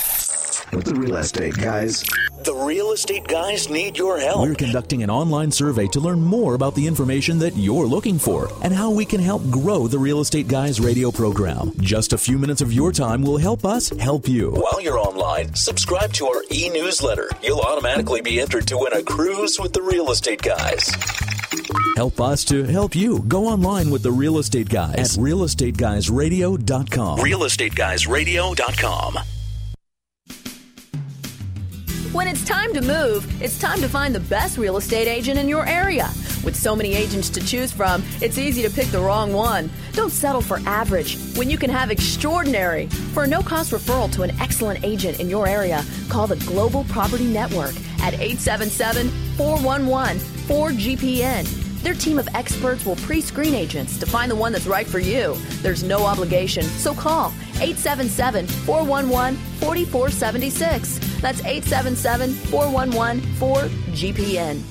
With 0.72 0.84
the 0.84 0.96
real 0.96 1.14
estate 1.16 1.56
guys. 1.56 2.04
The 2.44 2.54
real 2.54 2.90
estate 2.90 3.28
guys 3.28 3.70
need 3.70 3.96
your 3.96 4.18
help. 4.18 4.40
We're 4.40 4.56
conducting 4.56 5.04
an 5.04 5.10
online 5.10 5.52
survey 5.52 5.86
to 5.88 6.00
learn 6.00 6.20
more 6.20 6.54
about 6.54 6.74
the 6.74 6.88
information 6.88 7.38
that 7.38 7.56
you're 7.56 7.86
looking 7.86 8.18
for 8.18 8.48
and 8.64 8.74
how 8.74 8.90
we 8.90 9.04
can 9.04 9.20
help 9.20 9.48
grow 9.48 9.86
the 9.86 9.98
Real 9.98 10.20
Estate 10.20 10.48
Guys 10.48 10.80
radio 10.80 11.12
program. 11.12 11.70
Just 11.80 12.12
a 12.12 12.18
few 12.18 12.38
minutes 12.38 12.60
of 12.60 12.72
your 12.72 12.90
time 12.90 13.22
will 13.22 13.38
help 13.38 13.64
us 13.64 13.90
help 13.90 14.26
you. 14.26 14.50
While 14.50 14.80
you're 14.80 14.98
online, 14.98 15.54
subscribe 15.54 16.12
to 16.14 16.26
our 16.26 16.42
e 16.50 16.68
newsletter. 16.68 17.30
You'll 17.44 17.60
automatically 17.60 18.22
be 18.22 18.40
entered 18.40 18.66
to 18.68 18.76
win 18.76 18.92
a 18.92 19.04
cruise 19.04 19.60
with 19.60 19.72
the 19.72 19.82
real 19.82 20.10
estate 20.10 20.42
guys. 20.42 20.90
Help 21.96 22.20
us 22.20 22.42
to 22.46 22.64
help 22.64 22.96
you. 22.96 23.20
Go 23.28 23.46
online 23.46 23.90
with 23.90 24.02
the 24.02 24.10
Real 24.10 24.38
Estate 24.38 24.68
Guys 24.68 25.16
at 25.16 25.22
realestateguysradio.com. 25.22 27.18
RealestateGuysRadio.com. 27.18 29.18
When 32.12 32.28
it's 32.28 32.44
time 32.44 32.74
to 32.74 32.82
move, 32.82 33.42
it's 33.42 33.58
time 33.58 33.80
to 33.80 33.88
find 33.88 34.14
the 34.14 34.20
best 34.20 34.58
real 34.58 34.76
estate 34.76 35.08
agent 35.08 35.38
in 35.38 35.48
your 35.48 35.66
area. 35.66 36.10
With 36.44 36.54
so 36.54 36.76
many 36.76 36.92
agents 36.92 37.30
to 37.30 37.40
choose 37.40 37.72
from, 37.72 38.02
it's 38.20 38.36
easy 38.36 38.60
to 38.60 38.68
pick 38.68 38.88
the 38.88 39.00
wrong 39.00 39.32
one. 39.32 39.70
Don't 39.94 40.12
settle 40.12 40.42
for 40.42 40.58
average 40.66 41.16
when 41.36 41.48
you 41.48 41.56
can 41.56 41.70
have 41.70 41.90
extraordinary. 41.90 42.88
For 43.14 43.24
a 43.24 43.26
no 43.26 43.40
cost 43.40 43.72
referral 43.72 44.12
to 44.12 44.24
an 44.24 44.38
excellent 44.40 44.84
agent 44.84 45.20
in 45.20 45.30
your 45.30 45.48
area, 45.48 45.82
call 46.10 46.26
the 46.26 46.36
Global 46.44 46.84
Property 46.84 47.24
Network 47.24 47.74
at 48.02 48.12
877 48.12 49.08
411 49.38 50.18
4GPN. 50.18 51.62
Their 51.82 51.94
team 51.94 52.18
of 52.18 52.28
experts 52.34 52.84
will 52.84 52.96
pre 52.96 53.22
screen 53.22 53.54
agents 53.54 53.96
to 53.98 54.04
find 54.04 54.30
the 54.30 54.36
one 54.36 54.52
that's 54.52 54.66
right 54.66 54.86
for 54.86 54.98
you. 54.98 55.34
There's 55.62 55.82
no 55.82 56.04
obligation, 56.04 56.64
so 56.64 56.92
call 56.92 57.32
877 57.62 58.46
411 58.46 59.36
4476. 59.60 61.20
That's 61.20 61.40
877 61.40 62.32
411 62.50 63.20
4GPN. 63.38 64.62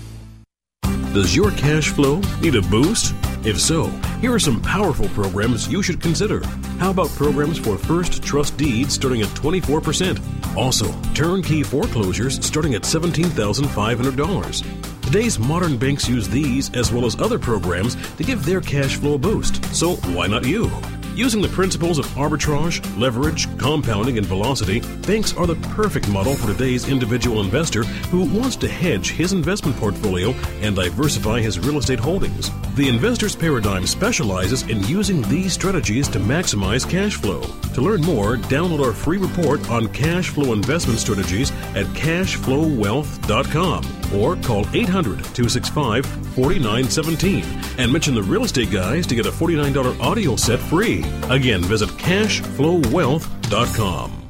Does 1.13 1.35
your 1.35 1.51
cash 1.51 1.89
flow 1.89 2.21
need 2.41 2.55
a 2.55 2.61
boost? 2.61 3.13
If 3.43 3.59
so, 3.59 3.87
here 4.21 4.33
are 4.33 4.39
some 4.39 4.61
powerful 4.61 5.09
programs 5.09 5.67
you 5.67 5.81
should 5.81 6.01
consider. 6.01 6.45
How 6.79 6.91
about 6.91 7.09
programs 7.09 7.57
for 7.57 7.77
first 7.77 8.23
trust 8.23 8.55
deeds 8.55 8.93
starting 8.93 9.21
at 9.21 9.27
24%? 9.29 10.55
Also, 10.55 10.89
turnkey 11.13 11.63
foreclosures 11.63 12.45
starting 12.45 12.75
at 12.75 12.83
$17,500. 12.83 15.01
Today's 15.01 15.39
modern 15.39 15.77
banks 15.77 16.07
use 16.07 16.29
these 16.29 16.73
as 16.75 16.93
well 16.93 17.05
as 17.05 17.19
other 17.19 17.39
programs 17.39 17.95
to 18.15 18.23
give 18.23 18.45
their 18.45 18.61
cash 18.61 18.97
flow 18.97 19.15
a 19.15 19.17
boost. 19.17 19.65
So 19.73 19.95
why 20.15 20.27
not 20.27 20.45
you? 20.45 20.69
Using 21.13 21.41
the 21.41 21.49
principles 21.49 21.99
of 21.99 22.05
arbitrage, 22.15 22.81
leverage, 22.97 23.45
compounding, 23.57 24.17
and 24.17 24.25
velocity, 24.25 24.79
banks 25.05 25.35
are 25.35 25.45
the 25.45 25.57
perfect 25.75 26.07
model 26.07 26.35
for 26.35 26.47
today's 26.47 26.87
individual 26.87 27.41
investor 27.41 27.83
who 27.83 28.23
wants 28.23 28.55
to 28.57 28.69
hedge 28.69 29.11
his 29.11 29.33
investment 29.33 29.75
portfolio 29.75 30.31
and 30.61 30.73
diversify 30.75 31.41
his 31.41 31.59
real 31.59 31.77
estate 31.77 31.99
holdings. 31.99 32.49
The 32.75 32.87
investor's 32.87 33.35
paradigm 33.35 33.85
specializes 33.85 34.61
in 34.63 34.81
using 34.85 35.21
these 35.23 35.51
strategies 35.51 36.07
to 36.09 36.19
maximize 36.19 36.89
cash 36.89 37.15
flow. 37.15 37.41
To 37.73 37.81
learn 37.81 38.01
more, 38.01 38.37
download 38.37 38.85
our 38.85 38.93
free 38.93 39.17
report 39.17 39.69
on 39.69 39.89
cash 39.89 40.29
flow 40.29 40.53
investment 40.53 40.99
strategies 40.99 41.51
at 41.75 41.87
cashflowwealth.com 41.87 44.00
or 44.13 44.35
call 44.37 44.65
800 44.73 45.17
265 45.17 46.05
4917 46.05 47.43
and 47.77 47.91
mention 47.91 48.15
the 48.15 48.23
real 48.23 48.43
estate 48.43 48.71
guys 48.71 49.05
to 49.07 49.15
get 49.15 49.25
a 49.25 49.31
$49 49.31 49.99
audio 49.99 50.35
set 50.35 50.59
free. 50.59 51.03
Again, 51.29 51.61
visit 51.61 51.89
cashflowwealth.com. 51.91 54.21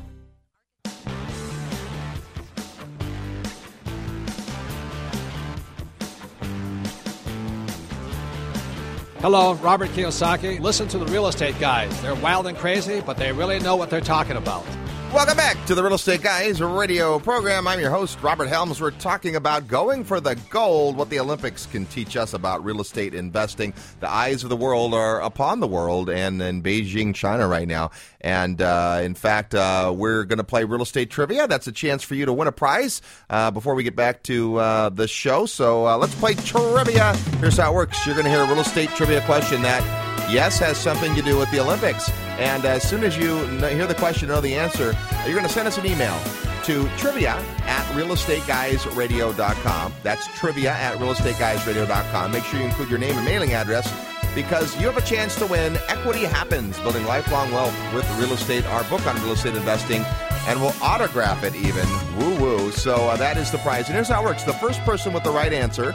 Hello, 9.22 9.54
Robert 9.54 9.92
Kiyosaki. 9.92 10.60
Listen 10.60 10.88
to 10.88 10.98
the 10.98 11.06
real 11.06 11.28
estate 11.28 11.60
guys. 11.60 12.02
They're 12.02 12.16
wild 12.16 12.48
and 12.48 12.58
crazy, 12.58 13.02
but 13.02 13.18
they 13.18 13.32
really 13.32 13.60
know 13.60 13.76
what 13.76 13.92
they're 13.92 14.02
talking 14.02 14.36
about. 14.36 14.66
Welcome 15.14 15.36
back 15.36 15.66
to 15.66 15.76
the 15.76 15.84
Real 15.84 15.96
Estate 15.96 16.22
Guys 16.22 16.62
radio 16.62 17.20
program. 17.20 17.68
I'm 17.68 17.82
your 17.82 17.90
host, 17.90 18.24
Robert 18.24 18.48
Helms. 18.48 18.80
We're 18.80 18.92
talking 18.92 19.36
about 19.36 19.68
going 19.68 20.06
for 20.06 20.22
the 20.22 20.36
gold, 20.50 20.96
what 20.96 21.10
the 21.10 21.20
Olympics 21.20 21.66
can 21.66 21.86
teach 21.88 22.16
us 22.16 22.34
about 22.34 22.64
real 22.64 22.80
estate 22.80 23.14
investing. 23.14 23.74
The 24.00 24.10
eyes 24.10 24.44
of 24.44 24.50
the 24.50 24.56
world 24.56 24.94
are 24.94 25.22
upon 25.22 25.60
the 25.60 25.68
world 25.68 26.10
and 26.10 26.42
in 26.42 26.64
Beijing, 26.64 27.14
China 27.14 27.46
right 27.50 27.68
now. 27.68 27.92
And 28.22 28.62
uh, 28.62 29.02
in 29.04 29.14
fact, 29.14 29.54
uh, 29.54 29.94
we're 29.94 30.24
going 30.24 30.38
to 30.38 30.46
play 30.46 30.64
real 30.64 30.82
estate 30.82 31.10
trivia. 31.10 31.46
That's 31.46 31.68
a 31.68 31.74
chance 31.74 32.04
for 32.04 32.16
you 32.16 32.26
to 32.26 32.32
win 32.32 32.48
a 32.48 32.54
prize 32.54 33.02
uh, 33.30 33.52
before 33.52 33.76
we 33.76 33.84
get 33.84 33.98
back 33.98 34.24
to 34.24 34.60
uh, 34.60 34.90
the 34.90 35.10
show. 35.10 35.46
So 35.46 35.88
uh, 35.88 35.98
let's 35.98 36.16
play 36.16 36.36
trivia. 36.36 37.18
Here's 37.42 37.58
how 37.58 37.74
it 37.74 37.76
works 37.76 38.06
you're 38.06 38.16
going 38.16 38.26
to 38.26 38.32
hear 38.32 38.44
a 38.44 38.48
real 38.48 38.62
estate 38.62 38.90
trivia 38.92 39.20
question 39.26 39.62
that 39.64 40.01
yes, 40.30 40.60
has 40.60 40.78
something 40.78 41.16
to 41.16 41.22
do 41.22 41.38
with 41.38 41.50
the 41.52 41.60
Olympics. 41.60 42.10
And 42.40 42.66
as 42.66 42.84
soon 42.88 43.04
as 43.04 43.18
you 43.18 43.46
hear 43.60 43.88
the 43.88 43.96
question, 43.96 44.30
know 44.30 44.42
the 44.42 44.56
answer, 44.56 44.96
you're 45.26 45.36
going 45.36 45.48
to 45.48 45.54
send 45.54 45.68
us 45.68 45.78
an 45.78 45.86
email 45.86 46.20
to 46.64 46.88
trivia 46.98 47.34
at 47.62 47.86
realestateguysradio.com. 47.96 49.94
That's 50.04 50.28
trivia 50.40 50.72
at 50.72 50.98
realestateguysradio.com. 50.98 52.32
Make 52.32 52.44
sure 52.44 52.60
you 52.60 52.66
include 52.66 52.90
your 52.90 53.00
name 53.00 53.16
and 53.16 53.26
mailing 53.26 53.54
address 53.54 53.92
because 54.34 54.80
you 54.80 54.86
have 54.88 54.98
a 54.98 55.02
chance 55.02 55.36
to 55.36 55.46
win 55.46 55.78
Equity 55.88 56.24
Happens, 56.24 56.80
Building 56.80 57.06
Lifelong 57.06 57.52
Wealth 57.52 57.76
with 57.94 58.10
Real 58.18 58.34
Estate, 58.34 58.66
our 58.68 58.84
book 58.86 59.06
on 59.06 59.16
real 59.24 59.34
estate 59.34 59.56
investing, 59.56 60.04
and 60.48 60.60
we'll 60.62 60.74
autograph 60.82 61.44
it 61.44 61.56
even. 61.56 61.88
Woo 62.18 62.36
woo. 62.40 62.72
So 62.72 62.96
uh, 62.96 63.18
that 63.18 63.38
is 63.38 63.52
the 63.52 63.58
prize. 63.60 63.88
And 63.88 63.96
here's 63.96 64.08
how 64.08 64.22
it 64.24 64.26
works 64.26 64.44
the 64.44 64.54
first 64.54 64.80
person 64.82 65.14
with 65.14 65.24
the 65.24 65.32
right 65.32 65.54
answer 65.54 65.94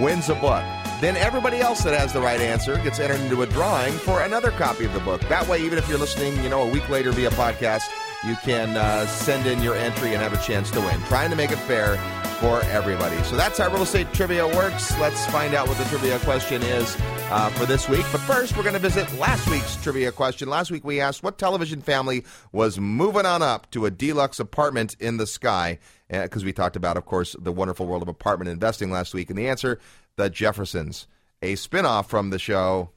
wins 0.00 0.28
a 0.28 0.34
book. 0.34 0.62
Then 1.00 1.16
everybody 1.16 1.58
else 1.58 1.82
that 1.84 1.98
has 1.98 2.12
the 2.12 2.20
right 2.20 2.40
answer 2.40 2.76
gets 2.78 2.98
entered 3.00 3.20
into 3.20 3.42
a 3.42 3.46
drawing 3.46 3.92
for 3.92 4.22
another 4.22 4.50
copy 4.52 4.84
of 4.84 4.92
the 4.92 5.00
book. 5.00 5.20
That 5.28 5.46
way, 5.48 5.60
even 5.62 5.78
if 5.78 5.88
you're 5.88 5.98
listening, 5.98 6.42
you 6.42 6.48
know, 6.48 6.62
a 6.62 6.70
week 6.70 6.88
later 6.88 7.12
via 7.12 7.30
podcast, 7.30 7.82
you 8.26 8.36
can 8.36 8.76
uh, 8.76 9.06
send 9.06 9.46
in 9.46 9.62
your 9.62 9.74
entry 9.74 10.14
and 10.14 10.22
have 10.22 10.32
a 10.32 10.42
chance 10.42 10.70
to 10.72 10.80
win. 10.80 11.00
Trying 11.02 11.30
to 11.30 11.36
make 11.36 11.50
it 11.50 11.58
fair 11.58 11.96
for 12.40 12.60
everybody. 12.62 13.22
So 13.24 13.36
that's 13.36 13.58
how 13.58 13.70
real 13.70 13.82
estate 13.82 14.12
trivia 14.12 14.46
works. 14.46 14.98
Let's 14.98 15.24
find 15.26 15.54
out 15.54 15.68
what 15.68 15.78
the 15.78 15.84
trivia 15.84 16.18
question 16.20 16.62
is 16.62 16.96
uh, 17.30 17.50
for 17.50 17.66
this 17.66 17.88
week. 17.88 18.04
But 18.12 18.20
first, 18.22 18.56
we're 18.56 18.62
going 18.62 18.74
to 18.74 18.80
visit 18.80 19.12
last 19.18 19.48
week's 19.48 19.76
trivia 19.76 20.12
question. 20.12 20.48
Last 20.48 20.70
week, 20.70 20.84
we 20.84 21.00
asked 21.00 21.22
what 21.22 21.38
television 21.38 21.80
family 21.80 22.24
was 22.52 22.78
moving 22.78 23.26
on 23.26 23.42
up 23.42 23.70
to 23.70 23.86
a 23.86 23.90
deluxe 23.90 24.40
apartment 24.40 24.96
in 25.00 25.16
the 25.16 25.26
sky 25.26 25.78
because 26.08 26.42
uh, 26.42 26.46
we 26.46 26.52
talked 26.52 26.76
about, 26.76 26.96
of 26.96 27.06
course, 27.06 27.36
the 27.38 27.52
wonderful 27.52 27.86
world 27.86 28.02
of 28.02 28.08
apartment 28.08 28.50
investing 28.50 28.90
last 28.90 29.14
week. 29.14 29.30
And 29.30 29.38
the 29.38 29.48
answer 29.48 29.78
the 30.16 30.30
Jeffersons, 30.30 31.06
a 31.42 31.54
spinoff 31.54 32.06
from 32.06 32.30
the 32.30 32.38
show 32.38 32.90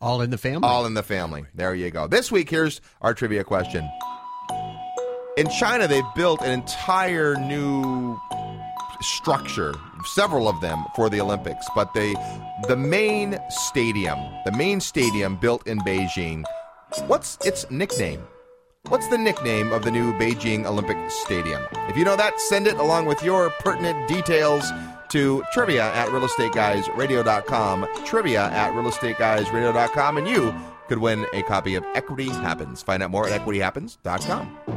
All 0.00 0.22
in 0.22 0.30
the 0.30 0.38
Family. 0.38 0.68
All 0.68 0.86
in 0.86 0.94
the 0.94 1.02
Family. 1.02 1.44
There 1.54 1.74
you 1.74 1.90
go. 1.90 2.06
This 2.06 2.30
week, 2.30 2.50
here's 2.50 2.80
our 3.00 3.14
trivia 3.14 3.44
question. 3.44 3.88
In 5.40 5.48
China, 5.48 5.88
they've 5.88 6.04
built 6.14 6.42
an 6.42 6.50
entire 6.50 7.34
new 7.34 8.20
structure, 9.00 9.72
several 10.04 10.48
of 10.48 10.60
them 10.60 10.84
for 10.94 11.08
the 11.08 11.18
Olympics, 11.18 11.66
but 11.74 11.94
they 11.94 12.14
the 12.68 12.76
main 12.76 13.38
stadium, 13.48 14.18
the 14.44 14.52
main 14.52 14.80
stadium 14.80 15.36
built 15.36 15.66
in 15.66 15.78
Beijing, 15.78 16.44
what's 17.06 17.38
its 17.42 17.64
nickname? 17.70 18.22
What's 18.88 19.08
the 19.08 19.16
nickname 19.16 19.72
of 19.72 19.82
the 19.82 19.90
new 19.90 20.12
Beijing 20.18 20.66
Olympic 20.66 20.98
Stadium? 21.10 21.62
If 21.88 21.96
you 21.96 22.04
know 22.04 22.16
that, 22.16 22.38
send 22.38 22.66
it 22.66 22.74
along 22.74 23.06
with 23.06 23.22
your 23.22 23.48
pertinent 23.48 24.08
details 24.08 24.70
to 25.08 25.42
trivia 25.54 25.84
at 25.94 26.08
realestateguysradio.com. 26.08 27.88
Trivia 28.04 28.42
at 28.42 28.74
realestateguysradio.com, 28.74 30.18
and 30.18 30.28
you 30.28 30.54
could 30.88 30.98
win 30.98 31.24
a 31.32 31.42
copy 31.44 31.76
of 31.76 31.84
Equity 31.94 32.28
Happens. 32.28 32.82
Find 32.82 33.02
out 33.02 33.10
more 33.10 33.26
at 33.26 33.40
equityhappens.com. 33.40 34.69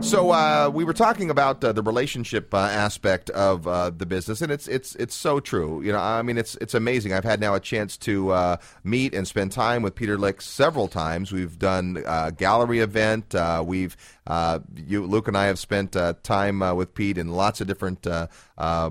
So 0.00 0.30
uh, 0.30 0.70
we 0.72 0.84
were 0.84 0.92
talking 0.92 1.30
about 1.30 1.64
uh, 1.64 1.72
the 1.72 1.82
relationship 1.82 2.52
uh, 2.54 2.58
aspect 2.58 3.28
of 3.30 3.66
uh, 3.66 3.90
the 3.90 4.06
business, 4.06 4.40
and 4.40 4.52
it's 4.52 4.68
it's 4.68 4.94
it's 4.96 5.14
so 5.14 5.40
true. 5.40 5.82
You 5.82 5.90
know, 5.90 5.98
I 5.98 6.22
mean, 6.22 6.38
it's 6.38 6.54
it's 6.56 6.74
amazing. 6.74 7.12
I've 7.12 7.24
had 7.24 7.40
now 7.40 7.54
a 7.54 7.60
chance 7.60 7.96
to 7.98 8.30
uh, 8.30 8.56
meet 8.84 9.14
and 9.14 9.26
spend 9.26 9.52
time 9.52 9.82
with 9.82 9.94
Peter 9.94 10.16
Lik 10.16 10.42
several 10.42 10.86
times. 10.86 11.32
We've 11.32 11.58
done 11.58 12.02
a 12.06 12.30
gallery 12.30 12.80
event. 12.80 13.34
Uh, 13.34 13.64
we've 13.66 13.96
you, 14.76 15.06
Luke 15.06 15.28
and 15.28 15.36
I 15.36 15.46
have 15.46 15.58
spent 15.58 15.96
time 16.22 16.60
with 16.76 16.94
Pete 16.94 17.16
in 17.16 17.32
lots 17.32 17.60
of 17.60 17.66
different 17.66 18.06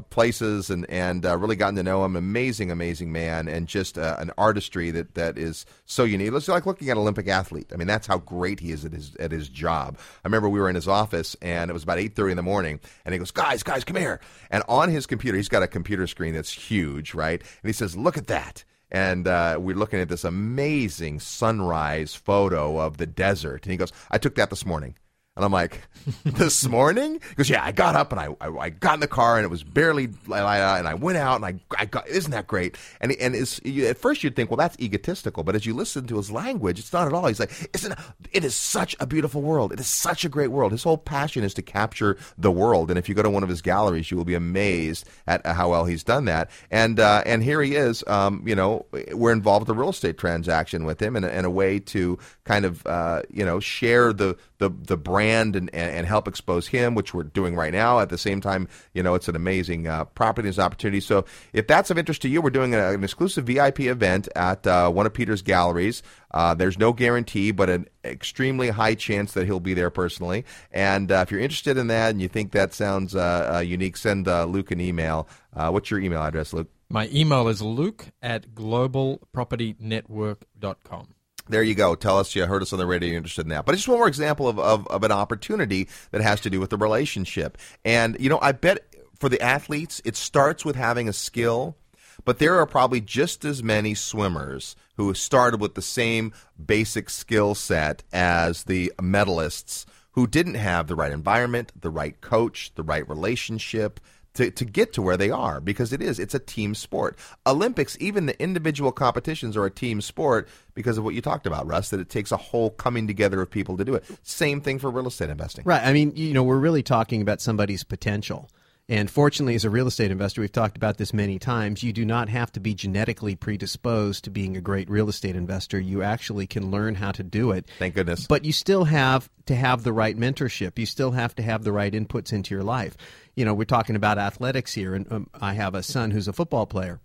places, 0.10 0.70
and 0.70 0.90
and 0.90 1.24
really 1.24 1.56
gotten 1.56 1.76
to 1.76 1.84
know 1.84 2.04
him. 2.04 2.16
Amazing, 2.16 2.72
amazing 2.72 3.12
man, 3.12 3.48
and 3.48 3.68
just 3.68 3.98
an 3.98 4.32
artistry 4.38 4.92
that 4.92 5.14
that 5.16 5.38
is 5.38 5.66
so 5.86 6.04
unique. 6.04 6.34
It's 6.34 6.48
like 6.48 6.66
looking 6.66 6.90
at 6.90 6.94
an 6.94 7.02
Olympic 7.02 7.28
athlete. 7.28 7.72
I 7.72 7.78
mean, 7.78 7.88
that's 7.88 8.08
how 8.08 8.18
great 8.18 8.60
he 8.60 8.72
is 8.72 8.84
at 8.84 8.92
his 8.92 9.16
at 9.18 9.32
his 9.32 9.48
job. 9.50 9.98
I 10.00 10.28
remember 10.28 10.50
we 10.50 10.60
were 10.60 10.70
in 10.70 10.76
his 10.76 10.88
office 10.96 11.36
and 11.42 11.70
it 11.70 11.74
was 11.74 11.84
about 11.84 11.98
8.30 11.98 12.32
in 12.32 12.38
the 12.38 12.44
morning 12.44 12.80
and 13.04 13.14
he 13.14 13.20
goes 13.20 13.32
guys 13.32 13.64
guys 13.64 13.84
come 13.84 13.98
here. 13.98 14.20
And 14.50 14.64
on 14.68 14.90
his 14.90 15.06
computer 15.06 15.38
he's 15.38 15.50
got 15.50 15.64
a 15.64 15.68
computer 15.68 16.08
screen 16.08 16.34
that's 16.34 16.52
huge 16.52 17.14
right? 17.14 17.42
And 17.42 17.70
he 17.70 17.74
says 17.74 17.96
look 17.96 18.18
at 18.18 18.28
that. 18.28 18.64
And 18.92 19.28
uh, 19.28 19.58
we're 19.60 19.76
looking 19.76 20.00
at 20.00 20.10
this 20.10 20.24
amazing 20.24 21.20
sunrise 21.20 22.16
photo 22.16 22.80
of 22.80 22.98
the 22.98 23.08
desert. 23.08 23.66
And 23.66 23.72
he 23.72 23.78
goes 23.78 23.92
i 24.10 24.18
took 24.18 24.36
that 24.36 24.50
this 24.50 24.66
morning 24.66 24.96
And 25.36 25.44
I'm 25.44 25.52
like, 25.52 25.82
this 26.24 26.66
morning? 26.66 27.14
He 27.16 27.36
goes, 27.36 27.50
yeah, 27.50 27.62
I 27.62 27.74
got 27.74 27.96
up 27.96 28.14
and 28.14 28.22
I, 28.22 28.30
I, 28.40 28.48
I 28.58 28.70
got 28.70 28.94
in 28.94 29.00
the 29.02 29.08
car 29.08 29.36
and 29.36 29.44
it 29.44 29.50
was 29.50 29.64
barely 29.64 30.08
light 30.28 30.62
out 30.62 30.80
and 30.80 30.88
I 30.88 30.94
went 30.94 31.18
out 31.18 31.36
and 31.36 31.46
I, 31.46 31.56
I 31.78 31.86
got, 31.86 32.08
isn't 32.08 32.32
that 32.32 32.48
great? 32.48 32.78
And, 33.02 33.12
and 33.14 33.36
you, 33.66 33.88
at 33.88 33.98
first 33.98 34.24
you'd 34.24 34.36
think, 34.36 34.50
well, 34.50 34.58
that's 34.58 34.80
egotistical. 34.80 35.44
But 35.44 35.56
as 35.56 35.66
you 35.66 35.74
listen 35.74 36.08
to 36.08 36.16
his 36.16 36.32
language, 36.32 36.80
it's 36.80 36.94
not 36.94 37.08
at 37.08 37.14
all. 37.14 37.28
He's 37.28 37.42
like, 37.42 37.70
isn't, 37.74 37.94
it 38.32 38.46
is 38.46 38.56
such 38.56 38.96
a 39.02 39.06
beautiful 39.06 39.42
world. 39.42 39.74
It 39.74 39.80
is 39.82 39.88
such 39.88 40.24
a 40.24 40.30
great 40.30 40.52
world. 40.52 40.72
His 40.72 40.84
whole 40.84 40.98
passion 40.98 41.44
is 41.44 41.54
to 41.56 41.62
capture 41.62 42.18
the 42.38 42.52
world. 42.52 42.90
And 42.90 42.98
if 42.98 43.10
you 43.10 43.16
go 43.16 43.24
to 43.24 43.30
one 43.30 43.44
of 43.44 43.50
his 43.50 43.62
galleries, 43.62 44.10
you 44.12 44.16
will 44.16 44.24
be 44.24 44.36
amazed 44.36 45.06
at 45.28 45.46
how 45.46 45.72
well 45.72 45.84
he's 45.84 46.06
done 46.06 46.26
that. 46.26 46.50
And, 46.72 46.98
uh, 46.98 47.24
and 47.26 47.44
here 47.44 47.62
he 47.62 47.76
is, 47.76 48.06
um, 48.08 48.42
you 48.46 48.56
know, 48.56 48.86
we're 49.12 49.34
involved 49.34 49.68
with 49.68 49.76
a 49.76 49.80
real 49.80 49.90
estate 49.90 50.18
transaction 50.18 50.86
with 50.86 51.02
him 51.02 51.18
in 51.18 51.26
a, 51.26 51.46
a 51.46 51.50
way 51.50 51.80
to 51.80 52.18
kind 52.46 52.64
of, 52.64 52.88
uh, 52.88 53.24
you 53.30 53.44
know, 53.44 53.60
share 53.60 54.14
the, 54.14 54.38
the, 54.58 54.70
the 54.70 54.98
brand 54.98 55.56
and, 55.56 55.74
and 55.74 56.06
help 56.06 56.28
expose 56.28 56.68
him, 56.68 56.96
which 56.96 57.14
we're 57.14 57.24
doing 57.24 57.56
right 57.56 57.74
now. 57.74 58.00
At 58.00 58.10
the 58.10 58.18
same 58.18 58.42
time, 58.42 58.68
you 58.94 59.04
know, 59.04 59.14
it's 59.16 59.28
an 59.28 59.36
amazing 59.36 59.88
uh, 59.88 60.06
property 60.06 60.48
and 60.48 60.60
opportunity. 60.60 61.02
So 61.02 61.26
if 61.54 61.68
that's 61.68 61.92
of 61.92 61.98
interest 61.98 62.22
to 62.24 62.30
you, 62.30 62.42
we're 62.42 62.50
doing 62.50 62.74
a, 62.74 62.94
an 62.94 63.04
exclusive 63.04 63.46
VIP 63.46 63.82
event 63.82 64.30
at 64.36 64.66
uh, 64.66 64.90
one 64.90 65.06
of 65.06 65.14
Peter's 65.14 65.42
galleries. 65.42 66.02
Uh, 66.32 66.54
there's 66.54 66.78
no 66.78 66.94
guarantee, 66.94 67.52
but 67.52 67.70
an 67.70 67.88
extremely 68.04 68.70
high 68.70 68.96
chance 68.96 69.34
that 69.34 69.46
he'll 69.46 69.60
be 69.60 69.74
there 69.74 69.90
personally. 69.90 70.46
And 70.72 71.12
uh, 71.12 71.26
if 71.26 71.32
you're 71.32 71.42
interested 71.42 71.78
in 71.78 71.88
that 71.88 72.12
and 72.12 72.22
you 72.22 72.28
think 72.28 72.52
that 72.52 72.74
sounds 72.74 73.16
uh, 73.16 73.54
uh, 73.56 73.60
unique, 73.60 73.98
send 73.98 74.28
Luke 74.28 74.72
an 74.72 74.82
email. 74.82 75.28
what's 75.54 75.92
your 75.92 76.00
email 76.00 76.22
address, 76.22 76.54
Luke? 76.54 76.70
My 76.88 77.10
email 77.12 77.48
is 77.48 77.64
luke 77.64 78.10
at 78.22 78.54
globalpropertynetwork.com 78.54 81.15
there 81.48 81.64
you 81.64 81.76
go. 81.76 81.96
Tell 81.96 82.18
us 82.18 82.36
you 82.36 82.46
heard 82.46 82.62
us 82.62 82.74
on 82.74 82.80
the 82.80 82.86
radio. 82.86 83.10
You're 83.10 83.18
interested 83.18 83.46
in 83.46 83.50
that. 83.50 83.66
But 83.66 83.76
just 83.76 83.88
one 83.88 83.98
more 83.98 84.08
example 84.08 84.48
of, 84.48 84.60
of, 84.60 84.88
of, 84.88 85.04
an 85.04 85.12
opportunity 85.12 85.88
that 86.12 86.22
has 86.22 86.42
to 86.42 86.50
do 86.50 86.60
with 86.60 86.72
the 86.72 86.78
relationship. 86.78 87.58
And, 87.84 88.18
you 88.20 88.30
know, 88.30 88.40
I 88.42 88.52
bet 88.52 88.80
for 89.20 89.30
the 89.30 89.42
athletes, 89.42 90.02
it 90.04 90.16
starts 90.16 90.66
with 90.66 90.76
having 90.76 91.08
a 91.08 91.14
skill, 91.14 91.76
but 92.24 92.40
there 92.40 92.60
are 92.60 92.66
probably 92.66 93.02
just 93.02 93.46
as 93.46 93.62
many 93.62 93.94
swimmers 93.94 94.76
who 94.98 95.14
started 95.14 95.62
with 95.62 95.76
the 95.76 95.82
same 95.82 96.34
basic 96.64 97.10
skill 97.10 97.54
set 97.56 98.04
as 98.12 98.64
the 98.64 98.92
medalists 99.00 99.86
who 100.12 100.26
didn't 100.26 100.56
have 100.56 100.88
the 100.88 100.96
right 100.96 101.12
environment, 101.12 101.72
the 101.80 101.90
right 101.90 102.20
coach, 102.22 102.72
the 102.76 102.84
right 102.84 103.08
relationship, 103.08 104.00
to, 104.36 104.52
to 104.52 104.66
get 104.66 104.94
to 104.94 105.02
where 105.02 105.18
they 105.18 105.30
are 105.30 105.60
because 105.60 105.92
it 105.92 106.02
is 106.02 106.20
it's 106.20 106.36
a 106.36 106.40
team 106.40 106.76
sport. 106.76 107.18
Olympics 107.46 107.98
even 108.00 108.26
the 108.26 108.42
individual 108.42 108.92
competitions 108.92 109.58
are 109.58 109.66
a 109.66 109.72
team 109.72 110.02
sport 110.02 110.48
because 110.74 110.98
of 110.98 111.04
what 111.04 111.16
you 111.16 111.22
talked 111.22 111.48
about 111.48 111.66
russ 111.66 111.90
that 111.90 112.00
it 112.00 112.10
takes 112.10 112.32
a 112.32 112.38
whole 112.38 112.70
coming 112.70 113.08
together 113.08 113.42
of 113.42 113.50
people 113.50 113.78
to 113.78 113.84
do 113.84 113.96
it. 113.96 114.04
Same 114.24 114.62
thing 114.62 114.80
for 114.80 114.90
real 114.92 115.08
estate 115.08 115.30
investing. 115.30 115.64
Right. 115.66 115.84
I 115.84 115.94
mean 115.94 116.14
you 116.16 116.34
know 116.34 116.44
we're 116.44 116.58
really 116.58 116.84
talking 116.84 117.22
about 117.22 117.42
somebody's 117.42 117.84
potential 117.84 118.50
and 118.88 119.10
fortunately, 119.10 119.56
as 119.56 119.66
a 119.66 119.70
real 119.70 119.88
estate 119.88 120.12
investor, 120.12 120.42
we've 120.42 120.52
talked 120.52 120.78
about 120.78 120.98
this 120.98 121.12
many 121.12 121.40
times. 121.40 121.82
You 121.82 121.92
do 121.92 122.06
not 122.06 122.30
have 122.30 122.52
to 122.52 122.60
be 122.60 122.76
genetically 122.76 123.36
predisposed 123.36 124.24
to 124.26 124.30
being 124.30 124.56
a 124.56 124.62
great 124.62 124.88
real 124.90 125.10
estate 125.10 125.36
investor. 125.36 125.80
You 125.80 126.04
actually 126.04 126.46
can 126.46 126.70
learn 126.70 126.94
how 126.94 127.12
to 127.14 127.24
do 127.24 127.52
it. 127.52 127.66
Thank 127.80 127.96
goodness. 127.96 128.28
But 128.28 128.46
you 128.46 128.52
still 128.52 128.84
have 128.84 129.28
to 129.48 129.56
have 129.56 129.84
the 129.84 129.94
right 129.94 130.16
mentorship. 130.16 130.78
You 130.78 130.86
still 130.86 131.12
have 131.12 131.34
to 131.36 131.44
have 131.44 131.64
the 131.64 131.72
right 131.72 131.92
inputs 131.92 132.32
into 132.32 132.54
your 132.54 132.64
life. 132.64 132.96
You 133.36 133.44
know, 133.44 133.56
we're 133.56 133.66
talking 133.66 133.96
about 133.96 134.20
athletics 134.20 134.74
here, 134.74 134.94
and 134.94 135.12
um, 135.12 135.30
I 135.34 135.54
have 135.54 135.74
a 135.74 135.82
son 135.82 136.12
who's 136.12 136.28
a 136.28 136.34
football 136.34 136.68
player. 136.68 137.00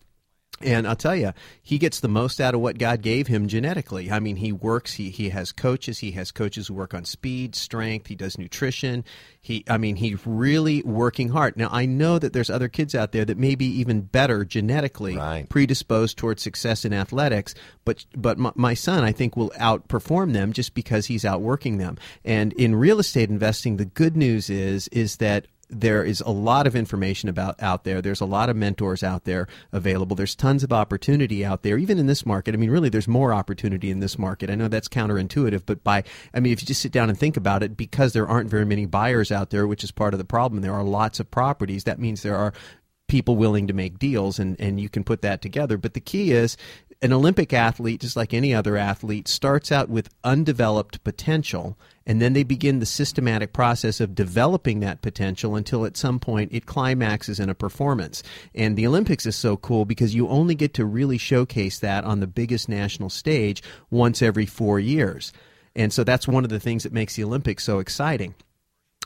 And 0.63 0.87
I'll 0.87 0.97
tell 0.97 1.17
you, 1.17 1.33
he 1.63 1.79
gets 1.79 2.01
the 2.01 2.09
most 2.09 2.39
out 2.39 2.55
of 2.55 2.61
what 2.61 2.77
God 2.77 3.01
gave 3.01 3.29
him 3.29 3.49
genetically. 3.49 4.11
I 4.11 4.21
mean, 4.21 4.37
he 4.37 4.53
works. 4.53 4.93
He 4.93 5.09
he 5.09 5.31
has 5.31 5.53
coaches. 5.53 6.01
He 6.01 6.11
has 6.13 6.31
coaches 6.31 6.69
who 6.69 6.75
work 6.75 6.93
on 6.93 7.07
speed, 7.07 7.55
strength. 7.55 8.09
He 8.09 8.15
does 8.15 8.37
nutrition. 8.37 9.03
He, 9.41 9.65
I 9.71 9.79
mean, 9.79 9.97
he's 9.97 10.27
really 10.27 10.83
working 10.83 11.31
hard. 11.31 11.57
Now, 11.57 11.71
I 11.73 11.87
know 11.87 12.19
that 12.19 12.35
there's 12.35 12.51
other 12.51 12.69
kids 12.69 12.95
out 12.95 13.13
there 13.13 13.25
that 13.25 13.39
may 13.39 13.55
be 13.55 13.67
even 13.67 14.03
better 14.03 14.45
genetically 14.45 15.17
right. 15.17 15.49
predisposed 15.49 16.19
towards 16.19 16.43
success 16.43 16.85
in 16.85 16.93
athletics. 16.93 17.55
But 17.87 18.05
but 18.15 18.37
my, 18.37 18.53
my 18.55 18.75
son, 18.75 19.03
I 19.03 19.13
think, 19.13 19.39
will 19.39 19.51
outperform 19.59 20.35
them 20.35 20.53
just 20.53 20.75
because 20.75 21.07
he's 21.07 21.25
outworking 21.25 21.79
them. 21.79 21.97
And 22.23 22.53
in 22.53 22.75
real 22.75 22.99
estate 22.99 23.31
investing, 23.31 23.79
the 23.79 23.87
good 23.87 24.15
news 24.15 24.51
is 24.51 24.89
is 24.89 25.17
that 25.17 25.47
there 25.71 26.05
is 26.05 26.21
a 26.21 26.31
lot 26.31 26.67
of 26.67 26.75
information 26.75 27.29
about 27.29 27.61
out 27.63 27.85
there. 27.85 28.03
There's 28.03 28.21
a 28.21 28.27
lot 28.27 28.51
of 28.51 28.57
mentors 28.57 29.03
out 29.03 29.25
there 29.25 29.47
available. 29.73 30.17
There's 30.17 30.35
tons 30.35 30.65
of 30.65 30.73
opportunity 30.73 31.45
out 31.45 31.63
there, 31.63 31.79
even 31.79 31.99
in 31.99 32.07
this 32.07 32.27
market. 32.27 32.55
I 32.55 32.59
mean, 32.59 32.71
really, 32.71 32.89
there's 32.89 33.09
more 33.09 33.33
opportunity 33.33 33.91
in 33.91 34.01
this 34.01 34.19
market. 34.19 34.51
I 34.51 34.55
know 34.57 34.69
that's 34.69 34.89
counterintuitive, 34.89 35.63
but 35.67 35.85
by, 35.85 36.05
I 36.35 36.41
mean, 36.41 36.53
if 36.53 36.61
you 36.61 36.67
just 36.67 36.83
sit 36.83 36.93
down 36.93 37.09
and 37.09 37.19
think 37.19 37.37
about 37.37 37.63
it, 37.63 37.77
because 37.77 38.13
there 38.13 38.29
aren't 38.29 38.51
very 38.51 38.65
many 38.65 38.87
buyers 38.87 39.31
out 39.31 39.51
there, 39.51 39.67
which 39.67 39.85
is 39.85 39.91
part 39.91 40.15
of 40.15 40.19
the 40.19 40.25
problem, 40.25 40.63
there 40.63 40.75
are 40.75 40.85
lots 40.85 41.21
of 41.21 41.31
properties. 41.31 41.85
That 41.85 41.99
means 41.99 42.23
there 42.23 42.37
are 42.37 42.53
people 43.09 43.37
willing 43.37 43.67
to 43.67 43.73
make 43.73 43.99
deals 43.99 44.39
and, 44.39 44.59
and 44.61 44.81
you 44.81 44.89
can 44.89 45.03
put 45.03 45.23
that 45.23 45.43
together. 45.43 45.77
But 45.77 45.95
the 45.95 46.01
key 46.01 46.31
is 46.31 46.57
an 47.03 47.13
Olympic 47.15 47.53
athlete, 47.55 48.01
just 48.01 48.17
like 48.17 48.35
any 48.35 48.55
other 48.55 48.77
athlete, 48.77 49.27
starts 49.27 49.73
out 49.73 49.89
with 49.89 50.11
undeveloped 50.23 51.03
potential, 51.03 51.79
and 52.07 52.21
then 52.21 52.35
they 52.35 52.43
begin 52.43 52.79
the 52.79 52.87
systematic 52.87 53.55
process 53.55 54.01
of 54.01 54.15
developing 54.15 54.81
that 54.81 55.01
potential 55.01 55.57
until 55.57 55.87
at 55.87 55.97
some 55.97 56.19
point 56.21 56.53
it 56.53 56.67
climaxes 56.67 57.41
in 57.41 57.49
a 57.49 57.55
performance. 57.55 58.23
And 58.55 58.77
the 58.77 58.87
Olympics 58.87 59.25
is 59.25 59.37
so 59.37 59.57
cool 59.57 59.87
because 59.87 60.15
you 60.15 60.29
only 60.29 60.55
get 60.55 60.75
to 60.75 60.85
really 60.85 61.19
showcase 61.19 61.79
that 61.79 62.05
on 62.05 62.21
the 62.21 62.27
biggest 62.27 62.69
national 62.69 63.09
stage 63.09 63.63
once 63.91 64.21
every 64.21 64.47
four 64.47 64.79
years. 64.79 65.33
And 65.75 65.93
so 65.93 66.05
that's 66.05 66.29
one 66.29 66.45
of 66.45 66.51
the 66.51 66.61
things 66.61 66.83
that 66.83 66.93
makes 66.93 67.17
the 67.17 67.25
Olympics 67.25 67.65
so 67.65 67.79
exciting 67.79 68.35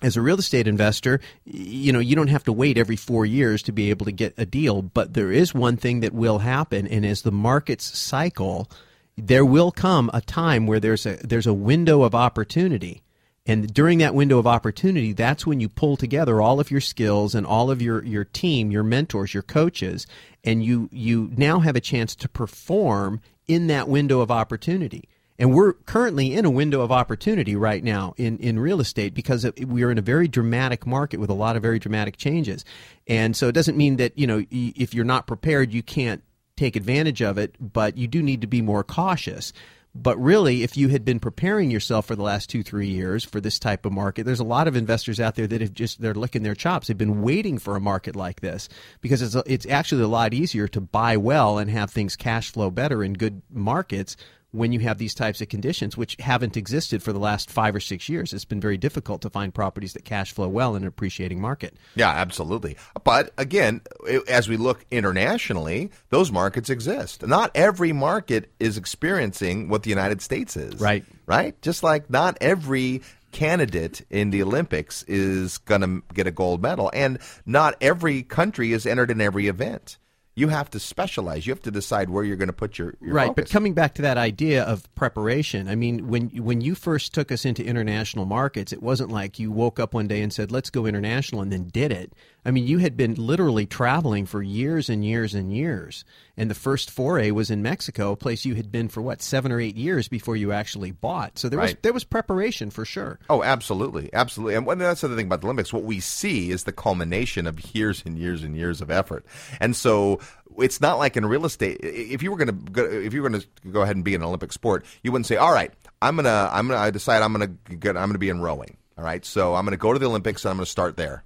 as 0.04 0.16
a 0.16 0.22
real 0.22 0.38
estate 0.38 0.68
investor, 0.68 1.18
you 1.44 1.92
know, 1.92 1.98
you 1.98 2.14
don't 2.14 2.28
have 2.28 2.44
to 2.44 2.52
wait 2.52 2.76
every 2.76 2.96
four 2.96 3.24
years 3.24 3.62
to 3.62 3.72
be 3.72 3.88
able 3.88 4.04
to 4.04 4.12
get 4.12 4.34
a 4.36 4.44
deal. 4.44 4.82
But 4.82 5.14
there 5.14 5.32
is 5.32 5.54
one 5.54 5.78
thing 5.78 6.00
that 6.00 6.12
will 6.12 6.40
happen, 6.40 6.86
and 6.86 7.06
as 7.06 7.22
the 7.22 7.32
markets 7.32 7.98
cycle, 7.98 8.70
there 9.16 9.46
will 9.46 9.72
come 9.72 10.10
a 10.12 10.20
time 10.20 10.66
where 10.66 10.78
there's 10.78 11.06
a 11.06 11.16
there's 11.16 11.46
a 11.46 11.54
window 11.54 12.02
of 12.02 12.14
opportunity. 12.14 13.02
And 13.46 13.72
during 13.72 13.98
that 13.98 14.14
window 14.14 14.38
of 14.38 14.46
opportunity, 14.46 15.12
that's 15.12 15.46
when 15.46 15.60
you 15.60 15.68
pull 15.68 15.96
together 15.96 16.40
all 16.40 16.60
of 16.60 16.70
your 16.70 16.80
skills 16.80 17.34
and 17.34 17.46
all 17.46 17.70
of 17.70 17.82
your, 17.82 18.02
your 18.02 18.24
team, 18.24 18.70
your 18.70 18.82
mentors, 18.82 19.34
your 19.34 19.42
coaches, 19.42 20.06
and 20.42 20.64
you 20.64 20.88
you 20.92 21.30
now 21.36 21.60
have 21.60 21.76
a 21.76 21.80
chance 21.80 22.14
to 22.16 22.28
perform 22.28 23.20
in 23.46 23.66
that 23.68 23.88
window 23.88 24.20
of 24.20 24.30
opportunity. 24.30 25.08
And 25.38 25.52
we're 25.52 25.72
currently 25.72 26.34
in 26.34 26.44
a 26.44 26.50
window 26.50 26.82
of 26.82 26.92
opportunity 26.92 27.56
right 27.56 27.82
now 27.82 28.14
in, 28.16 28.38
in 28.38 28.58
real 28.58 28.80
estate 28.80 29.14
because 29.14 29.44
we're 29.58 29.90
in 29.90 29.98
a 29.98 30.02
very 30.02 30.28
dramatic 30.28 30.86
market 30.86 31.18
with 31.18 31.30
a 31.30 31.34
lot 31.34 31.56
of 31.56 31.62
very 31.62 31.78
dramatic 31.78 32.16
changes. 32.16 32.64
And 33.06 33.36
so 33.36 33.48
it 33.48 33.52
doesn't 33.52 33.76
mean 33.76 33.96
that, 33.96 34.16
you 34.16 34.26
know, 34.26 34.44
if 34.50 34.94
you're 34.94 35.04
not 35.04 35.26
prepared, 35.26 35.72
you 35.72 35.82
can't 35.82 36.22
take 36.56 36.76
advantage 36.76 37.20
of 37.20 37.36
it, 37.36 37.56
but 37.58 37.98
you 37.98 38.06
do 38.06 38.22
need 38.22 38.42
to 38.42 38.46
be 38.46 38.62
more 38.62 38.84
cautious. 38.84 39.52
But 39.96 40.18
really, 40.18 40.64
if 40.64 40.76
you 40.76 40.88
had 40.88 41.04
been 41.04 41.20
preparing 41.20 41.70
yourself 41.70 42.06
for 42.06 42.16
the 42.16 42.22
last 42.22 42.50
two, 42.50 42.64
three 42.64 42.88
years 42.88 43.24
for 43.24 43.40
this 43.40 43.60
type 43.60 43.86
of 43.86 43.92
market, 43.92 44.24
there's 44.24 44.40
a 44.40 44.44
lot 44.44 44.66
of 44.66 44.74
investors 44.74 45.20
out 45.20 45.36
there 45.36 45.46
that 45.46 45.60
have 45.60 45.72
just, 45.72 46.00
they're 46.00 46.14
licking 46.14 46.42
their 46.42 46.56
chops. 46.56 46.88
They've 46.88 46.98
been 46.98 47.22
waiting 47.22 47.58
for 47.58 47.76
a 47.76 47.80
market 47.80 48.16
like 48.16 48.40
this 48.40 48.68
because 49.00 49.22
it's, 49.22 49.36
it's 49.46 49.66
actually 49.66 50.02
a 50.02 50.08
lot 50.08 50.34
easier 50.34 50.66
to 50.68 50.80
buy 50.80 51.16
well 51.16 51.58
and 51.58 51.70
have 51.70 51.90
things 51.90 52.16
cash 52.16 52.50
flow 52.52 52.70
better 52.70 53.04
in 53.04 53.12
good 53.14 53.42
markets 53.52 54.16
when 54.54 54.70
you 54.70 54.78
have 54.78 54.98
these 54.98 55.14
types 55.14 55.40
of 55.40 55.48
conditions, 55.48 55.96
which 55.96 56.16
haven't 56.20 56.56
existed 56.56 57.02
for 57.02 57.12
the 57.12 57.18
last 57.18 57.50
five 57.50 57.74
or 57.74 57.80
six 57.80 58.08
years. 58.08 58.32
It's 58.32 58.44
been 58.44 58.60
very 58.60 58.76
difficult 58.76 59.20
to 59.22 59.30
find 59.30 59.52
properties 59.52 59.94
that 59.94 60.04
cash 60.04 60.32
flow 60.32 60.46
well 60.46 60.76
in 60.76 60.82
an 60.82 60.88
appreciating 60.88 61.40
market. 61.40 61.76
Yeah, 61.96 62.10
absolutely. 62.10 62.76
But 63.02 63.32
again, 63.36 63.80
as 64.28 64.48
we 64.48 64.56
look 64.56 64.86
internationally, 64.92 65.90
those 66.10 66.30
markets 66.30 66.70
exist. 66.70 67.26
Not 67.26 67.50
every 67.56 67.92
market 67.92 68.52
is 68.60 68.76
experiencing 68.76 69.68
what 69.68 69.82
the 69.82 69.90
United 69.90 70.22
States 70.22 70.56
is. 70.56 70.80
Right. 70.80 71.04
Right? 71.26 71.60
Just 71.60 71.82
like 71.82 72.08
not 72.08 72.38
every 72.40 73.02
candidate 73.32 74.06
in 74.08 74.30
the 74.30 74.40
Olympics 74.40 75.02
is 75.08 75.58
going 75.58 75.80
to 75.80 76.02
get 76.14 76.28
a 76.28 76.30
gold 76.30 76.62
medal, 76.62 76.92
and 76.94 77.18
not 77.44 77.74
every 77.80 78.22
country 78.22 78.72
is 78.72 78.86
entered 78.86 79.10
in 79.10 79.20
every 79.20 79.48
event 79.48 79.98
you 80.36 80.48
have 80.48 80.68
to 80.70 80.80
specialize. 80.80 81.46
You 81.46 81.52
have 81.52 81.62
to 81.62 81.70
decide 81.70 82.10
where 82.10 82.24
you're 82.24 82.36
going 82.36 82.48
to 82.48 82.52
put 82.52 82.76
your, 82.76 82.94
your 83.00 83.14
right. 83.14 83.28
Focus. 83.28 83.44
But 83.44 83.50
coming 83.50 83.72
back 83.74 83.94
to 83.94 84.02
that 84.02 84.18
idea 84.18 84.64
of 84.64 84.92
preparation, 84.94 85.68
I 85.68 85.76
mean, 85.76 86.08
when 86.08 86.28
when 86.30 86.60
you 86.60 86.74
first 86.74 87.14
took 87.14 87.30
us 87.30 87.44
into 87.44 87.64
international 87.64 88.24
markets, 88.24 88.72
it 88.72 88.82
wasn't 88.82 89.10
like 89.10 89.38
you 89.38 89.52
woke 89.52 89.78
up 89.78 89.94
one 89.94 90.08
day 90.08 90.22
and 90.22 90.32
said, 90.32 90.50
"Let's 90.50 90.70
go 90.70 90.86
international," 90.86 91.40
and 91.40 91.52
then 91.52 91.68
did 91.68 91.92
it. 91.92 92.12
I 92.44 92.50
mean, 92.50 92.66
you 92.66 92.78
had 92.78 92.96
been 92.96 93.14
literally 93.14 93.64
traveling 93.64 94.26
for 94.26 94.42
years 94.42 94.90
and 94.90 95.04
years 95.04 95.34
and 95.34 95.54
years. 95.54 96.04
And 96.36 96.50
the 96.50 96.54
first 96.54 96.90
foray 96.90 97.30
was 97.30 97.50
in 97.50 97.62
Mexico, 97.62 98.12
a 98.12 98.16
place 98.16 98.44
you 98.44 98.54
had 98.54 98.70
been 98.70 98.88
for 98.88 99.00
what 99.00 99.22
seven 99.22 99.52
or 99.52 99.60
eight 99.60 99.76
years 99.76 100.08
before 100.08 100.36
you 100.36 100.52
actually 100.52 100.90
bought. 100.90 101.38
So 101.38 101.48
there 101.48 101.58
right. 101.58 101.76
was 101.76 101.76
there 101.82 101.92
was 101.92 102.04
preparation 102.04 102.70
for 102.70 102.84
sure. 102.84 103.20
Oh, 103.30 103.42
absolutely, 103.42 104.10
absolutely. 104.12 104.56
And 104.56 104.80
that's 104.80 105.02
the 105.02 105.14
thing 105.14 105.26
about 105.26 105.40
the 105.40 105.46
Olympics. 105.46 105.72
What 105.72 105.84
we 105.84 106.00
see 106.00 106.50
is 106.50 106.64
the 106.64 106.72
culmination 106.72 107.46
of 107.46 107.74
years 107.74 108.02
and 108.04 108.18
years 108.18 108.42
and 108.42 108.56
years 108.56 108.80
of 108.80 108.90
effort. 108.90 109.24
And 109.60 109.76
so 109.76 110.18
it's 110.58 110.80
not 110.80 110.98
like 110.98 111.16
in 111.16 111.26
real 111.26 111.44
estate. 111.44 111.78
If 111.82 112.22
you 112.22 112.30
were 112.30 112.36
going 112.36 112.72
to 112.72 113.04
if 113.04 113.12
you 113.12 113.22
were 113.22 113.28
going 113.28 113.40
to 113.40 113.70
go 113.70 113.82
ahead 113.82 113.96
and 113.96 114.04
be 114.04 114.14
an 114.14 114.22
Olympic 114.22 114.52
sport, 114.52 114.84
you 115.02 115.12
wouldn't 115.12 115.26
say, 115.26 115.36
"All 115.36 115.52
right, 115.52 115.72
I'm 116.02 116.16
gonna 116.16 116.48
I'm 116.52 116.68
gonna 116.68 116.80
I 116.80 116.90
decide 116.90 117.22
I'm 117.22 117.32
gonna 117.32 117.48
get 117.48 117.96
I'm 117.96 118.08
gonna 118.08 118.18
be 118.18 118.28
in 118.28 118.40
rowing." 118.40 118.76
All 118.96 119.02
right, 119.02 119.24
so 119.24 119.56
I'm 119.56 119.64
going 119.64 119.72
to 119.72 119.76
go 119.76 119.92
to 119.92 119.98
the 119.98 120.06
Olympics 120.06 120.44
and 120.44 120.50
I'm 120.50 120.56
going 120.56 120.66
to 120.66 120.70
start 120.70 120.96
there. 120.96 121.24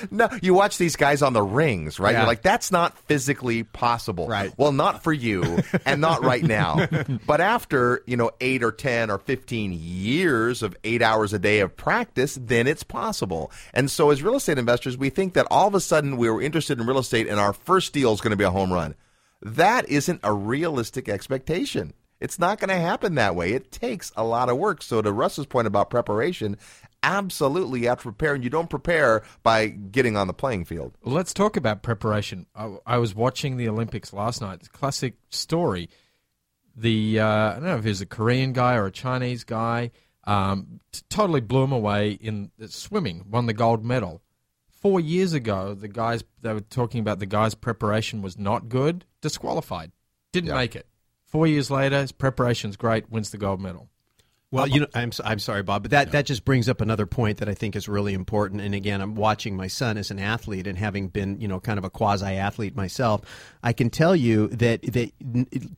no, 0.10 0.28
you 0.42 0.52
watch 0.52 0.76
these 0.76 0.94
guys 0.94 1.22
on 1.22 1.32
the 1.32 1.42
rings, 1.42 1.98
right? 1.98 2.12
Yeah. 2.12 2.18
You're 2.20 2.26
like, 2.26 2.42
that's 2.42 2.70
not 2.70 2.98
physically 3.06 3.62
possible. 3.62 4.28
Right. 4.28 4.52
Well, 4.58 4.72
not 4.72 5.02
for 5.02 5.10
you 5.10 5.60
and 5.86 6.02
not 6.02 6.22
right 6.22 6.42
now. 6.42 6.86
but 7.26 7.40
after, 7.40 8.02
you 8.06 8.18
know, 8.18 8.30
eight 8.42 8.62
or 8.62 8.72
10 8.72 9.10
or 9.10 9.16
15 9.16 9.72
years 9.72 10.62
of 10.62 10.76
eight 10.84 11.00
hours 11.00 11.32
a 11.32 11.38
day 11.38 11.60
of 11.60 11.74
practice, 11.74 12.38
then 12.38 12.66
it's 12.66 12.82
possible. 12.82 13.50
And 13.72 13.90
so 13.90 14.10
as 14.10 14.22
real 14.22 14.34
estate 14.34 14.58
investors, 14.58 14.98
we 14.98 15.08
think 15.08 15.32
that 15.32 15.46
all 15.50 15.66
of 15.66 15.74
a 15.74 15.80
sudden 15.80 16.18
we 16.18 16.28
were 16.28 16.42
interested 16.42 16.78
in 16.78 16.86
real 16.86 16.98
estate 16.98 17.26
and 17.26 17.40
our 17.40 17.54
first 17.54 17.94
deal 17.94 18.12
is 18.12 18.20
going 18.20 18.32
to 18.32 18.36
be 18.36 18.44
a 18.44 18.50
home 18.50 18.70
run. 18.70 18.96
That 19.40 19.88
isn't 19.88 20.20
a 20.22 20.32
realistic 20.32 21.08
expectation. 21.08 21.94
It's 22.24 22.38
not 22.38 22.58
going 22.58 22.70
to 22.70 22.76
happen 22.76 23.16
that 23.16 23.36
way. 23.36 23.52
It 23.52 23.70
takes 23.70 24.10
a 24.16 24.24
lot 24.24 24.48
of 24.48 24.56
work. 24.56 24.80
So 24.82 25.02
to 25.02 25.12
Russ's 25.12 25.44
point 25.44 25.66
about 25.66 25.90
preparation, 25.90 26.56
absolutely 27.02 27.80
you 27.80 27.88
have 27.88 27.98
to 27.98 28.04
prepare, 28.04 28.32
and 28.32 28.42
you 28.42 28.48
don't 28.48 28.70
prepare 28.70 29.24
by 29.42 29.66
getting 29.66 30.16
on 30.16 30.26
the 30.26 30.32
playing 30.32 30.64
field. 30.64 30.96
Let's 31.02 31.34
talk 31.34 31.58
about 31.58 31.82
preparation. 31.82 32.46
I, 32.56 32.76
I 32.86 32.96
was 32.96 33.14
watching 33.14 33.58
the 33.58 33.68
Olympics 33.68 34.14
last 34.14 34.40
night. 34.40 34.60
It's 34.60 34.68
a 34.68 34.70
classic 34.70 35.16
story. 35.28 35.90
The 36.74 37.20
uh, 37.20 37.26
I 37.26 37.52
don't 37.56 37.64
know 37.64 37.76
if 37.76 37.84
he 37.84 37.90
was 37.90 38.00
a 38.00 38.06
Korean 38.06 38.54
guy 38.54 38.76
or 38.76 38.86
a 38.86 38.90
Chinese 38.90 39.44
guy. 39.44 39.90
Um, 40.26 40.80
t- 40.92 41.02
totally 41.10 41.42
blew 41.42 41.64
him 41.64 41.72
away 41.72 42.12
in 42.12 42.50
swimming. 42.68 43.26
Won 43.30 43.44
the 43.44 43.52
gold 43.52 43.84
medal. 43.84 44.22
Four 44.70 44.98
years 44.98 45.34
ago, 45.34 45.74
the 45.74 45.88
guys 45.88 46.24
they 46.40 46.54
were 46.54 46.60
talking 46.62 47.00
about 47.00 47.18
the 47.18 47.26
guy's 47.26 47.54
preparation 47.54 48.22
was 48.22 48.38
not 48.38 48.70
good. 48.70 49.04
Disqualified. 49.20 49.92
Didn't 50.32 50.54
make 50.54 50.74
it. 50.74 50.86
Four 51.34 51.48
years 51.48 51.68
later, 51.68 52.00
his 52.00 52.12
preparation's 52.12 52.76
great. 52.76 53.10
Wins 53.10 53.30
the 53.30 53.38
gold 53.38 53.60
medal. 53.60 53.88
Well, 54.52 54.68
you 54.68 54.78
know, 54.78 54.86
I'm 54.94 55.10
I'm 55.24 55.40
sorry, 55.40 55.64
Bob, 55.64 55.82
but 55.82 55.90
that, 55.90 56.12
that 56.12 56.26
just 56.26 56.44
brings 56.44 56.68
up 56.68 56.80
another 56.80 57.06
point 57.06 57.38
that 57.38 57.48
I 57.48 57.54
think 57.54 57.74
is 57.74 57.88
really 57.88 58.14
important. 58.14 58.60
And 58.60 58.72
again, 58.72 59.00
I'm 59.00 59.16
watching 59.16 59.56
my 59.56 59.66
son 59.66 59.98
as 59.98 60.12
an 60.12 60.20
athlete, 60.20 60.68
and 60.68 60.78
having 60.78 61.08
been, 61.08 61.40
you 61.40 61.48
know, 61.48 61.58
kind 61.58 61.76
of 61.76 61.84
a 61.84 61.90
quasi 61.90 62.26
athlete 62.26 62.76
myself, 62.76 63.22
I 63.64 63.72
can 63.72 63.90
tell 63.90 64.14
you 64.14 64.46
that 64.46 64.82
that 64.82 65.10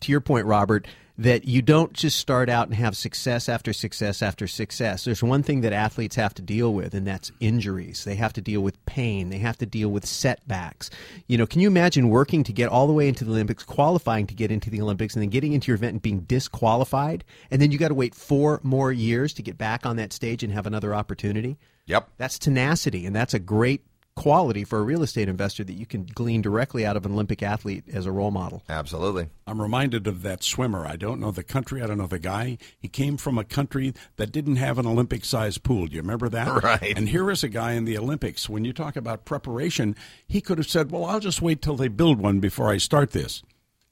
to 0.01 0.13
your 0.13 0.21
point, 0.21 0.45
Robert, 0.45 0.87
that 1.19 1.47
you 1.47 1.63
don't 1.63 1.93
just 1.95 2.19
start 2.19 2.49
out 2.49 2.67
and 2.67 2.77
have 2.77 2.97
success 2.97 3.49
after 3.49 3.73
success 3.73 4.21
after 4.21 4.47
success. 4.47 5.05
There's 5.05 5.23
one 5.23 5.43
thing 5.43 5.63
that 5.63 5.73
athletes 5.73 6.17
have 6.17 6.35
to 6.35 6.43
deal 6.43 6.75
with, 6.75 6.93
and 6.93 7.07
that's 7.07 7.33
injuries. 7.41 8.05
They 8.05 8.17
have 8.17 8.35
to 8.35 8.43
deal 8.43 8.61
with 8.61 8.85
pain. 8.85 9.31
They 9.31 9.39
have 9.39 9.57
to 9.59 9.67
deal 9.67 9.89
with 9.89 10.05
setbacks. 10.05 10.91
You 11.27 11.39
know, 11.39 11.47
can 11.47 11.61
you 11.61 11.69
imagine 11.69 12.11
working 12.11 12.45
to 12.45 12.53
get 12.53 12.69
all 12.69 12.87
the 12.87 12.93
way 12.93 13.09
into 13.09 13.25
the 13.25 13.31
Olympics, 13.31 13.65
qualifying 13.65 14.27
to 14.27 14.35
get 14.35 14.51
into 14.51 14.69
the 14.69 14.83
Olympics, 14.83 15.15
and 15.15 15.23
then 15.23 15.31
getting 15.31 15.55
into 15.55 15.69
your 15.69 15.77
event 15.77 15.93
and 15.93 16.03
being 16.03 16.21
disqualified, 16.21 17.25
and 17.51 17.63
then 17.63 17.73
you 17.73 17.79
got 17.79 17.89
to 17.89 17.95
wait 17.95 18.15
four 18.15 18.61
more 18.63 18.93
years 18.93 19.33
to 19.35 19.43
get 19.43 19.57
back 19.57 19.87
on 19.87 19.97
that 19.97 20.13
stage 20.13 20.43
and 20.43 20.53
have 20.53 20.67
another 20.67 20.95
opportunity? 20.95 21.57
Yep. 21.87 22.09
That's 22.19 22.39
tenacity, 22.39 23.07
and 23.07 23.15
that's 23.15 23.33
a 23.33 23.39
great 23.39 23.86
quality 24.17 24.65
for 24.65 24.79
a 24.79 24.83
real 24.83 25.03
estate 25.03 25.29
investor 25.29 25.63
that 25.63 25.75
you 25.75 25.87
can 25.87 26.05
glean 26.15 26.43
directly 26.43 26.85
out 26.85 26.97
of 26.97 27.05
an 27.07 27.13
Olympic 27.13 27.43
athlete 27.43 27.85
as 27.93 28.07
a 28.07 28.11
role 28.13 28.31
model. 28.31 28.63
Absolutely. 28.69 29.29
I'm 29.47 29.61
reminded 29.61 30.07
of 30.07 30.23
that 30.23 30.43
swimmer. 30.43 30.87
I 30.87 30.97
don't 30.97 31.21
know 31.21 31.31
the 31.31 31.45
country. 31.45 31.83
I 31.83 31.87
don't 31.87 31.99
know 31.99 32.07
the 32.07 32.19
guy. 32.19 32.59
He 32.79 32.89
came 32.89 33.19
from 33.19 33.39
a 33.39 33.45
country 33.45 33.95
that 34.17 34.33
didn't 34.33 34.57
have 34.57 34.79
an 34.79 34.87
Olympic 34.87 35.25
sized 35.25 35.63
pool. 35.63 35.87
Do 35.87 35.95
you 35.95 36.01
remember 36.03 36.29
that? 36.31 36.47
Right. 36.67 36.97
And 36.97 37.09
here 37.09 37.31
is 37.31 37.45
a 37.45 37.49
guy 37.49 37.73
in 37.73 37.85
the 37.85 37.99
Olympics. 37.99 38.49
When 38.49 38.65
you 38.65 38.73
talk 38.73 38.97
about 38.97 39.25
preparation, 39.25 39.95
he 40.27 40.41
could 40.41 40.59
have 40.59 40.69
said, 40.69 40.91
Well, 40.91 41.05
I'll 41.05 41.21
just 41.21 41.43
wait 41.43 41.61
till 41.61 41.77
they 41.77 41.89
build 41.89 42.19
one 42.19 42.41
before 42.41 42.71
I 42.71 42.79
start 42.79 43.11
this. 43.13 43.43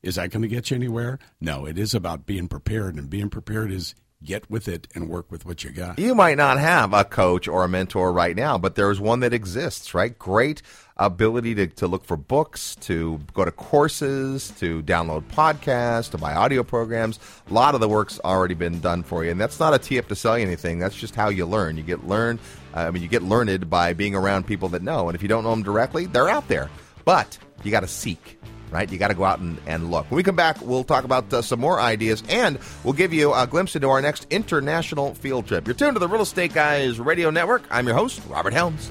Is 0.02 0.16
that 0.16 0.30
going 0.30 0.42
to 0.42 0.48
get 0.48 0.70
you 0.70 0.76
anywhere? 0.76 1.18
No, 1.40 1.66
it 1.66 1.78
is 1.78 1.94
about 1.94 2.26
being 2.26 2.48
prepared, 2.48 2.96
and 2.96 3.08
being 3.08 3.30
prepared 3.30 3.70
is 3.70 3.94
get 4.24 4.50
with 4.50 4.68
it 4.68 4.88
and 4.94 5.08
work 5.08 5.30
with 5.30 5.44
what 5.44 5.64
you 5.64 5.70
got. 5.70 5.98
You 5.98 6.14
might 6.14 6.36
not 6.36 6.58
have 6.58 6.92
a 6.92 7.04
coach 7.04 7.46
or 7.48 7.64
a 7.64 7.68
mentor 7.68 8.12
right 8.12 8.34
now, 8.34 8.58
but 8.58 8.74
there's 8.74 9.00
one 9.00 9.20
that 9.20 9.32
exists, 9.32 9.94
right? 9.94 10.18
Great 10.18 10.62
ability 10.96 11.54
to, 11.56 11.66
to 11.66 11.88
look 11.88 12.04
for 12.04 12.16
books, 12.16 12.76
to 12.76 13.20
go 13.32 13.44
to 13.44 13.50
courses, 13.50 14.52
to 14.58 14.82
download 14.82 15.22
podcasts, 15.24 16.10
to 16.10 16.18
buy 16.18 16.34
audio 16.34 16.62
programs. 16.62 17.18
A 17.50 17.52
lot 17.52 17.74
of 17.74 17.80
the 17.80 17.88
work's 17.88 18.20
already 18.24 18.54
been 18.54 18.80
done 18.80 19.02
for 19.02 19.24
you. 19.24 19.30
And 19.30 19.40
that's 19.40 19.58
not 19.58 19.74
a 19.74 19.78
tee 19.78 19.98
up 19.98 20.08
to 20.08 20.14
sell 20.14 20.38
you 20.38 20.46
anything. 20.46 20.78
That's 20.78 20.94
just 20.94 21.14
how 21.14 21.28
you 21.28 21.46
learn. 21.46 21.76
You 21.76 21.82
get 21.82 22.06
learned, 22.06 22.38
uh, 22.74 22.80
I 22.80 22.90
mean, 22.90 23.02
you 23.02 23.08
get 23.08 23.22
learned 23.22 23.68
by 23.68 23.92
being 23.92 24.14
around 24.14 24.46
people 24.46 24.68
that 24.70 24.82
know. 24.82 25.08
And 25.08 25.16
if 25.16 25.22
you 25.22 25.28
don't 25.28 25.44
know 25.44 25.50
them 25.50 25.62
directly, 25.62 26.06
they're 26.06 26.28
out 26.28 26.46
there. 26.48 26.70
But 27.04 27.36
you 27.62 27.70
got 27.70 27.80
to 27.80 27.88
seek 27.88 28.38
right? 28.74 28.90
You 28.90 28.98
got 28.98 29.08
to 29.08 29.14
go 29.14 29.24
out 29.24 29.38
and, 29.38 29.56
and 29.66 29.90
look. 29.90 30.10
When 30.10 30.16
we 30.16 30.24
come 30.24 30.36
back, 30.36 30.60
we'll 30.60 30.84
talk 30.84 31.04
about 31.04 31.32
uh, 31.32 31.40
some 31.42 31.60
more 31.60 31.80
ideas 31.80 32.22
and 32.28 32.58
we'll 32.82 32.92
give 32.92 33.14
you 33.14 33.32
a 33.32 33.46
glimpse 33.46 33.76
into 33.76 33.88
our 33.88 34.02
next 34.02 34.26
international 34.30 35.14
field 35.14 35.46
trip. 35.46 35.66
You're 35.66 35.74
tuned 35.74 35.94
to 35.94 36.00
the 36.00 36.08
Real 36.08 36.22
Estate 36.22 36.52
Guys 36.52 36.98
Radio 36.98 37.30
Network. 37.30 37.62
I'm 37.70 37.86
your 37.86 37.94
host, 37.94 38.20
Robert 38.28 38.52
Helms. 38.52 38.90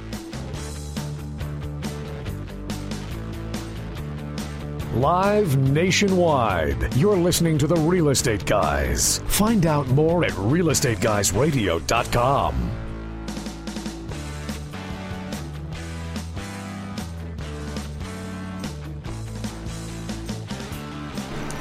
Live 4.95 5.57
nationwide. 5.57 6.95
You're 6.95 7.17
listening 7.17 7.57
to 7.57 7.67
the 7.67 7.75
Real 7.75 8.07
Estate 8.09 8.45
Guys. 8.45 9.17
Find 9.25 9.65
out 9.65 9.88
more 9.89 10.23
at 10.23 10.31
realestateguysradio.com. 10.31 12.82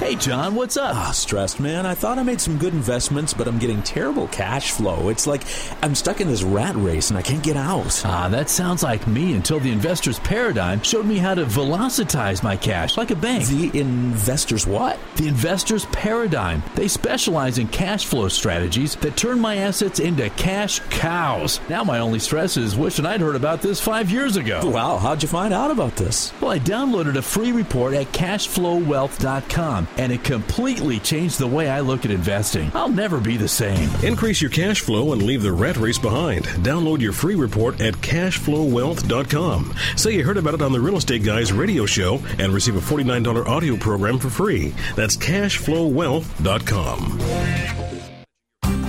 Hey, 0.02 0.16
John, 0.16 0.56
what's 0.56 0.76
up? 0.76 0.96
Ah, 0.96 1.12
stressed, 1.12 1.60
man. 1.60 1.86
I 1.86 1.94
thought 1.94 2.18
I 2.18 2.24
made 2.24 2.40
some 2.40 2.58
good 2.58 2.74
investments, 2.74 3.32
but 3.32 3.46
I'm 3.46 3.60
getting 3.60 3.80
terrible 3.84 4.26
cash 4.26 4.72
flow. 4.72 5.10
It's 5.10 5.28
like 5.28 5.42
I'm 5.80 5.94
stuck 5.94 6.20
in 6.20 6.26
this 6.26 6.42
rat 6.42 6.74
race 6.74 7.10
and 7.10 7.16
I 7.16 7.22
can't 7.22 7.42
get 7.42 7.56
out. 7.56 8.02
Ah, 8.04 8.28
that 8.28 8.50
sounds 8.50 8.82
like 8.82 9.06
me 9.06 9.34
until 9.34 9.60
the 9.60 9.70
investor's 9.70 10.18
paradigm 10.18 10.82
showed 10.82 11.06
me 11.06 11.18
how 11.18 11.34
to 11.36 11.44
velocitize 11.44 12.42
my 12.42 12.56
cash 12.56 12.96
like 12.96 13.12
a 13.12 13.14
bank. 13.14 13.46
The 13.46 13.78
investor's 13.78 14.66
what? 14.66 14.98
The 15.14 15.28
investor's 15.28 15.86
paradigm. 15.86 16.64
They 16.74 16.88
specialize 16.88 17.58
in 17.58 17.68
cash 17.68 18.04
flow 18.04 18.26
strategies 18.26 18.96
that 18.96 19.16
turn 19.16 19.38
my 19.38 19.58
assets 19.58 20.00
into 20.00 20.28
cash 20.30 20.80
cows. 20.90 21.60
Now 21.68 21.84
my 21.84 22.00
only 22.00 22.18
stress 22.18 22.56
is 22.56 22.76
wishing 22.76 23.06
I'd 23.06 23.20
heard 23.20 23.36
about 23.36 23.62
this 23.62 23.80
five 23.80 24.10
years 24.10 24.36
ago. 24.36 24.68
Wow, 24.68 24.96
how'd 24.96 25.22
you 25.22 25.28
find 25.28 25.54
out 25.54 25.70
about 25.70 25.94
this? 25.94 26.32
Well, 26.40 26.50
I 26.50 26.58
downloaded 26.58 27.16
a 27.16 27.22
free 27.22 27.52
report 27.52 27.94
at 27.94 28.08
cashflowwealth.com 28.08 29.91
and 29.98 30.12
it 30.12 30.24
completely 30.24 30.98
changed 30.98 31.38
the 31.38 31.46
way 31.46 31.68
I 31.68 31.80
look 31.80 32.04
at 32.04 32.10
investing. 32.10 32.70
I'll 32.74 32.88
never 32.88 33.20
be 33.20 33.36
the 33.36 33.48
same. 33.48 33.90
Increase 34.02 34.40
your 34.40 34.50
cash 34.50 34.80
flow 34.80 35.12
and 35.12 35.22
leave 35.22 35.42
the 35.42 35.52
rat 35.52 35.76
race 35.76 35.98
behind. 35.98 36.44
Download 36.64 37.00
your 37.00 37.12
free 37.12 37.34
report 37.34 37.80
at 37.80 37.94
cashflowwealth.com. 37.94 39.74
Say 39.96 40.16
you 40.16 40.24
heard 40.24 40.36
about 40.36 40.54
it 40.54 40.62
on 40.62 40.72
the 40.72 40.80
Real 40.80 40.96
Estate 40.96 41.24
Guys 41.24 41.52
radio 41.52 41.86
show 41.86 42.20
and 42.38 42.52
receive 42.52 42.76
a 42.76 42.80
$49 42.80 43.46
audio 43.46 43.76
program 43.76 44.18
for 44.18 44.30
free. 44.30 44.74
That's 44.96 45.16
cashflowwealth.com. 45.16 47.18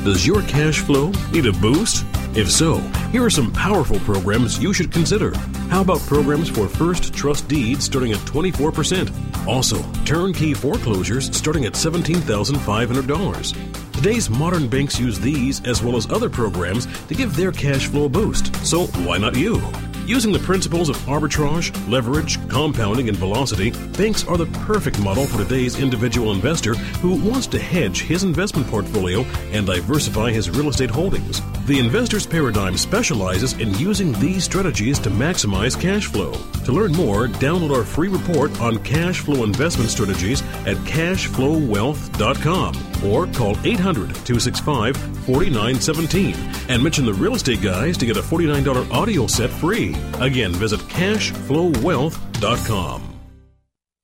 Does 0.04 0.28
your 0.28 0.42
cash 0.44 0.82
flow 0.82 1.12
need 1.32 1.46
a 1.46 1.54
boost? 1.54 2.06
If 2.36 2.50
so, 2.50 2.80
here 3.12 3.24
are 3.24 3.30
some 3.30 3.52
powerful 3.52 4.00
programs 4.00 4.58
you 4.58 4.74
should 4.74 4.92
consider. 4.92 5.38
How 5.70 5.82
about 5.82 6.00
programs 6.00 6.50
for 6.50 6.68
first 6.68 7.14
trust 7.14 7.48
deeds 7.48 7.86
starting 7.86 8.12
at 8.12 8.18
24%? 8.22 9.48
Also, 9.48 9.80
turnkey 10.04 10.56
foreclosures 10.56 11.30
starting 11.38 11.66
at 11.66 11.74
$17,500. 11.74 13.92
Today's 13.92 14.32
modern 14.32 14.68
banks 14.68 15.00
use 15.00 15.20
these 15.20 15.64
as 15.68 15.84
well 15.84 15.96
as 15.96 16.10
other 16.10 16.28
programs 16.28 16.88
to 17.06 17.14
give 17.14 17.36
their 17.36 17.52
cash 17.52 17.86
flow 17.86 18.06
a 18.06 18.10
boost. 18.10 18.56
So 18.66 18.88
why 19.06 19.20
not 19.20 19.38
you? 19.38 19.62
Using 20.06 20.34
the 20.34 20.40
principles 20.40 20.90
of 20.90 20.98
arbitrage, 21.06 21.72
leverage, 21.90 22.38
compounding, 22.50 23.08
and 23.08 23.18
velocity, 23.18 23.72
banks 23.98 24.28
are 24.28 24.36
the 24.36 24.48
perfect 24.66 25.00
model 25.00 25.26
for 25.26 25.38
today's 25.38 25.80
individual 25.80 26.34
investor 26.34 26.76
who 27.00 27.16
wants 27.30 27.48
to 27.48 27.58
hedge 27.58 28.02
his 28.02 28.24
investment 28.24 28.68
portfolio 28.68 29.22
and 29.54 29.66
diversify 29.66 30.32
his 30.32 30.50
real 30.50 30.68
estate 30.68 30.90
holdings. 30.90 31.42
The 31.68 31.80
investor's 31.80 32.26
paradigm 32.26 32.76
specializes 32.76 33.54
in 33.54 33.74
using 33.76 34.12
these 34.20 34.44
strategies 34.44 35.00
to 35.00 35.10
maximize 35.10 35.80
cash 35.80 36.08
flow. 36.08 36.34
To 36.66 36.74
learn 36.74 36.92
more, 36.92 37.28
download 37.28 37.74
our 37.74 37.86
free 37.86 38.10
report 38.10 38.60
on 38.60 38.84
cash 38.84 39.22
flow 39.22 39.46
investment 39.46 39.90
strategies 39.90 40.42
at 40.66 40.76
cashflowwealth.com 40.84 43.06
or 43.06 43.28
call 43.28 43.58
800 43.66 44.08
265 44.26 44.98
4917 44.98 46.36
and 46.68 46.84
mention 46.84 47.06
the 47.06 47.14
real 47.14 47.36
estate 47.36 47.62
guys 47.62 47.98
to 47.98 48.06
get 48.06 48.18
a 48.18 48.22
$49 48.22 48.92
audio 48.92 49.28
set 49.28 49.50
free. 49.50 49.93
Again, 50.20 50.52
visit 50.54 50.82
cashflowwealth.com. 50.82 53.10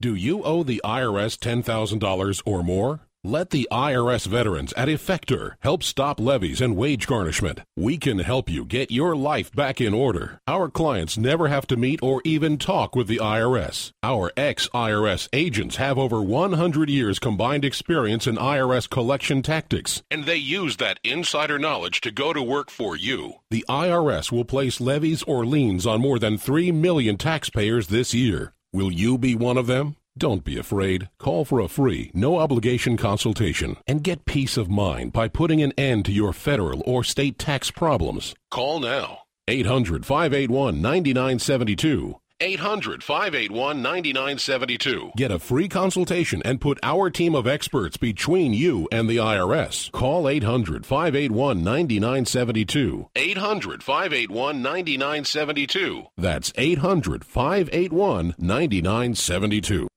Do 0.01 0.15
you 0.15 0.43
owe 0.43 0.63
the 0.63 0.81
IRS 0.85 1.37
$10,000 1.37 2.41
or 2.45 2.63
more? 2.63 3.08
Let 3.25 3.49
the 3.49 3.67
IRS 3.69 4.27
veterans 4.27 4.71
at 4.77 4.87
Effector 4.87 5.55
help 5.59 5.83
stop 5.83 6.21
levies 6.21 6.61
and 6.61 6.77
wage 6.77 7.05
garnishment. 7.05 7.59
We 7.75 7.97
can 7.97 8.19
help 8.19 8.47
you 8.47 8.63
get 8.63 8.91
your 8.91 9.13
life 9.13 9.51
back 9.51 9.81
in 9.81 9.93
order. 9.93 10.39
Our 10.47 10.69
clients 10.69 11.17
never 11.17 11.49
have 11.49 11.67
to 11.67 11.75
meet 11.75 12.01
or 12.01 12.21
even 12.23 12.57
talk 12.57 12.95
with 12.95 13.07
the 13.07 13.17
IRS. 13.17 13.91
Our 14.01 14.31
ex 14.37 14.69
IRS 14.69 15.27
agents 15.33 15.75
have 15.75 15.97
over 15.97 16.21
100 16.21 16.89
years 16.89 17.19
combined 17.19 17.65
experience 17.65 18.25
in 18.25 18.37
IRS 18.37 18.89
collection 18.89 19.41
tactics, 19.41 20.01
and 20.09 20.23
they 20.23 20.37
use 20.37 20.77
that 20.77 21.01
insider 21.03 21.59
knowledge 21.59 21.99
to 22.01 22.11
go 22.11 22.31
to 22.31 22.41
work 22.41 22.71
for 22.71 22.95
you. 22.95 23.33
The 23.51 23.65
IRS 23.67 24.31
will 24.31 24.45
place 24.45 24.79
levies 24.79 25.23
or 25.23 25.45
liens 25.45 25.85
on 25.85 25.99
more 25.99 26.19
than 26.19 26.37
3 26.37 26.71
million 26.71 27.17
taxpayers 27.17 27.87
this 27.87 28.13
year. 28.13 28.53
Will 28.71 28.93
you 28.93 29.17
be 29.17 29.35
one 29.35 29.57
of 29.57 29.67
them? 29.67 29.97
Don't 30.17 30.43
be 30.43 30.57
afraid. 30.57 31.09
Call 31.17 31.45
for 31.45 31.59
a 31.59 31.67
free, 31.67 32.11
no 32.13 32.39
obligation 32.39 32.97
consultation 32.97 33.77
and 33.87 34.03
get 34.03 34.25
peace 34.25 34.57
of 34.57 34.69
mind 34.69 35.13
by 35.13 35.27
putting 35.27 35.61
an 35.61 35.71
end 35.77 36.05
to 36.05 36.11
your 36.11 36.33
federal 36.33 36.83
or 36.85 37.03
state 37.03 37.37
tax 37.39 37.71
problems. 37.71 38.35
Call 38.51 38.79
now. 38.79 39.19
800 39.47 40.05
581 40.05 40.81
9972. 40.81 42.19
800 42.41 43.03
581 43.03 43.81
9972. 43.81 45.11
Get 45.17 45.31
a 45.31 45.39
free 45.39 45.67
consultation 45.67 46.41
and 46.45 46.61
put 46.61 46.79
our 46.83 47.09
team 47.09 47.35
of 47.35 47.47
experts 47.47 47.97
between 47.97 48.53
you 48.53 48.87
and 48.91 49.09
the 49.09 49.17
IRS. 49.17 49.91
Call 49.91 50.29
800 50.29 50.85
581 50.85 51.63
9972. 51.63 53.09
800 53.15 53.83
581 53.83 54.61
9972. 54.61 56.03
That's 56.17 56.53
800 56.55 57.25
581 57.25 58.35
9972. 58.37 59.87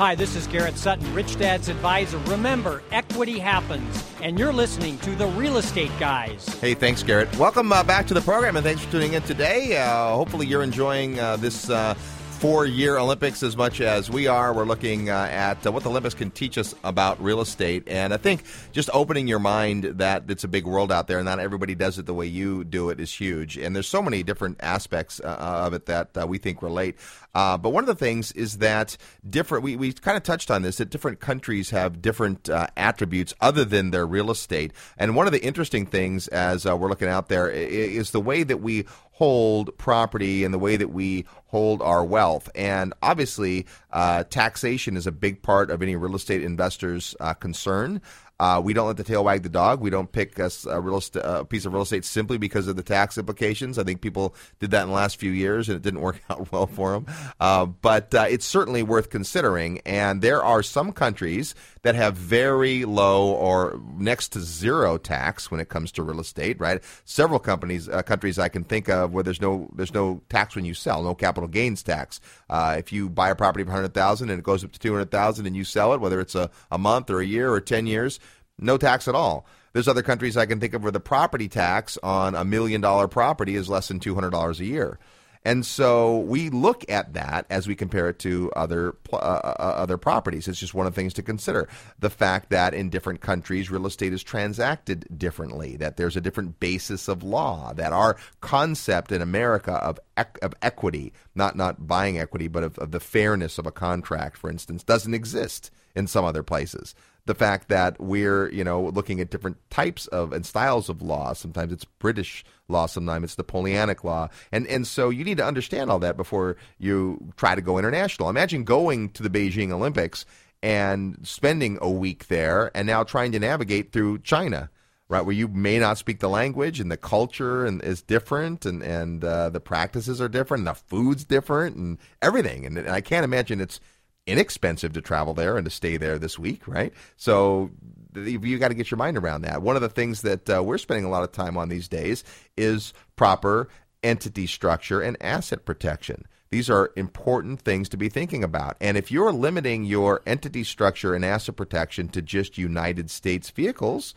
Hi, 0.00 0.14
this 0.14 0.34
is 0.34 0.46
Garrett 0.46 0.78
Sutton, 0.78 1.14
Rich 1.14 1.38
Dad's 1.38 1.68
advisor. 1.68 2.16
Remember, 2.20 2.82
equity 2.90 3.38
happens, 3.38 4.02
and 4.22 4.38
you're 4.38 4.50
listening 4.50 4.96
to 5.00 5.14
the 5.14 5.26
Real 5.26 5.58
Estate 5.58 5.90
Guys. 6.00 6.46
Hey, 6.58 6.72
thanks, 6.72 7.02
Garrett. 7.02 7.36
Welcome 7.36 7.70
uh, 7.70 7.82
back 7.82 8.06
to 8.06 8.14
the 8.14 8.22
program, 8.22 8.56
and 8.56 8.64
thanks 8.64 8.82
for 8.82 8.90
tuning 8.90 9.12
in 9.12 9.20
today. 9.24 9.76
Uh, 9.76 10.16
hopefully, 10.16 10.46
you're 10.46 10.62
enjoying 10.62 11.20
uh, 11.20 11.36
this 11.36 11.68
uh, 11.68 11.92
four 12.40 12.64
year 12.64 12.96
Olympics 12.96 13.42
as 13.42 13.54
much 13.54 13.82
as 13.82 14.08
we 14.08 14.26
are. 14.26 14.54
We're 14.54 14.64
looking 14.64 15.10
uh, 15.10 15.28
at 15.30 15.66
uh, 15.66 15.70
what 15.70 15.82
the 15.82 15.90
Olympics 15.90 16.14
can 16.14 16.30
teach 16.30 16.56
us 16.56 16.74
about 16.82 17.22
real 17.22 17.42
estate. 17.42 17.82
And 17.86 18.14
I 18.14 18.16
think 18.16 18.44
just 18.72 18.88
opening 18.94 19.28
your 19.28 19.40
mind 19.40 19.84
that 19.84 20.24
it's 20.26 20.42
a 20.42 20.48
big 20.48 20.64
world 20.64 20.90
out 20.90 21.06
there 21.06 21.18
and 21.18 21.26
not 21.26 21.38
everybody 21.38 21.74
does 21.74 21.98
it 21.98 22.06
the 22.06 22.14
way 22.14 22.24
you 22.24 22.64
do 22.64 22.88
it 22.88 22.98
is 22.98 23.12
huge. 23.12 23.58
And 23.58 23.76
there's 23.76 23.88
so 23.88 24.00
many 24.00 24.22
different 24.22 24.56
aspects 24.60 25.20
uh, 25.20 25.26
of 25.36 25.74
it 25.74 25.84
that 25.84 26.16
uh, 26.16 26.26
we 26.26 26.38
think 26.38 26.62
relate. 26.62 26.96
Uh, 27.34 27.56
but 27.56 27.70
one 27.70 27.82
of 27.82 27.88
the 27.88 27.94
things 27.94 28.32
is 28.32 28.58
that 28.58 28.96
different, 29.28 29.64
we, 29.64 29.76
we 29.76 29.92
kind 29.92 30.16
of 30.16 30.22
touched 30.22 30.50
on 30.50 30.62
this, 30.62 30.78
that 30.78 30.90
different 30.90 31.20
countries 31.20 31.70
have 31.70 32.02
different 32.02 32.48
uh, 32.48 32.66
attributes 32.76 33.34
other 33.40 33.64
than 33.64 33.90
their 33.90 34.06
real 34.06 34.30
estate. 34.30 34.72
And 34.98 35.14
one 35.14 35.26
of 35.26 35.32
the 35.32 35.42
interesting 35.42 35.86
things 35.86 36.28
as 36.28 36.64
we're 36.64 36.88
looking 36.88 37.08
out 37.08 37.28
there 37.28 37.48
is 37.50 38.10
the 38.10 38.20
way 38.20 38.42
that 38.42 38.60
we 38.60 38.86
hold 39.12 39.76
property 39.76 40.44
and 40.44 40.54
the 40.54 40.58
way 40.58 40.76
that 40.76 40.88
we 40.88 41.26
hold 41.48 41.82
our 41.82 42.02
wealth. 42.02 42.48
And 42.54 42.94
obviously, 43.02 43.66
uh, 43.92 44.24
taxation 44.24 44.96
is 44.96 45.06
a 45.06 45.12
big 45.12 45.42
part 45.42 45.70
of 45.70 45.82
any 45.82 45.94
real 45.94 46.16
estate 46.16 46.42
investor's 46.42 47.14
uh, 47.20 47.34
concern. 47.34 48.00
Uh, 48.40 48.58
we 48.58 48.72
don't 48.72 48.86
let 48.86 48.96
the 48.96 49.04
tail 49.04 49.22
wag 49.22 49.42
the 49.42 49.50
dog. 49.50 49.82
We 49.82 49.90
don't 49.90 50.10
pick 50.10 50.38
a, 50.38 50.50
a 50.66 50.80
real 50.80 51.02
a 51.16 51.44
piece 51.44 51.66
of 51.66 51.74
real 51.74 51.82
estate 51.82 52.06
simply 52.06 52.38
because 52.38 52.68
of 52.68 52.76
the 52.76 52.82
tax 52.82 53.18
implications. 53.18 53.78
I 53.78 53.84
think 53.84 54.00
people 54.00 54.34
did 54.60 54.70
that 54.70 54.84
in 54.84 54.88
the 54.88 54.94
last 54.94 55.18
few 55.18 55.30
years, 55.30 55.68
and 55.68 55.76
it 55.76 55.82
didn't 55.82 56.00
work 56.08 56.22
out 56.30 56.50
well 56.50 56.66
for 56.66 56.92
them. 56.92 57.06
Uh, 57.38 57.66
but 57.66 58.14
uh, 58.14 58.26
it's 58.30 58.46
certainly 58.46 58.82
worth 58.82 59.10
considering. 59.10 59.82
And 59.84 60.22
there 60.22 60.42
are 60.42 60.62
some 60.62 60.90
countries 60.90 61.54
that 61.82 61.94
have 61.94 62.14
very 62.14 62.84
low 62.84 63.32
or 63.32 63.80
next 63.96 64.30
to 64.30 64.40
zero 64.40 64.98
tax 64.98 65.50
when 65.50 65.60
it 65.60 65.68
comes 65.68 65.92
to 65.92 66.02
real 66.02 66.20
estate. 66.20 66.58
Right? 66.60 66.82
Several 67.04 67.38
companies, 67.38 67.88
uh, 67.88 68.02
countries 68.02 68.38
I 68.38 68.48
can 68.48 68.64
think 68.64 68.88
of 68.88 69.12
where 69.12 69.24
there's 69.24 69.40
no 69.40 69.70
there's 69.74 69.94
no 69.94 70.22
tax 70.28 70.54
when 70.56 70.64
you 70.64 70.74
sell, 70.74 71.02
no 71.02 71.14
capital 71.14 71.48
gains 71.48 71.82
tax. 71.82 72.20
Uh, 72.48 72.76
if 72.78 72.92
you 72.92 73.08
buy 73.08 73.30
a 73.30 73.34
property 73.34 73.64
for 73.64 73.70
hundred 73.70 73.94
thousand 73.94 74.30
and 74.30 74.38
it 74.38 74.44
goes 74.44 74.64
up 74.64 74.72
to 74.72 74.78
two 74.78 74.92
hundred 74.92 75.10
thousand 75.10 75.46
and 75.46 75.56
you 75.56 75.64
sell 75.64 75.92
it, 75.94 76.00
whether 76.00 76.20
it's 76.20 76.34
a, 76.34 76.50
a 76.70 76.78
month 76.78 77.10
or 77.10 77.20
a 77.20 77.26
year 77.26 77.52
or 77.52 77.60
ten 77.60 77.86
years 77.86 78.20
no 78.60 78.76
tax 78.76 79.08
at 79.08 79.14
all. 79.14 79.46
There's 79.72 79.88
other 79.88 80.02
countries 80.02 80.36
I 80.36 80.46
can 80.46 80.60
think 80.60 80.74
of 80.74 80.82
where 80.82 80.92
the 80.92 81.00
property 81.00 81.48
tax 81.48 81.96
on 82.02 82.34
a 82.34 82.44
million 82.44 82.80
dollar 82.80 83.08
property 83.08 83.54
is 83.54 83.68
less 83.68 83.88
than 83.88 84.00
$200 84.00 84.60
a 84.60 84.64
year. 84.64 84.98
And 85.42 85.64
so 85.64 86.18
we 86.18 86.50
look 86.50 86.84
at 86.90 87.14
that 87.14 87.46
as 87.48 87.66
we 87.66 87.74
compare 87.74 88.10
it 88.10 88.18
to 88.20 88.52
other 88.54 88.96
uh, 89.10 89.16
uh, 89.16 89.54
other 89.58 89.96
properties. 89.96 90.46
It's 90.46 90.60
just 90.60 90.74
one 90.74 90.86
of 90.86 90.94
the 90.94 91.00
things 91.00 91.14
to 91.14 91.22
consider. 91.22 91.66
The 91.98 92.10
fact 92.10 92.50
that 92.50 92.74
in 92.74 92.90
different 92.90 93.22
countries 93.22 93.70
real 93.70 93.86
estate 93.86 94.12
is 94.12 94.22
transacted 94.22 95.06
differently, 95.16 95.76
that 95.76 95.96
there's 95.96 96.16
a 96.16 96.20
different 96.20 96.60
basis 96.60 97.08
of 97.08 97.22
law, 97.22 97.72
that 97.74 97.92
our 97.92 98.18
concept 98.42 99.12
in 99.12 99.22
America 99.22 99.72
of 99.72 99.98
of 100.42 100.54
equity, 100.60 101.14
not 101.34 101.56
not 101.56 101.86
buying 101.86 102.18
equity, 102.18 102.48
but 102.48 102.62
of, 102.62 102.78
of 102.78 102.90
the 102.90 103.00
fairness 103.00 103.56
of 103.56 103.66
a 103.66 103.72
contract, 103.72 104.36
for 104.36 104.50
instance, 104.50 104.82
doesn't 104.82 105.14
exist 105.14 105.70
in 105.96 106.06
some 106.06 106.24
other 106.24 106.42
places 106.42 106.94
the 107.30 107.34
fact 107.36 107.68
that 107.68 108.00
we're 108.00 108.50
you 108.50 108.64
know 108.64 108.82
looking 108.82 109.20
at 109.20 109.30
different 109.30 109.56
types 109.70 110.08
of 110.08 110.32
and 110.32 110.44
styles 110.44 110.88
of 110.88 111.00
law. 111.00 111.32
Sometimes 111.32 111.72
it's 111.72 111.84
British 111.84 112.44
law, 112.66 112.86
sometimes 112.86 113.22
it's 113.22 113.38
Napoleonic 113.38 114.02
law, 114.02 114.28
and 114.50 114.66
and 114.66 114.84
so 114.84 115.10
you 115.10 115.22
need 115.22 115.36
to 115.36 115.44
understand 115.46 115.92
all 115.92 116.00
that 116.00 116.16
before 116.16 116.56
you 116.78 117.32
try 117.36 117.54
to 117.54 117.62
go 117.62 117.78
international. 117.78 118.28
Imagine 118.28 118.64
going 118.64 119.10
to 119.10 119.22
the 119.22 119.30
Beijing 119.30 119.70
Olympics 119.70 120.26
and 120.60 121.18
spending 121.22 121.78
a 121.80 121.88
week 121.88 122.26
there, 122.26 122.72
and 122.74 122.84
now 122.88 123.04
trying 123.04 123.30
to 123.30 123.38
navigate 123.38 123.92
through 123.92 124.18
China. 124.18 124.68
Right, 125.08 125.24
where 125.24 125.34
you 125.34 125.48
may 125.48 125.80
not 125.80 125.98
speak 125.98 126.20
the 126.20 126.28
language 126.28 126.78
and 126.78 126.88
the 126.88 126.96
culture 126.96 127.66
and 127.66 127.82
is 127.82 128.00
different 128.00 128.64
and 128.64 128.80
and 128.80 129.24
uh, 129.24 129.50
the 129.50 129.60
practices 129.60 130.20
are 130.20 130.28
different, 130.28 130.60
and 130.60 130.68
the 130.68 130.74
food's 130.74 131.24
different, 131.24 131.76
and 131.76 131.98
everything. 132.22 132.66
And, 132.66 132.76
and 132.76 132.88
I 132.88 133.00
can't 133.00 133.24
imagine 133.24 133.60
it's 133.60 133.80
inexpensive 134.26 134.92
to 134.92 135.00
travel 135.00 135.34
there 135.34 135.56
and 135.56 135.64
to 135.64 135.70
stay 135.70 135.96
there 135.96 136.18
this 136.18 136.38
week, 136.38 136.66
right? 136.68 136.92
So 137.16 137.70
you 138.14 138.58
got 138.58 138.68
to 138.68 138.74
get 138.74 138.90
your 138.90 138.98
mind 138.98 139.16
around 139.16 139.42
that. 139.42 139.62
One 139.62 139.76
of 139.76 139.82
the 139.82 139.88
things 139.88 140.22
that 140.22 140.48
uh, 140.48 140.62
we're 140.62 140.78
spending 140.78 141.04
a 141.04 141.10
lot 141.10 141.22
of 141.22 141.32
time 141.32 141.56
on 141.56 141.68
these 141.68 141.88
days 141.88 142.24
is 142.56 142.92
proper 143.16 143.68
entity 144.02 144.46
structure 144.46 145.00
and 145.00 145.16
asset 145.20 145.64
protection. 145.64 146.26
These 146.50 146.68
are 146.68 146.92
important 146.96 147.60
things 147.60 147.88
to 147.90 147.96
be 147.96 148.08
thinking 148.08 148.42
about. 148.42 148.76
And 148.80 148.96
if 148.96 149.12
you're 149.12 149.32
limiting 149.32 149.84
your 149.84 150.20
entity 150.26 150.64
structure 150.64 151.14
and 151.14 151.24
asset 151.24 151.56
protection 151.56 152.08
to 152.08 152.22
just 152.22 152.58
United 152.58 153.10
States 153.10 153.50
vehicles, 153.50 154.14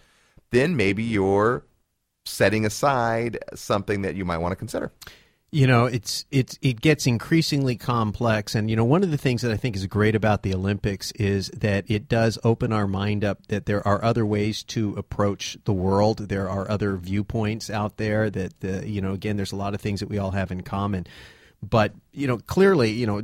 then 0.50 0.76
maybe 0.76 1.04
you're 1.04 1.66
setting 2.26 2.66
aside 2.66 3.38
something 3.54 4.02
that 4.02 4.16
you 4.16 4.26
might 4.26 4.38
want 4.38 4.52
to 4.52 4.56
consider. 4.56 4.92
You 5.54 5.68
know, 5.68 5.86
it's 5.86 6.26
it's 6.32 6.58
it 6.64 6.82
gets 6.82 7.06
increasingly 7.06 7.76
complex, 7.76 8.56
and 8.56 8.72
you 8.72 8.76
know, 8.76 8.86
one 8.86 9.04
of 9.04 9.12
the 9.12 9.20
things 9.20 9.44
that 9.44 9.52
I 9.52 9.56
think 9.56 9.76
is 9.76 9.86
great 9.86 10.16
about 10.16 10.42
the 10.42 10.56
Olympics 10.56 11.12
is 11.12 11.50
that 11.50 11.86
it 11.88 12.10
does 12.10 12.40
open 12.44 12.74
our 12.74 12.88
mind 12.88 13.24
up 13.24 13.46
that 13.50 13.68
there 13.68 13.88
are 13.88 14.04
other 14.04 14.26
ways 14.26 14.64
to 14.64 14.96
approach 14.96 15.56
the 15.66 15.72
world. 15.72 16.30
There 16.30 16.50
are 16.50 16.68
other 16.72 16.98
viewpoints 16.98 17.70
out 17.70 17.98
there. 17.98 18.32
That 18.32 18.60
the 18.62 18.90
you 18.90 19.00
know, 19.00 19.14
again, 19.14 19.38
there's 19.38 19.52
a 19.52 19.56
lot 19.56 19.76
of 19.76 19.80
things 19.80 20.00
that 20.00 20.10
we 20.10 20.18
all 20.18 20.32
have 20.32 20.50
in 20.50 20.62
common. 20.62 21.06
But 21.62 21.94
you 22.14 22.26
know, 22.26 22.40
clearly, 22.40 22.90
you 22.90 23.06
know, 23.06 23.22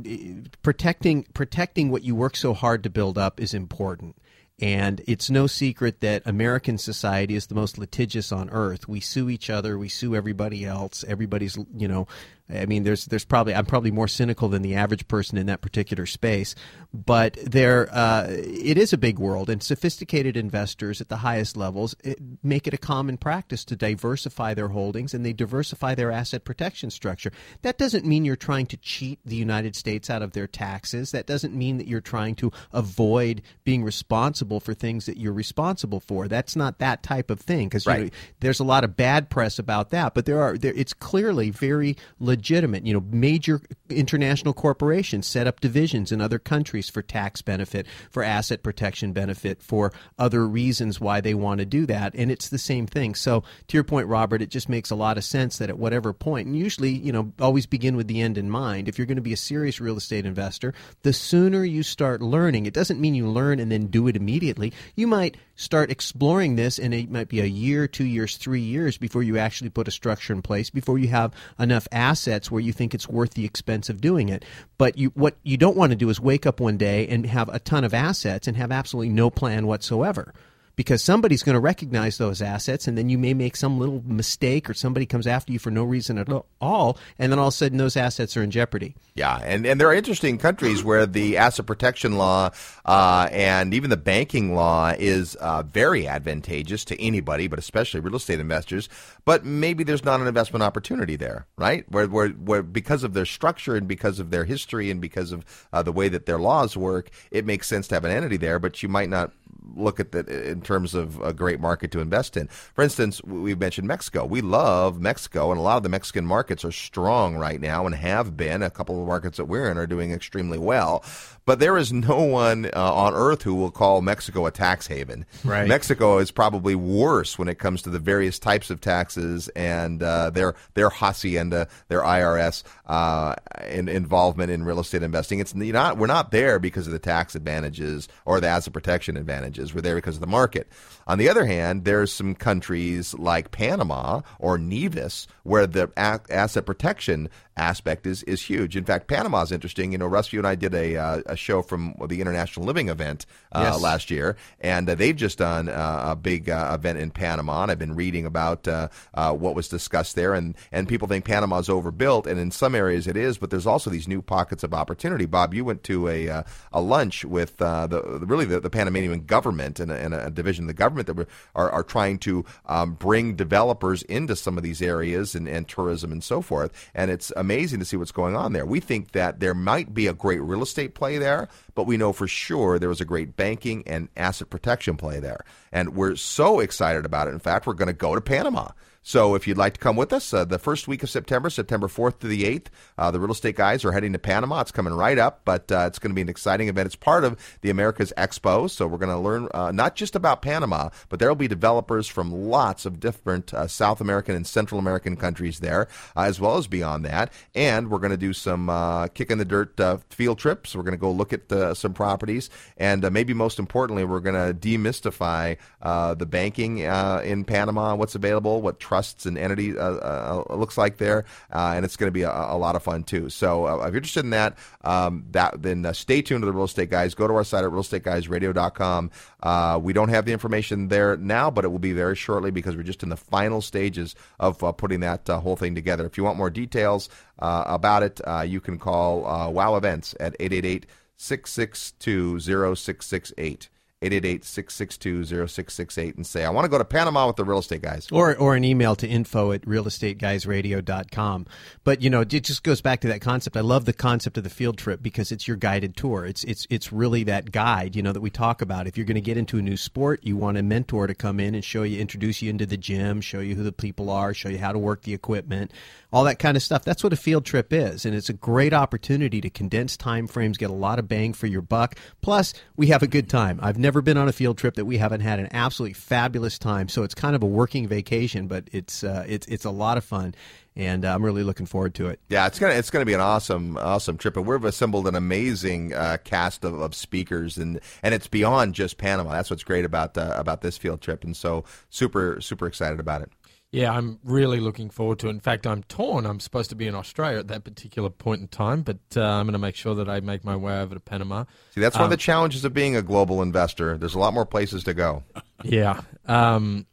protecting 0.62 1.24
protecting 1.34 1.90
what 1.90 2.04
you 2.04 2.14
work 2.14 2.36
so 2.36 2.54
hard 2.54 2.84
to 2.84 2.90
build 2.90 3.18
up 3.18 3.40
is 3.40 3.54
important. 3.54 4.14
And 4.60 5.00
it's 5.06 5.30
no 5.30 5.46
secret 5.46 6.00
that 6.00 6.22
American 6.26 6.76
society 6.76 7.34
is 7.34 7.46
the 7.46 7.54
most 7.54 7.78
litigious 7.78 8.30
on 8.30 8.50
earth. 8.50 8.86
We 8.86 9.00
sue 9.00 9.30
each 9.30 9.48
other, 9.48 9.78
we 9.78 9.88
sue 9.88 10.14
everybody 10.14 10.64
else. 10.64 11.02
Everybody's, 11.08 11.56
you 11.74 11.88
know, 11.88 12.06
I 12.52 12.66
mean, 12.66 12.82
there's 12.82 13.06
there's 13.06 13.24
probably 13.24 13.54
I'm 13.54 13.66
probably 13.66 13.90
more 13.90 14.08
cynical 14.08 14.48
than 14.48 14.62
the 14.62 14.74
average 14.74 15.06
person 15.08 15.38
in 15.38 15.46
that 15.46 15.60
particular 15.60 16.06
space, 16.06 16.54
but 16.92 17.38
there 17.44 17.88
uh, 17.92 18.26
it 18.28 18.76
is 18.76 18.92
a 18.92 18.98
big 18.98 19.18
world, 19.18 19.48
and 19.48 19.62
sophisticated 19.62 20.36
investors 20.36 21.00
at 21.00 21.08
the 21.08 21.18
highest 21.18 21.56
levels 21.56 21.94
it, 22.02 22.18
make 22.42 22.66
it 22.66 22.74
a 22.74 22.78
common 22.78 23.16
practice 23.16 23.64
to 23.66 23.76
diversify 23.76 24.54
their 24.54 24.68
holdings 24.68 25.14
and 25.14 25.24
they 25.24 25.32
diversify 25.32 25.94
their 25.94 26.10
asset 26.10 26.44
protection 26.44 26.90
structure. 26.90 27.30
That 27.62 27.78
doesn't 27.78 28.04
mean 28.04 28.24
you're 28.24 28.36
trying 28.36 28.66
to 28.66 28.76
cheat 28.76 29.20
the 29.24 29.36
United 29.36 29.76
States 29.76 30.10
out 30.10 30.22
of 30.22 30.32
their 30.32 30.46
taxes. 30.46 31.12
That 31.12 31.26
doesn't 31.26 31.54
mean 31.54 31.78
that 31.78 31.86
you're 31.86 32.00
trying 32.00 32.34
to 32.36 32.50
avoid 32.72 33.42
being 33.64 33.84
responsible 33.84 34.60
for 34.60 34.74
things 34.74 35.06
that 35.06 35.18
you're 35.18 35.32
responsible 35.32 36.00
for. 36.00 36.28
That's 36.28 36.56
not 36.56 36.78
that 36.78 37.02
type 37.02 37.30
of 37.30 37.40
thing 37.40 37.68
because 37.68 37.86
right. 37.86 37.98
you 37.98 38.04
know, 38.06 38.10
there's 38.40 38.60
a 38.60 38.64
lot 38.64 38.84
of 38.84 38.96
bad 38.96 39.30
press 39.30 39.58
about 39.58 39.90
that, 39.90 40.14
but 40.14 40.26
there 40.26 40.40
are 40.42 40.58
there 40.58 40.72
it's 40.74 40.92
clearly 40.92 41.50
very 41.50 41.96
legitimate 42.18 42.39
legitimate. 42.40 42.86
You 42.86 42.94
know, 42.94 43.04
major 43.10 43.60
international 43.90 44.54
corporations 44.54 45.26
set 45.26 45.46
up 45.46 45.60
divisions 45.60 46.10
in 46.10 46.22
other 46.22 46.38
countries 46.38 46.88
for 46.88 47.02
tax 47.02 47.42
benefit, 47.42 47.86
for 48.10 48.22
asset 48.22 48.62
protection 48.62 49.12
benefit, 49.12 49.62
for 49.62 49.92
other 50.18 50.48
reasons 50.48 50.98
why 50.98 51.20
they 51.20 51.34
want 51.34 51.58
to 51.58 51.66
do 51.66 51.84
that. 51.84 52.14
And 52.14 52.30
it's 52.30 52.48
the 52.48 52.56
same 52.56 52.86
thing. 52.86 53.14
So, 53.14 53.44
to 53.68 53.76
your 53.76 53.84
point, 53.84 54.08
Robert, 54.08 54.40
it 54.40 54.48
just 54.48 54.70
makes 54.70 54.88
a 54.88 54.94
lot 54.94 55.18
of 55.18 55.24
sense 55.24 55.58
that 55.58 55.68
at 55.68 55.78
whatever 55.78 56.14
point, 56.14 56.46
and 56.46 56.56
usually, 56.56 56.92
you 56.92 57.12
know, 57.12 57.30
always 57.38 57.66
begin 57.66 57.94
with 57.94 58.08
the 58.08 58.22
end 58.22 58.38
in 58.38 58.48
mind. 58.48 58.88
If 58.88 58.96
you're 58.96 59.06
going 59.06 59.16
to 59.16 59.22
be 59.22 59.34
a 59.34 59.36
serious 59.36 59.78
real 59.78 59.98
estate 59.98 60.24
investor, 60.24 60.72
the 61.02 61.12
sooner 61.12 61.62
you 61.62 61.82
start 61.82 62.22
learning, 62.22 62.64
it 62.64 62.72
doesn't 62.72 63.00
mean 63.00 63.14
you 63.14 63.28
learn 63.28 63.60
and 63.60 63.70
then 63.70 63.88
do 63.88 64.08
it 64.08 64.16
immediately. 64.16 64.72
You 64.96 65.06
might 65.06 65.36
start 65.60 65.90
exploring 65.90 66.56
this, 66.56 66.78
and 66.78 66.94
it 66.94 67.10
might 67.10 67.28
be 67.28 67.40
a 67.40 67.44
year, 67.44 67.86
two 67.86 68.04
years, 68.04 68.38
three 68.38 68.62
years 68.62 68.96
before 68.96 69.22
you 69.22 69.36
actually 69.36 69.68
put 69.68 69.86
a 69.86 69.90
structure 69.90 70.32
in 70.32 70.40
place, 70.40 70.70
before 70.70 70.98
you 70.98 71.08
have 71.08 71.34
enough 71.58 71.86
assets 71.92 72.50
where 72.50 72.62
you 72.62 72.72
think 72.72 72.94
it's 72.94 73.08
worth 73.08 73.34
the 73.34 73.44
expense 73.44 73.90
of 73.90 74.00
doing 74.00 74.30
it. 74.30 74.42
But 74.78 74.96
you, 74.96 75.10
what 75.10 75.36
you 75.42 75.58
don't 75.58 75.76
want 75.76 75.90
to 75.90 75.96
do 75.96 76.08
is 76.08 76.18
wake 76.18 76.46
up 76.46 76.60
one 76.60 76.78
day 76.78 77.06
and 77.08 77.26
have 77.26 77.50
a 77.50 77.58
ton 77.58 77.84
of 77.84 77.92
assets 77.92 78.48
and 78.48 78.56
have 78.56 78.72
absolutely 78.72 79.10
no 79.10 79.28
plan 79.28 79.66
whatsoever 79.66 80.32
because 80.76 81.02
somebody's 81.02 81.42
going 81.42 81.54
to 81.54 81.60
recognize 81.60 82.18
those 82.18 82.40
assets 82.40 82.88
and 82.88 82.96
then 82.96 83.08
you 83.08 83.18
may 83.18 83.34
make 83.34 83.56
some 83.56 83.78
little 83.78 84.02
mistake 84.06 84.68
or 84.70 84.74
somebody 84.74 85.06
comes 85.06 85.26
after 85.26 85.52
you 85.52 85.58
for 85.58 85.70
no 85.70 85.84
reason 85.84 86.18
at 86.18 86.28
all 86.60 86.98
and 87.18 87.32
then 87.32 87.38
all 87.38 87.48
of 87.48 87.54
a 87.54 87.56
sudden 87.56 87.78
those 87.78 87.96
assets 87.96 88.36
are 88.36 88.42
in 88.42 88.50
jeopardy. 88.50 88.96
Yeah 89.14 89.38
and, 89.44 89.66
and 89.66 89.80
there 89.80 89.88
are 89.88 89.94
interesting 89.94 90.38
countries 90.38 90.82
where 90.82 91.06
the 91.06 91.36
asset 91.36 91.66
protection 91.66 92.16
law 92.16 92.50
uh, 92.84 93.28
and 93.30 93.74
even 93.74 93.90
the 93.90 93.96
banking 93.96 94.54
law 94.54 94.94
is 94.98 95.34
uh, 95.36 95.62
very 95.62 96.06
advantageous 96.06 96.84
to 96.86 97.00
anybody 97.00 97.46
but 97.46 97.58
especially 97.58 98.00
real 98.00 98.16
estate 98.16 98.40
investors 98.40 98.88
but 99.24 99.44
maybe 99.44 99.84
there's 99.84 100.04
not 100.04 100.20
an 100.20 100.26
investment 100.26 100.62
opportunity 100.62 101.16
there 101.16 101.46
right? 101.56 101.84
Where, 101.90 102.06
where, 102.06 102.28
where 102.30 102.62
because 102.62 103.04
of 103.04 103.14
their 103.14 103.26
structure 103.26 103.76
and 103.76 103.86
because 103.86 104.18
of 104.18 104.30
their 104.30 104.44
history 104.44 104.90
and 104.90 105.00
because 105.00 105.32
of 105.32 105.44
uh, 105.72 105.82
the 105.82 105.92
way 105.92 106.08
that 106.08 106.26
their 106.26 106.38
laws 106.38 106.76
work 106.76 107.10
it 107.30 107.44
makes 107.44 107.68
sense 107.68 107.88
to 107.88 107.94
have 107.96 108.04
an 108.04 108.10
entity 108.10 108.36
there 108.36 108.58
but 108.58 108.82
you 108.82 108.88
might 108.88 109.08
not 109.08 109.32
look 109.76 110.00
at 110.00 110.12
that 110.12 110.28
in 110.28 110.60
terms 110.62 110.94
of 110.94 111.20
a 111.20 111.32
great 111.32 111.60
market 111.60 111.90
to 111.92 112.00
invest 112.00 112.36
in. 112.36 112.48
For 112.48 112.82
instance, 112.82 113.22
we've 113.24 113.58
mentioned 113.58 113.88
Mexico. 113.88 114.24
We 114.24 114.40
love 114.40 115.00
Mexico, 115.00 115.50
and 115.50 115.58
a 115.58 115.62
lot 115.62 115.76
of 115.76 115.82
the 115.82 115.88
Mexican 115.88 116.26
markets 116.26 116.64
are 116.64 116.72
strong 116.72 117.36
right 117.36 117.60
now 117.60 117.86
and 117.86 117.94
have 117.94 118.36
been. 118.36 118.62
A 118.62 118.70
couple 118.70 119.00
of 119.00 119.06
markets 119.06 119.36
that 119.36 119.46
we're 119.46 119.70
in 119.70 119.78
are 119.78 119.86
doing 119.86 120.12
extremely 120.12 120.58
well. 120.58 121.04
But 121.50 121.58
there 121.58 121.76
is 121.76 121.92
no 121.92 122.22
one 122.22 122.66
uh, 122.66 122.94
on 122.94 123.12
earth 123.14 123.42
who 123.42 123.56
will 123.56 123.70
call 123.70 124.02
Mexico 124.02 124.46
a 124.46 124.52
tax 124.52 124.86
haven. 124.86 125.26
Right. 125.44 125.66
Mexico 125.66 126.18
is 126.18 126.30
probably 126.30 126.74
worse 126.74 127.38
when 127.38 127.48
it 127.48 127.58
comes 127.58 127.82
to 127.82 127.90
the 127.90 127.98
various 127.98 128.38
types 128.38 128.70
of 128.70 128.80
taxes 128.80 129.48
and 129.56 130.02
uh, 130.02 130.30
their 130.30 130.54
their 130.74 130.90
hacienda, 130.90 131.66
their 131.88 132.02
IRS 132.02 132.62
uh, 132.86 133.34
in, 133.68 133.88
involvement 133.88 134.50
in 134.50 134.64
real 134.64 134.80
estate 134.80 135.02
investing. 135.02 135.40
It's 135.40 135.54
not 135.54 135.98
we're 135.98 136.06
not 136.06 136.30
there 136.30 136.58
because 136.58 136.86
of 136.86 136.92
the 136.92 136.98
tax 136.98 137.34
advantages 137.34 138.08
or 138.24 138.40
the 138.40 138.48
asset 138.48 138.72
protection 138.72 139.16
advantages. 139.16 139.59
We're 139.74 139.80
there 139.80 139.96
because 139.96 140.16
of 140.16 140.20
the 140.20 140.26
market. 140.26 140.68
On 141.06 141.18
the 141.18 141.28
other 141.28 141.44
hand, 141.44 141.84
there's 141.84 142.12
some 142.12 142.34
countries 142.34 143.14
like 143.14 143.50
Panama 143.50 144.20
or 144.38 144.58
Nevis 144.58 145.26
where 145.42 145.66
the 145.66 145.90
a- 145.96 146.20
asset 146.30 146.66
protection 146.66 147.28
aspect 147.60 148.06
is, 148.06 148.22
is 148.24 148.40
huge. 148.42 148.76
In 148.76 148.84
fact, 148.84 149.06
Panama 149.06 149.42
is 149.42 149.52
interesting. 149.52 149.92
You 149.92 149.98
know, 149.98 150.06
Russ, 150.06 150.32
you 150.32 150.40
and 150.40 150.46
I 150.46 150.54
did 150.54 150.74
a, 150.74 150.96
uh, 150.96 151.22
a 151.26 151.36
show 151.36 151.62
from 151.62 151.94
the 152.08 152.20
International 152.20 152.64
Living 152.66 152.88
event 152.88 153.26
uh, 153.52 153.70
Yes. 153.72 153.80
last 153.82 154.10
year, 154.10 154.36
and 154.60 154.88
uh, 154.88 154.94
they've 154.94 155.16
just 155.16 155.38
done 155.38 155.68
uh, 155.68 156.12
a 156.12 156.16
big 156.16 156.48
uh, 156.48 156.72
event 156.74 156.98
in 156.98 157.10
Panama. 157.10 157.62
And 157.62 157.70
I've 157.70 157.78
been 157.78 157.94
reading 157.94 158.24
about 158.26 158.66
uh, 158.66 158.88
uh, 159.14 159.32
what 159.34 159.54
was 159.54 159.68
discussed 159.68 160.16
there, 160.16 160.32
and, 160.34 160.56
and 160.72 160.88
people 160.88 161.06
think 161.08 161.24
Panama's 161.24 161.68
overbuilt, 161.68 162.26
and 162.26 162.40
in 162.40 162.50
some 162.50 162.74
areas 162.74 163.06
it 163.06 163.16
is, 163.16 163.38
but 163.38 163.50
there's 163.50 163.66
also 163.66 163.90
these 163.90 164.08
new 164.08 164.22
pockets 164.22 164.64
of 164.64 164.72
opportunity. 164.72 165.26
Bob, 165.26 165.52
you 165.54 165.64
went 165.64 165.82
to 165.84 166.08
a 166.08 166.28
uh, 166.28 166.42
a 166.72 166.80
lunch 166.80 167.24
with 167.24 167.60
uh, 167.60 167.86
the 167.86 168.00
really 168.26 168.46
the, 168.46 168.60
the 168.60 168.70
Panamanian 168.70 169.24
government 169.26 169.78
and 169.80 169.90
a, 169.90 169.96
and 170.04 170.14
a 170.14 170.30
division 170.30 170.64
of 170.64 170.68
the 170.68 170.74
government 170.74 171.06
that 171.06 171.14
were, 171.16 171.28
are, 171.54 171.70
are 171.70 171.82
trying 171.84 172.18
to 172.18 172.44
um, 172.66 172.94
bring 172.94 173.36
developers 173.36 174.02
into 174.04 174.34
some 174.34 174.56
of 174.56 174.62
these 174.64 174.80
areas 174.80 175.34
and, 175.34 175.46
and 175.48 175.68
tourism 175.68 176.12
and 176.12 176.24
so 176.24 176.40
forth. 176.40 176.70
And 176.94 177.10
it's 177.10 177.30
amazing 177.36 177.49
to 177.58 177.84
see 177.84 177.96
what's 177.96 178.12
going 178.12 178.36
on 178.36 178.52
there. 178.52 178.64
We 178.64 178.80
think 178.80 179.12
that 179.12 179.40
there 179.40 179.54
might 179.54 179.92
be 179.92 180.06
a 180.06 180.12
great 180.12 180.40
real 180.40 180.62
estate 180.62 180.94
play 180.94 181.18
there, 181.18 181.48
but 181.74 181.86
we 181.86 181.96
know 181.96 182.12
for 182.12 182.28
sure 182.28 182.78
there 182.78 182.88
was 182.88 183.00
a 183.00 183.04
great 183.04 183.36
banking 183.36 183.82
and 183.86 184.08
asset 184.16 184.50
protection 184.50 184.96
play 184.96 185.20
there. 185.20 185.44
And 185.72 185.94
we're 185.94 186.16
so 186.16 186.60
excited 186.60 187.04
about 187.04 187.28
it. 187.28 187.32
In 187.32 187.38
fact, 187.38 187.66
we're 187.66 187.74
going 187.74 187.88
to 187.88 187.92
go 187.92 188.14
to 188.14 188.20
Panama. 188.20 188.68
So 189.02 189.34
if 189.34 189.48
you'd 189.48 189.56
like 189.56 189.74
to 189.74 189.80
come 189.80 189.96
with 189.96 190.12
us, 190.12 190.34
uh, 190.34 190.44
the 190.44 190.58
first 190.58 190.86
week 190.86 191.02
of 191.02 191.08
September, 191.08 191.48
September 191.48 191.88
4th 191.88 192.18
to 192.18 192.26
the 192.26 192.44
8th, 192.44 192.66
uh, 192.98 193.10
the 193.10 193.18
real 193.18 193.32
estate 193.32 193.56
guys 193.56 193.82
are 193.82 193.92
heading 193.92 194.12
to 194.12 194.18
Panama. 194.18 194.60
It's 194.60 194.70
coming 194.70 194.92
right 194.92 195.16
up, 195.18 195.40
but 195.46 195.72
uh, 195.72 195.84
it's 195.86 195.98
going 195.98 196.10
to 196.10 196.14
be 196.14 196.20
an 196.20 196.28
exciting 196.28 196.68
event. 196.68 196.84
It's 196.84 196.96
part 196.96 197.24
of 197.24 197.38
the 197.62 197.70
America's 197.70 198.12
Expo, 198.18 198.68
so 198.68 198.86
we're 198.86 198.98
going 198.98 199.08
to 199.08 199.18
learn 199.18 199.48
uh, 199.54 199.72
not 199.72 199.96
just 199.96 200.14
about 200.14 200.42
Panama, 200.42 200.90
but 201.08 201.18
there 201.18 201.28
will 201.28 201.34
be 201.34 201.48
developers 201.48 202.08
from 202.08 202.30
lots 202.30 202.84
of 202.84 203.00
different 203.00 203.54
uh, 203.54 203.66
South 203.66 204.02
American 204.02 204.36
and 204.36 204.46
Central 204.46 204.78
American 204.78 205.16
countries 205.16 205.60
there, 205.60 205.88
uh, 206.14 206.22
as 206.22 206.38
well 206.38 206.58
as 206.58 206.66
beyond 206.66 207.06
that. 207.06 207.32
And 207.54 207.90
we're 207.90 208.00
going 208.00 208.10
to 208.10 208.18
do 208.18 208.34
some 208.34 208.66
kick 209.14 209.30
in 209.30 209.38
the 209.38 209.46
dirt 209.46 209.80
field 210.10 210.38
trips. 210.38 210.76
We're 210.76 210.82
going 210.82 210.92
to 210.92 210.98
go 210.98 211.10
look 211.10 211.32
at 211.32 211.76
some 211.76 211.94
properties, 211.94 212.50
and 212.76 213.10
maybe 213.10 213.32
most 213.32 213.58
importantly, 213.58 214.04
we're 214.04 214.20
going 214.20 214.34
to 214.34 214.54
demystify 214.54 215.56
the 215.80 216.26
banking 216.26 216.78
in 216.78 217.44
Panama, 217.44 217.94
what's 217.94 218.14
available, 218.14 218.60
what 218.60 218.78
trusts 218.90 219.24
and 219.24 219.38
entities 219.38 219.76
uh, 219.76 220.42
uh, 220.50 220.56
looks 220.56 220.76
like 220.76 220.96
there, 220.96 221.24
uh, 221.52 221.74
and 221.76 221.84
it's 221.84 221.96
going 221.96 222.08
to 222.08 222.12
be 222.12 222.22
a, 222.22 222.30
a 222.30 222.58
lot 222.58 222.74
of 222.74 222.82
fun 222.82 223.04
too. 223.04 223.30
So 223.30 223.66
uh, 223.66 223.76
if 223.86 223.92
you're 223.92 223.98
interested 223.98 224.24
in 224.24 224.30
that, 224.30 224.58
um, 224.82 225.24
that 225.30 225.62
then 225.62 225.86
uh, 225.86 225.92
stay 225.92 226.22
tuned 226.22 226.42
to 226.42 226.46
the 226.46 226.52
Real 226.52 226.64
Estate 226.64 226.90
Guys. 226.90 227.14
Go 227.14 227.28
to 227.28 227.34
our 227.34 227.44
site 227.44 227.62
at 227.62 227.70
realestateguysradio.com. 227.70 229.12
Uh, 229.44 229.78
we 229.80 229.92
don't 229.92 230.08
have 230.08 230.24
the 230.24 230.32
information 230.32 230.88
there 230.88 231.16
now, 231.16 231.52
but 231.52 231.64
it 231.64 231.68
will 231.68 231.78
be 231.78 231.92
very 231.92 232.16
shortly 232.16 232.50
because 232.50 232.74
we're 232.76 232.82
just 232.82 233.04
in 233.04 233.10
the 233.10 233.16
final 233.16 233.60
stages 233.60 234.16
of 234.40 234.62
uh, 234.64 234.72
putting 234.72 234.98
that 235.00 235.30
uh, 235.30 235.38
whole 235.38 235.54
thing 235.54 235.76
together. 235.76 236.04
If 236.04 236.18
you 236.18 236.24
want 236.24 236.36
more 236.36 236.50
details 236.50 237.08
uh, 237.38 237.62
about 237.66 238.02
it, 238.02 238.20
uh, 238.26 238.42
you 238.42 238.60
can 238.60 238.76
call 238.76 239.24
uh, 239.24 239.48
Wow 239.48 239.76
Events 239.76 240.16
at 240.18 240.34
888 240.40 240.86
662 241.16 242.40
0668. 242.40 243.68
888-662-0668 244.02 246.16
and 246.16 246.26
say, 246.26 246.44
I 246.44 246.50
want 246.50 246.64
to 246.64 246.70
go 246.70 246.78
to 246.78 246.84
Panama 246.86 247.26
with 247.26 247.36
the 247.36 247.44
real 247.44 247.58
estate 247.58 247.82
guys. 247.82 248.08
or 248.10 248.34
or 248.36 248.54
an 248.54 248.64
email 248.64 248.96
to 248.96 249.06
info 249.06 249.52
at 249.52 249.60
realestateguysradio.com. 249.62 251.46
But 251.84 252.00
you 252.00 252.08
know, 252.08 252.22
it 252.22 252.28
just 252.28 252.62
goes 252.62 252.80
back 252.80 253.00
to 253.00 253.08
that 253.08 253.20
concept. 253.20 253.58
I 253.58 253.60
love 253.60 253.84
the 253.84 253.92
concept 253.92 254.38
of 254.38 254.44
the 254.44 254.50
field 254.50 254.78
trip 254.78 255.02
because 255.02 255.30
it's 255.30 255.46
your 255.46 255.58
guided 255.58 255.96
tour. 255.96 256.24
It's 256.24 256.44
it's 256.44 256.66
it's 256.70 256.92
really 256.92 257.24
that 257.24 257.52
guide, 257.52 257.94
you 257.94 258.02
know, 258.02 258.12
that 258.12 258.22
we 258.22 258.30
talk 258.30 258.62
about. 258.62 258.86
If 258.86 258.96
you're 258.96 259.06
going 259.06 259.16
to 259.16 259.20
get 259.20 259.36
into 259.36 259.58
a 259.58 259.62
new 259.62 259.76
sport, 259.76 260.20
you 260.22 260.36
want 260.36 260.56
a 260.56 260.62
mentor 260.62 261.06
to 261.06 261.14
come 261.14 261.38
in 261.38 261.54
and 261.54 261.62
show 261.62 261.82
you 261.82 262.00
introduce 262.00 262.40
you 262.40 262.48
into 262.48 262.64
the 262.64 262.78
gym, 262.78 263.20
show 263.20 263.40
you 263.40 263.54
who 263.54 263.62
the 263.62 263.72
people 263.72 264.08
are, 264.08 264.32
show 264.32 264.48
you 264.48 264.58
how 264.58 264.72
to 264.72 264.78
work 264.78 265.02
the 265.02 265.12
equipment, 265.12 265.72
all 266.10 266.24
that 266.24 266.38
kind 266.38 266.56
of 266.56 266.62
stuff. 266.62 266.84
That's 266.84 267.04
what 267.04 267.12
a 267.12 267.16
field 267.16 267.44
trip 267.44 267.70
is, 267.70 268.06
and 268.06 268.14
it's 268.14 268.30
a 268.30 268.34
great 268.34 268.72
opportunity 268.72 269.42
to 269.42 269.50
condense 269.50 269.94
time 269.96 270.26
frames, 270.26 270.56
get 270.56 270.70
a 270.70 270.74
lot 270.74 270.98
of 270.98 271.06
bang 271.06 271.34
for 271.34 271.46
your 271.46 271.62
buck. 271.62 271.96
Plus, 272.22 272.54
we 272.76 272.86
have 272.86 273.02
a 273.02 273.06
good 273.06 273.28
time. 273.28 273.60
I've 273.62 273.78
never 273.78 273.89
been 274.00 274.16
on 274.16 274.28
a 274.28 274.32
field 274.32 274.56
trip 274.56 274.76
that 274.76 274.84
we 274.84 274.98
haven't 274.98 275.20
had 275.20 275.40
an 275.40 275.48
absolutely 275.50 275.94
fabulous 275.94 276.58
time. 276.58 276.88
So 276.88 277.02
it's 277.02 277.14
kind 277.14 277.34
of 277.34 277.42
a 277.42 277.46
working 277.46 277.88
vacation, 277.88 278.46
but 278.46 278.68
it's 278.72 279.02
uh, 279.02 279.24
it's 279.26 279.46
it's 279.48 279.64
a 279.64 279.70
lot 279.70 279.98
of 279.98 280.04
fun, 280.04 280.34
and 280.76 281.04
uh, 281.04 281.14
I'm 281.14 281.24
really 281.24 281.42
looking 281.42 281.66
forward 281.66 281.94
to 281.96 282.06
it. 282.06 282.20
Yeah, 282.28 282.46
it's 282.46 282.58
gonna 282.58 282.74
it's 282.74 282.90
gonna 282.90 283.04
be 283.04 283.14
an 283.14 283.20
awesome 283.20 283.76
awesome 283.76 284.16
trip, 284.16 284.36
and 284.36 284.46
we've 284.46 284.64
assembled 284.64 285.08
an 285.08 285.16
amazing 285.16 285.92
uh, 285.92 286.18
cast 286.22 286.64
of, 286.64 286.80
of 286.80 286.94
speakers, 286.94 287.58
and 287.58 287.80
and 288.02 288.14
it's 288.14 288.28
beyond 288.28 288.74
just 288.74 288.96
Panama. 288.96 289.32
That's 289.32 289.50
what's 289.50 289.64
great 289.64 289.84
about 289.84 290.16
uh, 290.16 290.32
about 290.36 290.60
this 290.60 290.78
field 290.78 291.00
trip, 291.00 291.24
and 291.24 291.36
so 291.36 291.64
super 291.90 292.40
super 292.40 292.66
excited 292.66 293.00
about 293.00 293.22
it. 293.22 293.32
Yeah, 293.72 293.92
I'm 293.92 294.18
really 294.24 294.58
looking 294.58 294.90
forward 294.90 295.20
to 295.20 295.28
it. 295.28 295.30
In 295.30 295.38
fact, 295.38 295.64
I'm 295.64 295.84
torn. 295.84 296.26
I'm 296.26 296.40
supposed 296.40 296.70
to 296.70 296.76
be 296.76 296.88
in 296.88 296.94
Australia 296.96 297.38
at 297.38 297.48
that 297.48 297.62
particular 297.62 298.10
point 298.10 298.40
in 298.40 298.48
time, 298.48 298.82
but 298.82 298.98
uh, 299.16 299.22
I'm 299.22 299.46
going 299.46 299.52
to 299.52 299.60
make 299.60 299.76
sure 299.76 299.94
that 299.94 300.08
I 300.08 300.18
make 300.18 300.44
my 300.44 300.56
way 300.56 300.80
over 300.80 300.94
to 300.94 301.00
Panama. 301.00 301.44
See, 301.74 301.80
that's 301.80 301.94
one 301.94 302.02
of 302.02 302.06
Um, 302.06 302.10
the 302.10 302.16
challenges 302.16 302.64
of 302.64 302.74
being 302.74 302.96
a 302.96 303.02
global 303.02 303.42
investor. 303.42 303.96
There's 303.96 304.16
a 304.16 304.18
lot 304.18 304.34
more 304.34 304.44
places 304.44 304.82
to 304.84 304.94
go. 304.94 305.22
Yeah. 305.62 306.00
Um, 306.26 306.86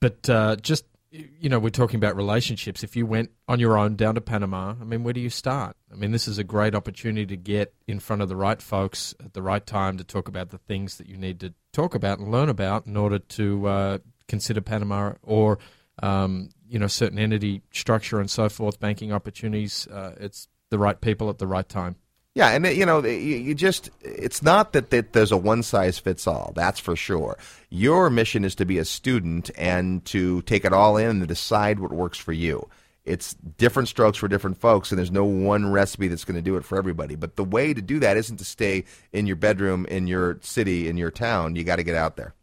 but 0.00 0.30
uh, 0.30 0.56
just, 0.56 0.86
you 1.10 1.50
know, 1.50 1.58
we're 1.58 1.68
talking 1.68 1.96
about 1.96 2.16
relationships. 2.16 2.82
If 2.82 2.96
you 2.96 3.04
went 3.04 3.30
on 3.46 3.60
your 3.60 3.76
own 3.76 3.94
down 3.94 4.14
to 4.14 4.22
Panama, 4.22 4.76
I 4.80 4.84
mean, 4.84 5.04
where 5.04 5.12
do 5.12 5.20
you 5.20 5.28
start? 5.28 5.76
I 5.92 5.96
mean, 5.96 6.10
this 6.10 6.26
is 6.26 6.38
a 6.38 6.44
great 6.44 6.74
opportunity 6.74 7.26
to 7.26 7.36
get 7.36 7.74
in 7.86 8.00
front 8.00 8.22
of 8.22 8.30
the 8.30 8.36
right 8.36 8.62
folks 8.62 9.14
at 9.22 9.34
the 9.34 9.42
right 9.42 9.64
time 9.64 9.98
to 9.98 10.04
talk 10.04 10.28
about 10.28 10.48
the 10.48 10.58
things 10.58 10.96
that 10.96 11.06
you 11.06 11.18
need 11.18 11.38
to 11.40 11.52
talk 11.74 11.94
about 11.94 12.18
and 12.18 12.32
learn 12.32 12.48
about 12.48 12.86
in 12.86 12.96
order 12.96 13.18
to 13.18 13.66
uh, 13.66 13.98
consider 14.26 14.62
Panama 14.62 15.12
or, 15.22 15.58
um, 16.04 16.50
you 16.68 16.78
know, 16.78 16.86
certain 16.86 17.18
entity 17.18 17.62
structure 17.72 18.20
and 18.20 18.30
so 18.30 18.48
forth, 18.48 18.78
banking 18.78 19.10
opportunities. 19.12 19.86
Uh, 19.88 20.14
it's 20.20 20.48
the 20.68 20.78
right 20.78 21.00
people 21.00 21.30
at 21.30 21.38
the 21.38 21.46
right 21.46 21.68
time. 21.68 21.96
Yeah, 22.34 22.50
and 22.50 22.66
uh, 22.66 22.70
you 22.70 22.84
know, 22.84 23.02
you, 23.04 23.36
you 23.36 23.54
just 23.54 23.90
it's 24.02 24.42
not 24.42 24.72
that, 24.72 24.90
that 24.90 25.12
there's 25.12 25.32
a 25.32 25.36
one 25.36 25.62
size 25.62 25.98
fits 25.98 26.26
all. 26.26 26.52
That's 26.54 26.80
for 26.80 26.96
sure. 26.96 27.38
Your 27.70 28.10
mission 28.10 28.44
is 28.44 28.54
to 28.56 28.64
be 28.64 28.78
a 28.78 28.84
student 28.84 29.50
and 29.56 30.04
to 30.06 30.42
take 30.42 30.64
it 30.64 30.72
all 30.72 30.96
in 30.96 31.08
and 31.08 31.28
decide 31.28 31.78
what 31.78 31.92
works 31.92 32.18
for 32.18 32.32
you. 32.32 32.68
it's 33.04 33.34
different 33.58 33.88
strokes 33.88 34.18
for 34.18 34.28
different 34.28 34.58
folks, 34.58 34.90
and 34.90 34.98
there's 34.98 35.10
no 35.10 35.24
one 35.24 35.70
recipe 35.70 36.08
that's 36.08 36.24
going 36.24 36.36
to 36.36 36.42
do 36.42 36.56
it 36.56 36.64
for 36.64 36.78
everybody. 36.78 37.14
But 37.14 37.36
the 37.36 37.44
way 37.44 37.74
to 37.74 37.82
do 37.82 37.98
that 38.00 38.16
isn't 38.16 38.38
to 38.38 38.44
stay 38.44 38.84
in 39.12 39.26
your 39.26 39.36
bedroom, 39.36 39.86
in 39.86 40.06
your 40.06 40.38
city, 40.40 40.88
in 40.88 40.96
your 40.96 41.10
town. 41.10 41.56
You 41.56 41.64
got 41.64 41.76
to 41.76 41.82
get 41.82 41.96
out 41.96 42.16
there. 42.16 42.34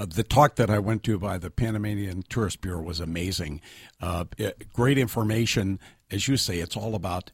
Uh, 0.00 0.06
the 0.06 0.22
talk 0.22 0.56
that 0.56 0.70
I 0.70 0.78
went 0.78 1.02
to 1.02 1.18
by 1.18 1.36
the 1.36 1.50
Panamanian 1.50 2.22
Tourist 2.30 2.62
Bureau 2.62 2.80
was 2.80 3.00
amazing. 3.00 3.60
Uh, 4.00 4.24
it, 4.38 4.72
great 4.72 4.96
information. 4.96 5.78
As 6.10 6.26
you 6.26 6.38
say, 6.38 6.56
it's 6.56 6.74
all 6.74 6.94
about 6.94 7.32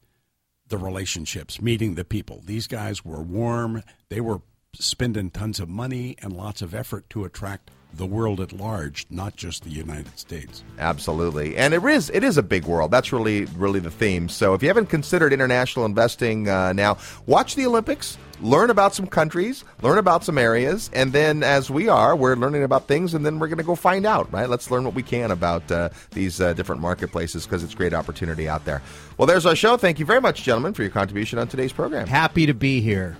the 0.67 0.77
relationships, 0.77 1.61
meeting 1.61 1.95
the 1.95 2.03
people. 2.03 2.41
These 2.43 2.67
guys 2.67 3.05
were 3.05 3.21
warm. 3.21 3.83
They 4.09 4.19
were 4.19 4.41
spending 4.73 5.29
tons 5.31 5.61
of 5.61 5.69
money 5.69 6.17
and 6.21 6.33
lots 6.33 6.61
of 6.61 6.75
effort 6.75 7.09
to 7.11 7.23
attract 7.23 7.71
the 7.93 8.05
world 8.05 8.39
at 8.39 8.51
large, 8.51 9.05
not 9.09 9.35
just 9.35 9.63
the 9.63 9.69
United 9.69 10.17
States. 10.19 10.63
Absolutely, 10.79 11.57
and 11.57 11.73
it 11.73 11.83
is 11.83 12.09
it 12.11 12.23
is 12.23 12.37
a 12.37 12.43
big 12.43 12.65
world. 12.65 12.91
That's 12.91 13.11
really 13.11 13.45
really 13.45 13.79
the 13.79 13.91
theme. 13.91 14.29
So 14.29 14.53
if 14.53 14.61
you 14.61 14.67
haven't 14.67 14.87
considered 14.87 15.33
international 15.33 15.85
investing 15.85 16.49
uh, 16.49 16.73
now, 16.73 16.97
watch 17.25 17.55
the 17.55 17.65
Olympics. 17.65 18.17
Learn 18.39 18.69
about 18.69 18.93
some 18.93 19.07
countries, 19.07 19.63
learn 19.81 19.97
about 19.97 20.23
some 20.23 20.37
areas, 20.37 20.91
and 20.93 21.11
then 21.11 21.41
as 21.41 21.71
we 21.71 21.89
are, 21.89 22.15
we're 22.15 22.35
learning 22.35 22.61
about 22.61 22.87
things, 22.87 23.15
and 23.15 23.25
then 23.25 23.39
we're 23.39 23.47
going 23.47 23.57
to 23.57 23.63
go 23.63 23.73
find 23.73 24.05
out. 24.05 24.31
Right? 24.31 24.47
Let's 24.47 24.69
learn 24.69 24.83
what 24.83 24.93
we 24.93 25.01
can 25.01 25.31
about 25.31 25.71
uh, 25.71 25.89
these 26.11 26.39
uh, 26.39 26.53
different 26.53 26.79
marketplaces 26.79 27.45
because 27.45 27.63
it's 27.63 27.73
great 27.73 27.95
opportunity 27.95 28.47
out 28.47 28.63
there. 28.63 28.83
Well, 29.17 29.25
there's 29.25 29.47
our 29.47 29.55
show. 29.55 29.75
Thank 29.75 29.97
you 29.97 30.05
very 30.05 30.21
much, 30.21 30.43
gentlemen, 30.43 30.75
for 30.75 30.83
your 30.83 30.91
contribution 30.91 31.39
on 31.39 31.47
today's 31.47 31.73
program. 31.73 32.05
Happy 32.05 32.45
to 32.45 32.53
be 32.53 32.79
here. 32.79 33.17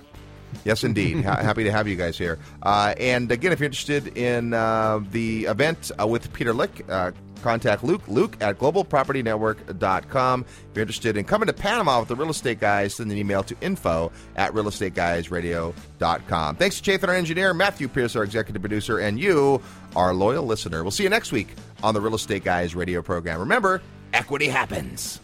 Yes, 0.64 0.84
indeed. 0.84 1.24
ha- 1.24 1.36
happy 1.42 1.64
to 1.64 1.72
have 1.72 1.88
you 1.88 1.96
guys 1.96 2.16
here. 2.18 2.38
Uh, 2.62 2.94
and 2.98 3.30
again, 3.32 3.52
if 3.52 3.58
you're 3.60 3.66
interested 3.66 4.16
in 4.16 4.54
uh, 4.54 5.00
the 5.10 5.44
event 5.46 5.90
uh, 6.00 6.06
with 6.06 6.32
Peter 6.32 6.52
Lik, 6.52 6.84
uh, 6.88 7.10
contact 7.42 7.84
Luke, 7.84 8.06
Luke 8.08 8.36
at 8.40 8.58
globalpropertynetwork.com. 8.58 10.40
If 10.40 10.46
you're 10.74 10.82
interested 10.82 11.16
in 11.16 11.24
coming 11.24 11.46
to 11.46 11.52
Panama 11.52 12.00
with 12.00 12.08
the 12.08 12.16
real 12.16 12.30
estate 12.30 12.58
guys, 12.60 12.94
send 12.94 13.10
an 13.12 13.16
email 13.18 13.42
to 13.44 13.56
info 13.60 14.10
at 14.36 14.52
realestateguysradio.com. 14.52 16.56
Thanks 16.56 16.80
to 16.80 16.90
Chathan, 16.90 17.08
our 17.08 17.14
engineer, 17.14 17.54
Matthew 17.54 17.86
Pierce, 17.88 18.16
our 18.16 18.24
executive 18.24 18.60
producer, 18.60 18.98
and 18.98 19.18
you, 19.20 19.60
our 19.96 20.12
loyal 20.12 20.44
listener. 20.44 20.82
We'll 20.82 20.90
see 20.90 21.04
you 21.04 21.10
next 21.10 21.30
week 21.32 21.48
on 21.82 21.94
the 21.94 22.00
Real 22.00 22.14
Estate 22.16 22.42
Guys 22.44 22.74
radio 22.74 23.00
program. 23.02 23.38
Remember, 23.40 23.80
equity 24.12 24.48
happens. 24.48 25.20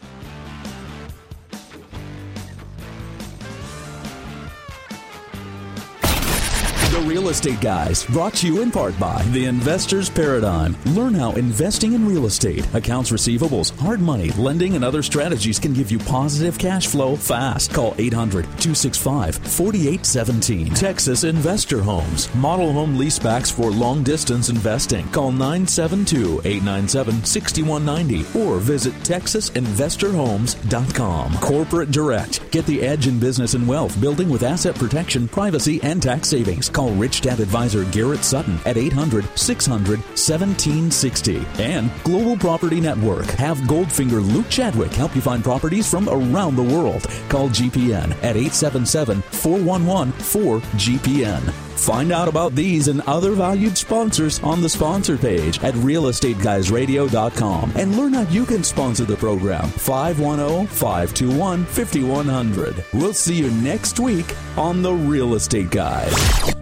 The 6.95 7.01
Real 7.01 7.29
Estate 7.29 7.61
Guys, 7.61 8.05
brought 8.05 8.35
to 8.35 8.47
you 8.47 8.63
in 8.63 8.71
part 8.71 8.97
by 9.01 9.21
The 9.33 9.47
Investor's 9.47 10.09
Paradigm. 10.09 10.77
Learn 10.87 11.13
how 11.13 11.33
investing 11.33 11.95
in 11.95 12.07
real 12.07 12.27
estate, 12.27 12.65
accounts 12.73 13.11
receivables, 13.11 13.77
hard 13.81 13.99
money, 13.99 14.31
lending, 14.39 14.77
and 14.77 14.85
other 14.85 15.03
strategies 15.03 15.59
can 15.59 15.73
give 15.73 15.91
you 15.91 15.99
positive 15.99 16.57
cash 16.57 16.87
flow 16.87 17.17
fast. 17.17 17.75
Call 17.75 17.97
800 17.99 18.45
265 18.45 19.35
4817. 19.35 20.73
Texas 20.75 21.25
Investor 21.25 21.83
Homes, 21.83 22.33
model 22.37 22.73
home 22.73 22.97
leasebacks 22.97 23.53
for 23.53 23.73
long 23.73 24.05
distance 24.05 24.49
investing. 24.49 25.05
Call 25.09 25.33
972 25.33 26.43
897 26.45 27.25
6190 27.25 28.39
or 28.39 28.61
visit 28.61 28.95
TexasInvestorHomes.com. 29.03 31.39
Corporate 31.39 31.91
Direct. 31.91 32.53
Get 32.53 32.67
the 32.67 32.83
edge 32.83 33.09
in 33.09 33.19
business 33.19 33.55
and 33.55 33.67
wealth 33.67 34.01
building 34.01 34.29
with 34.29 34.45
asset 34.45 34.77
protection, 34.77 35.27
privacy, 35.27 35.81
and 35.83 36.01
tax 36.01 36.29
savings. 36.29 36.71
Call 36.85 36.93
Rich 36.97 37.23
Dad 37.23 37.41
Advisor 37.41 37.87
Garrett 37.87 38.23
Sutton 38.23 38.59
at 38.67 38.77
800 38.77 39.27
600 39.39 40.01
1760. 40.01 41.43
And 41.59 41.91
Global 42.03 42.37
Property 42.37 42.79
Network. 42.79 43.25
Have 43.39 43.57
Goldfinger 43.61 44.21
Luke 44.21 44.51
Chadwick 44.51 44.93
help 44.93 45.17
you 45.17 45.23
find 45.23 45.43
properties 45.43 45.91
from 45.91 46.11
around 46.11 46.57
the 46.57 46.63
world. 46.63 47.09
Call 47.31 47.49
GPN 47.49 48.11
at 48.23 48.37
877 48.37 49.23
411 49.23 50.13
4GPN. 50.13 51.65
Find 51.85 52.13
out 52.13 52.29
about 52.29 52.55
these 52.55 52.89
and 52.89 53.01
other 53.03 53.33
valued 53.33 53.77
sponsors 53.77 54.43
on 54.43 54.61
the 54.61 54.69
sponsor 54.69 55.17
page 55.17 55.63
at 55.65 55.75
realestateguysradio.com 55.75 57.73
and 57.77 57.97
learn 57.97 58.13
how 58.13 58.23
you 58.23 58.45
can 58.47 58.63
sponsor 58.63 59.05
the 59.05 59.17
program 59.17 59.69
510 59.69 60.67
521 60.67 61.65
5100. 61.65 62.85
We'll 62.93 63.15
see 63.15 63.37
you 63.37 63.51
next 63.51 64.01
week 64.01 64.35
on 64.57 64.83
The 64.83 64.93
Real 64.93 65.35
Estate 65.35 65.71
Guys. 65.71 66.55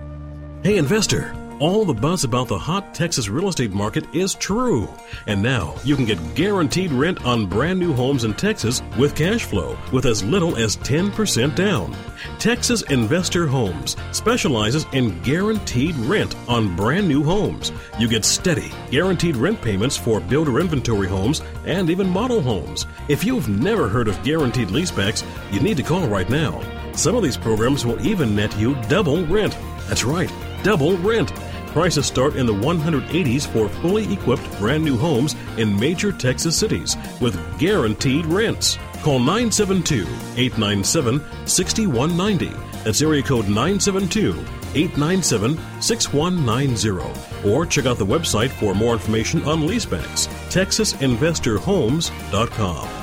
Hey, 0.63 0.77
investor. 0.77 1.35
All 1.59 1.85
the 1.85 1.93
buzz 1.93 2.23
about 2.23 2.47
the 2.47 2.57
hot 2.57 2.95
Texas 2.95 3.29
real 3.29 3.49
estate 3.49 3.73
market 3.73 4.05
is 4.15 4.37
true. 4.37 4.89
And 5.27 5.43
now 5.43 5.75
you 5.83 5.97
can 5.97 6.05
get 6.05 6.37
guaranteed 6.37 6.93
rent 6.93 7.25
on 7.25 7.47
brand 7.47 7.81
new 7.81 7.93
homes 7.93 8.23
in 8.23 8.33
Texas 8.35 8.81
with 8.97 9.17
cash 9.17 9.43
flow 9.43 9.77
with 9.93 10.07
as 10.07 10.23
little 10.23 10.57
as 10.57 10.77
10% 10.77 11.57
down. 11.57 11.97
Texas 12.39 12.83
Investor 12.83 13.49
Homes 13.49 13.97
specializes 14.13 14.87
in 14.93 15.21
guaranteed 15.23 15.97
rent 15.97 16.37
on 16.47 16.77
brand 16.77 17.09
new 17.09 17.25
homes. 17.25 17.73
You 17.99 18.07
get 18.07 18.25
steady, 18.25 18.71
guaranteed 18.89 19.35
rent 19.35 19.61
payments 19.61 19.97
for 19.97 20.21
builder 20.21 20.61
inventory 20.61 21.09
homes 21.09 21.43
and 21.67 21.91
even 21.91 22.09
model 22.09 22.41
homes. 22.41 22.87
If 23.09 23.25
you've 23.25 23.49
never 23.49 23.89
heard 23.89 24.07
of 24.07 24.23
guaranteed 24.23 24.69
leasebacks, 24.69 25.25
you 25.53 25.59
need 25.59 25.77
to 25.79 25.83
call 25.83 26.07
right 26.07 26.31
now. 26.31 26.63
Some 26.93 27.17
of 27.17 27.25
these 27.25 27.37
programs 27.37 27.85
will 27.85 28.01
even 28.07 28.37
net 28.37 28.57
you 28.59 28.77
double 28.83 29.27
rent. 29.27 29.59
That's 29.89 30.05
right, 30.05 30.31
double 30.63 30.97
rent. 30.99 31.35
Prices 31.69 32.07
start 32.07 32.37
in 32.37 32.47
the 32.47 32.53
180s 32.53 33.47
for 33.47 33.69
fully 33.81 34.13
equipped 34.13 34.59
brand 34.59 34.85
new 34.85 34.97
homes 34.97 35.35
in 35.57 35.79
major 35.79 36.13
Texas 36.13 36.57
cities 36.57 36.97
with 37.21 37.39
guaranteed 37.59 38.27
rents. 38.27 38.79
Call 39.03 39.19
972 39.19 40.03
897 40.37 41.21
6190. 41.47 42.53
That's 42.85 43.03
area 43.03 43.23
code 43.23 43.49
972 43.49 44.31
897 44.75 45.59
6190. 45.81 47.49
Or 47.49 47.65
check 47.67 47.87
out 47.87 47.99
the 47.99 48.07
website 48.07 48.51
for 48.51 48.75
more 48.75 48.93
information 48.93 49.43
on 49.45 49.63
leasebacks. 49.63 50.29
TexasInvestorHomes.com. 50.51 53.02